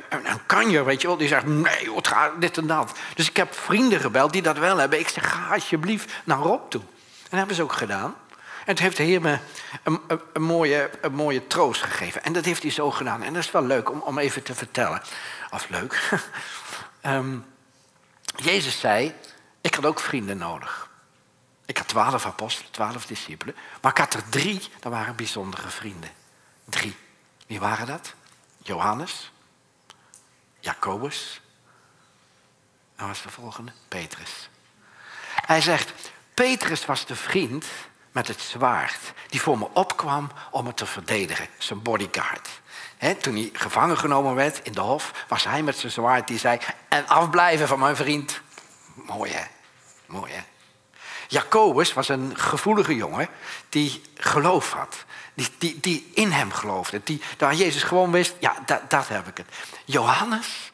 En 0.09 0.23
dan 0.23 0.41
kan 0.47 0.71
je, 0.71 0.83
weet 0.83 1.01
je 1.01 1.07
wel, 1.07 1.17
die 1.17 1.29
zegt, 1.29 1.47
nee, 1.47 1.95
het 1.95 2.09
gaat 2.09 2.41
dit 2.41 2.57
en 2.57 2.67
dat. 2.67 2.99
Dus 3.15 3.29
ik 3.29 3.37
heb 3.37 3.55
vrienden 3.55 4.01
gebeld 4.01 4.33
die 4.33 4.43
dat 4.43 4.59
wel 4.59 4.77
hebben. 4.77 4.99
Ik 4.99 5.09
zeg, 5.09 5.33
ga 5.33 5.55
alsjeblieft 5.55 6.13
naar 6.25 6.39
Rob 6.39 6.71
toe. 6.71 6.81
En 6.81 7.29
dat 7.29 7.39
hebben 7.39 7.57
ze 7.57 7.63
ook 7.63 7.73
gedaan. 7.73 8.15
En 8.65 8.75
toen 8.75 8.85
heeft 8.85 8.97
de 8.97 9.03
Heer 9.03 9.21
me 9.21 9.39
een, 9.83 10.01
een, 10.33 10.43
mooie, 10.43 10.91
een 11.01 11.15
mooie 11.15 11.47
troost 11.47 11.83
gegeven. 11.83 12.25
En 12.25 12.33
dat 12.33 12.45
heeft 12.45 12.63
hij 12.63 12.71
zo 12.71 12.91
gedaan. 12.91 13.23
En 13.23 13.33
dat 13.33 13.43
is 13.43 13.51
wel 13.51 13.65
leuk 13.65 13.91
om, 13.91 14.01
om 14.01 14.19
even 14.19 14.43
te 14.43 14.55
vertellen. 14.55 15.03
Of 15.51 15.69
leuk. 15.69 16.21
um, 17.07 17.45
Jezus 18.37 18.81
zei, 18.81 19.15
ik 19.61 19.75
had 19.75 19.87
ook 19.87 20.01
vrienden 20.01 20.39
nodig. 20.39 20.91
Ik 21.67 21.77
had 21.77 21.89
twaalf 21.89 22.27
apostelen, 22.27 22.73
twaalf 22.73 23.07
discipelen. 23.07 23.55
Maar 23.81 23.91
ik 23.91 23.99
had 23.99 24.15
er 24.15 24.23
drie, 24.29 24.61
dat 24.81 24.93
waren 24.93 25.17
bijzondere 25.17 25.69
vrienden. 25.69 26.11
Drie. 26.65 26.97
Wie 27.51 27.61
waren 27.61 27.87
dat? 27.87 28.15
Johannes, 28.59 29.33
Jacobus. 30.61 31.41
En 32.97 33.07
was 33.07 33.23
de 33.23 33.29
volgende? 33.29 33.73
Petrus. 33.89 34.49
Hij 35.35 35.61
zegt, 35.61 35.93
Petrus 36.35 36.87
was 36.87 37.07
de 37.07 37.17
vriend 37.17 37.67
met 38.13 38.29
het 38.29 38.41
zwaard 38.41 39.13
die 39.29 39.41
voor 39.41 39.59
me 39.59 39.69
opkwam 39.73 40.31
om 40.51 40.67
het 40.67 40.77
te 40.77 40.87
verdedigen, 40.87 41.49
zijn 41.59 41.83
bodyguard. 41.83 42.49
toen 43.21 43.35
hij 43.35 43.51
gevangen 43.53 43.99
genomen 43.99 44.35
werd 44.35 44.61
in 44.63 44.73
de 44.73 44.81
hof, 44.81 45.25
was 45.29 45.45
hij 45.45 45.63
met 45.63 45.79
zijn 45.79 45.93
zwaard 45.93 46.29
die 46.29 46.39
zei: 46.39 46.59
En 46.89 47.09
afblijven 47.09 47.69
van 47.69 47.79
mijn 47.79 47.97
vriend. 47.97 48.41
Mooi 48.95 49.33
hè? 49.33 49.45
Mooi 50.07 50.33
hè? 50.33 50.43
Jacobus 51.29 51.93
was 51.93 52.09
een 52.09 52.39
gevoelige 52.39 52.97
jongen 52.97 53.29
die 53.69 54.03
geloof 54.15 54.73
had. 54.73 55.05
Die, 55.59 55.81
die, 55.81 56.11
in 56.15 56.31
hem 56.31 56.53
geloofde. 56.53 57.01
Die, 57.05 57.21
daar 57.37 57.55
Jezus 57.55 57.83
gewoon 57.83 58.13
wist, 58.13 58.35
ja, 58.39 58.57
dat, 58.89 59.09
heb 59.09 59.27
ik 59.27 59.37
het. 59.37 59.47
Johannes, 59.85 60.73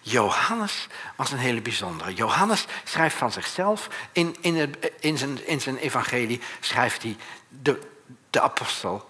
Johannes 0.00 0.86
was 1.16 1.32
een 1.32 1.38
hele 1.38 1.60
bijzondere. 1.60 2.14
Johannes 2.14 2.64
schrijft 2.84 3.16
van 3.16 3.32
zichzelf, 3.32 3.88
in, 4.12 4.36
in, 4.40 4.56
het, 4.56 4.92
in, 5.00 5.18
zijn, 5.18 5.46
in 5.46 5.60
zijn 5.60 5.76
evangelie 5.76 6.40
schrijft 6.60 7.02
hij 7.02 7.16
de, 7.48 7.78
de 8.30 8.40
apostel, 8.40 9.08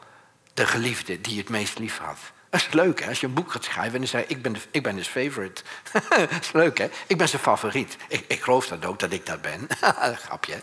de 0.55 0.67
geliefde 0.67 1.21
die 1.21 1.39
het 1.39 1.49
meest 1.49 1.79
lief 1.79 1.99
had. 1.99 2.19
Dat 2.51 2.61
is 2.61 2.73
leuk, 2.73 3.01
hè? 3.01 3.09
Als 3.09 3.21
je 3.21 3.27
een 3.27 3.35
boek 3.35 3.53
gaat 3.53 3.65
schrijven 3.65 4.03
en 4.03 4.09
dan 4.11 4.21
je, 4.21 4.27
ik 4.27 4.43
ben, 4.43 4.53
de, 4.53 4.61
ik 4.71 4.83
ben 4.83 4.97
his 4.97 5.09
favorite. 5.09 5.63
dat 6.31 6.41
is 6.41 6.53
leuk, 6.53 6.79
hè? 6.79 6.89
Ik 7.07 7.19
ben 7.19 7.29
zijn 7.29 7.43
favoriet. 7.43 7.97
Ik, 8.09 8.25
ik 8.29 8.43
geloof 8.43 8.67
dat 8.67 8.85
ook, 8.85 8.99
dat 8.99 9.13
ik 9.13 9.27
dat 9.27 9.43
ben. 9.43 9.67
Grapje. 10.25 10.61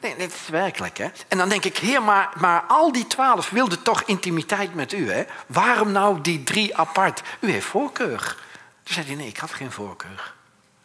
Nee, 0.00 0.16
dit 0.16 0.32
is 0.32 0.48
werkelijk, 0.48 0.98
hè? 0.98 1.08
En 1.28 1.38
dan 1.38 1.48
denk 1.48 1.64
ik, 1.64 1.76
heer, 1.76 2.02
maar, 2.02 2.32
maar 2.38 2.62
al 2.62 2.92
die 2.92 3.06
twaalf 3.06 3.50
wilden 3.50 3.82
toch 3.82 4.02
intimiteit 4.02 4.74
met 4.74 4.92
u, 4.92 5.10
hè? 5.10 5.24
Waarom 5.46 5.92
nou 5.92 6.20
die 6.20 6.42
drie 6.42 6.76
apart? 6.76 7.22
U 7.40 7.50
heeft 7.50 7.66
voorkeur. 7.66 8.36
Toen 8.82 8.94
zei 8.94 9.06
hij, 9.06 9.14
nee, 9.14 9.28
ik 9.28 9.36
had 9.36 9.52
geen 9.52 9.72
voorkeur. 9.72 10.34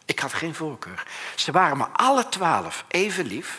Ik 0.04 0.18
had 0.18 0.32
geen 0.32 0.54
voorkeur. 0.54 1.06
Ze 1.34 1.52
waren 1.52 1.76
maar 1.76 1.90
alle 1.92 2.28
twaalf 2.28 2.84
even 2.88 3.26
lief. 3.26 3.58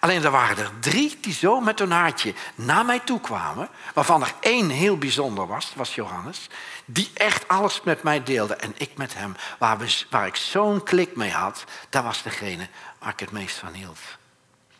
Alleen 0.00 0.24
er 0.24 0.30
waren 0.30 0.58
er 0.58 0.70
drie 0.80 1.18
die 1.20 1.32
zo 1.32 1.60
met 1.60 1.78
hun 1.78 1.90
hartje 1.90 2.34
naar 2.54 2.84
mij 2.84 2.98
toe 2.98 3.20
kwamen, 3.20 3.68
waarvan 3.94 4.22
er 4.22 4.34
één 4.40 4.68
heel 4.68 4.98
bijzonder 4.98 5.46
was, 5.46 5.66
dat 5.66 5.74
was 5.74 5.94
Johannes, 5.94 6.48
die 6.84 7.10
echt 7.14 7.48
alles 7.48 7.80
met 7.82 8.02
mij 8.02 8.22
deelde 8.22 8.54
en 8.54 8.74
ik 8.76 8.96
met 8.96 9.14
hem, 9.14 9.36
waar, 9.58 9.78
we, 9.78 10.04
waar 10.10 10.26
ik 10.26 10.36
zo'n 10.36 10.82
klik 10.82 11.16
mee 11.16 11.30
had, 11.30 11.64
dat 11.88 12.04
was 12.04 12.22
degene 12.22 12.68
waar 12.98 13.12
ik 13.12 13.20
het 13.20 13.30
meest 13.30 13.56
van 13.56 13.72
hield. 13.72 13.98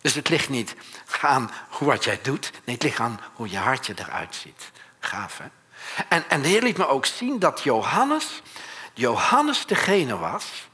Dus 0.01 0.15
het 0.15 0.29
ligt 0.29 0.49
niet 0.49 0.75
aan 1.21 1.51
hoe 1.69 1.89
wat 1.89 2.05
jij 2.05 2.21
doet, 2.23 2.51
nee, 2.65 2.75
het 2.75 2.85
ligt 2.85 3.01
aan 3.01 3.21
hoe 3.35 3.51
je 3.51 3.59
hartje 3.59 3.95
eruit 3.97 4.35
ziet. 4.35 4.71
Gaaf, 4.99 5.39
hè? 5.39 5.47
En, 6.09 6.29
en 6.29 6.43
de 6.43 6.49
Heer 6.49 6.63
liet 6.63 6.77
me 6.77 6.87
ook 6.87 7.07
zien 7.07 7.39
dat 7.39 7.63
Johannes, 7.63 8.43
Johannes 8.95 9.67
degene 9.67 10.17
was, 10.17 10.69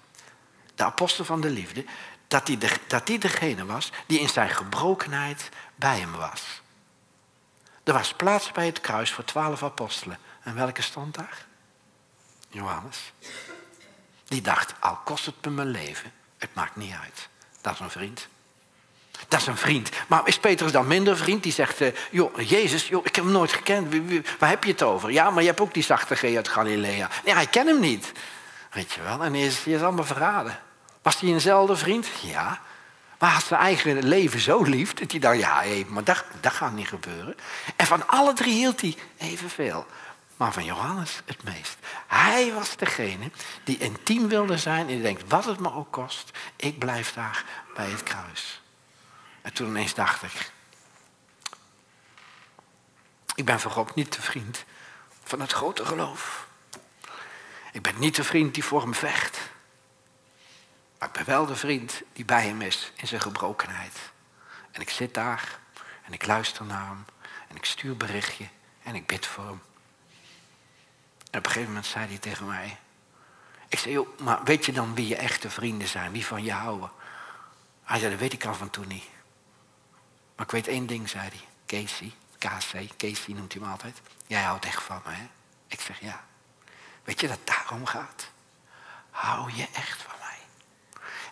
de 0.75 0.85
apostel 0.85 1.25
van 1.25 1.41
de 1.41 1.51
liefde, 1.51 1.85
dat 2.29 2.47
hij, 2.47 2.59
dat 2.87 3.09
hij 3.09 3.19
degene 3.19 3.65
was 3.65 3.93
die 4.07 4.21
in 4.21 4.29
zijn 4.29 4.51
gebrokenheid 4.51 5.49
bij 5.75 5.99
hem 5.99 6.13
was. 6.13 6.63
Er 7.85 7.93
was 7.93 8.15
plaats 8.15 8.53
bij 8.53 8.67
het 8.67 8.81
kruis 8.81 9.13
voor 9.13 9.25
twaalf 9.25 9.63
apostelen. 9.63 10.19
En 10.43 10.55
welke 10.55 10.83
stond 10.83 11.15
daar? 11.15 11.47
Johannes. 12.49 13.13
Die 14.25 14.41
dacht, 14.41 14.75
al 14.81 14.97
kost 15.05 15.27
het 15.27 15.45
me 15.45 15.51
mijn 15.51 15.69
leven, 15.69 16.13
het 16.39 16.55
maakt 16.55 16.77
niet 16.77 16.95
uit. 17.03 17.29
Dat 17.61 17.75
is 17.75 17.81
een 17.81 17.91
vriend. 17.91 18.29
Dat 19.29 19.41
is 19.41 19.47
een 19.47 19.57
vriend. 19.57 19.91
Maar 20.07 20.23
is 20.25 20.39
Petrus 20.39 20.73
dan 20.73 20.87
minder 20.87 21.17
vriend? 21.17 21.43
Die 21.43 21.53
zegt, 21.53 21.81
uh, 21.81 21.89
joh, 22.11 22.41
Jezus, 22.41 22.89
joh, 22.89 23.05
ik 23.05 23.17
heb 23.17 23.25
hem 23.25 23.33
nooit 23.33 23.53
gekend. 23.53 23.95
waar 24.39 24.49
heb 24.49 24.65
je 24.65 24.71
het 24.71 24.83
over? 24.83 25.13
Ja, 25.13 25.31
maar 25.31 25.43
je 25.43 25.49
hebt 25.49 25.61
ook 25.61 25.75
die 25.75 25.83
zachte 25.83 26.15
G 26.15 26.23
uit 26.23 26.49
Galilea. 26.49 27.09
Ja, 27.25 27.41
ik 27.41 27.51
ken 27.51 27.67
hem 27.67 27.81
niet. 27.81 28.13
Weet 28.73 28.93
je 28.93 29.03
wel, 29.03 29.23
en 29.23 29.33
hij 29.33 29.47
is, 29.47 29.65
hij 29.65 29.73
is 29.73 29.83
allemaal 29.83 30.05
verraden. 30.05 30.59
Was 31.03 31.21
hij 31.21 31.29
eenzelfde 31.29 31.77
vriend? 31.77 32.07
Ja. 32.23 32.61
Maar 33.19 33.31
had 33.31 33.45
zijn 33.45 33.61
eigen 33.61 34.03
leven 34.03 34.41
zo 34.41 34.63
lief 34.63 34.95
dat 34.95 35.11
hij 35.11 35.21
dacht, 35.21 35.39
ja, 35.39 35.63
maar 35.87 36.05
dat, 36.05 36.25
dat 36.41 36.53
gaat 36.53 36.73
niet 36.73 36.89
gebeuren. 36.89 37.35
En 37.77 37.87
van 37.87 38.09
alle 38.09 38.33
drie 38.33 38.55
hield 38.55 38.81
hij 38.81 38.97
evenveel. 39.19 39.87
Maar 40.37 40.53
van 40.53 40.65
Johannes 40.65 41.21
het 41.25 41.43
meest. 41.43 41.77
Hij 42.07 42.53
was 42.53 42.77
degene 42.77 43.31
die 43.65 43.79
intiem 43.79 44.29
wilde 44.29 44.59
zijn 44.59 44.89
en 44.89 45.03
denkt, 45.03 45.23
wat 45.29 45.45
het 45.45 45.61
me 45.61 45.73
ook 45.73 45.93
kost, 45.93 46.31
ik 46.57 46.79
blijf 46.79 47.13
daar 47.13 47.45
bij 47.75 47.89
het 47.89 48.03
kruis. 48.03 48.61
En 49.47 49.53
toen 49.53 49.69
ineens 49.69 49.95
dacht 49.95 50.23
ik, 50.23 50.53
ik 53.35 53.45
ben 53.45 53.61
voor 53.61 53.71
God 53.71 53.95
niet 53.95 54.13
de 54.13 54.23
vriend 54.23 54.65
van 55.25 55.41
het 55.41 55.53
grote 55.53 55.85
geloof. 55.85 56.47
Ik 57.73 57.83
ben 57.83 57.99
niet 57.99 58.17
de 58.17 58.25
vriend 58.25 58.55
die 58.55 58.65
voor 58.65 58.81
hem 58.81 58.95
vecht. 58.95 59.39
Maar 60.99 61.09
ik 61.09 61.15
ben 61.15 61.25
wel 61.25 61.47
de 61.47 61.57
vriend 61.57 62.03
die 62.13 62.25
bij 62.25 62.47
hem 62.47 62.63
is 62.63 62.93
in 62.97 63.07
zijn 63.07 63.21
gebrokenheid. 63.21 63.99
En 64.71 64.81
ik 64.81 64.91
zit 64.91 65.15
daar 65.15 65.59
en 66.05 66.13
ik 66.13 66.27
luister 66.27 66.65
naar 66.65 66.87
hem 66.87 67.05
en 67.49 67.57
ik 67.57 67.65
stuur 67.65 67.97
berichtje 67.97 68.49
en 68.83 68.95
ik 68.95 69.07
bid 69.07 69.27
voor 69.27 69.45
hem. 69.45 69.63
En 71.31 71.39
op 71.39 71.45
een 71.45 71.51
gegeven 71.51 71.69
moment 71.69 71.87
zei 71.87 72.07
hij 72.07 72.19
tegen 72.19 72.47
mij. 72.47 72.79
Ik 73.69 73.79
zei, 73.79 73.95
joh, 73.95 74.19
maar 74.19 74.45
weet 74.45 74.67
je 74.67 74.73
dan 74.73 74.95
wie 74.95 75.09
je 75.09 75.17
echte 75.17 75.51
vrienden 75.51 75.89
zijn? 75.89 76.13
Wie 76.13 76.27
van 76.27 76.45
je 76.45 76.53
houden? 76.53 76.91
Hij 77.83 77.99
zei, 77.99 78.11
dat 78.11 78.21
weet 78.21 78.33
ik 78.33 78.45
al 78.45 78.55
van 78.55 78.71
toen 78.71 78.89
niet. 78.89 79.15
Maar 80.37 80.47
ik 80.47 80.53
weet 80.53 80.69
één 80.69 80.87
ding, 80.87 81.09
zei 81.09 81.29
hij. 81.29 81.45
Casey, 81.67 82.13
KC, 82.39 82.97
Casey 82.97 83.35
noemt 83.35 83.53
hij 83.53 83.63
me 83.63 83.69
altijd. 83.69 84.01
Jij 84.27 84.43
houdt 84.43 84.65
echt 84.65 84.83
van 84.83 85.03
me, 85.05 85.13
hè? 85.13 85.27
Ik 85.69 85.81
zeg, 85.81 86.01
ja. 86.01 86.25
Weet 87.05 87.21
je 87.21 87.29
dat 87.29 87.39
daarom 87.45 87.87
gaat? 87.87 88.31
Hou 89.11 89.53
je 89.53 89.69
echt 89.73 90.03
van 90.03 90.15
mij? 90.21 90.39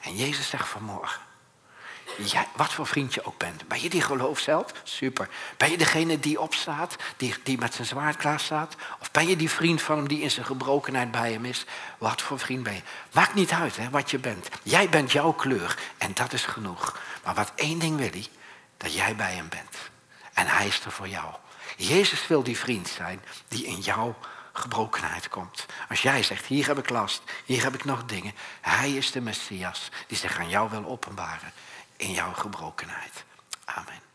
En 0.01 0.17
Jezus 0.17 0.49
zegt 0.49 0.69
vanmorgen. 0.69 1.21
Jij, 2.19 2.49
wat 2.57 2.73
voor 2.73 2.87
vriend 2.87 3.15
je 3.15 3.25
ook 3.25 3.39
bent. 3.39 3.69
Ben 3.69 3.83
je 3.83 3.91
die 3.91 4.01
geloof 4.01 4.39
zelf? 4.39 4.73
Super. 4.83 5.29
Ben 5.57 5.71
je 5.71 5.79
degene 5.79 6.21
die 6.21 6.41
opstaat, 6.41 6.97
die, 7.17 7.35
die 7.43 7.59
met 7.59 7.75
zijn 7.75 7.87
zwaard 7.87 8.17
klaar 8.17 8.41
staat? 8.41 8.77
Of 9.01 9.11
ben 9.11 9.29
je 9.29 9.37
die 9.37 9.51
vriend 9.51 9.83
van 9.83 9.97
hem 9.97 10.09
die 10.09 10.21
in 10.21 10.31
zijn 10.31 10.47
gebrokenheid 10.47 11.11
bij 11.11 11.33
hem 11.33 11.45
is? 11.45 11.65
Wat 11.99 12.23
voor 12.23 12.39
vriend 12.39 12.63
ben 12.63 12.75
je? 12.75 12.83
Maakt 13.13 13.35
niet 13.35 13.51
uit 13.51 13.77
hè, 13.77 13.91
wat 13.91 14.11
je 14.11 14.19
bent. 14.19 14.49
Jij 14.63 14.89
bent 14.89 15.13
jouw 15.13 15.33
kleur 15.33 15.79
en 15.99 16.15
dat 16.15 16.33
is 16.33 16.45
genoeg. 16.45 16.99
Maar 17.25 17.35
wat 17.35 17.53
één 17.55 17.79
ding 17.79 17.97
wil 17.97 18.11
hij, 18.11 18.29
dat 18.77 18.95
jij 18.95 19.17
bij 19.17 19.35
hem 19.35 19.49
bent. 19.49 19.77
En 20.33 20.47
hij 20.47 20.67
is 20.67 20.85
er 20.85 20.93
voor 20.93 21.09
jou. 21.09 21.35
Jezus 21.77 22.27
wil 22.27 22.43
die 22.43 22.59
vriend 22.59 22.89
zijn 22.89 23.23
die 23.49 23.67
in 23.67 23.81
jouw 23.81 24.17
gebrokenheid 24.53 25.29
komt. 25.29 25.67
Als 25.89 26.03
jij 26.03 26.23
zegt, 26.23 26.47
hier 26.47 26.67
heb 26.67 26.79
ik 26.79 26.89
last, 26.91 27.23
hier 27.45 27.63
heb 27.63 27.75
ik 27.75 27.85
nog 27.85 28.05
dingen. 28.05 28.35
Hij 28.61 28.93
is 28.93 29.11
de 29.11 29.21
Messias 29.21 29.91
die 30.07 30.17
zich 30.17 30.39
aan 30.39 30.49
jou 30.49 30.71
wil 30.71 30.85
openbaren 30.85 31.53
in 31.97 32.13
jouw 32.13 32.33
gebrokenheid. 32.33 33.25
Amen. 33.65 34.14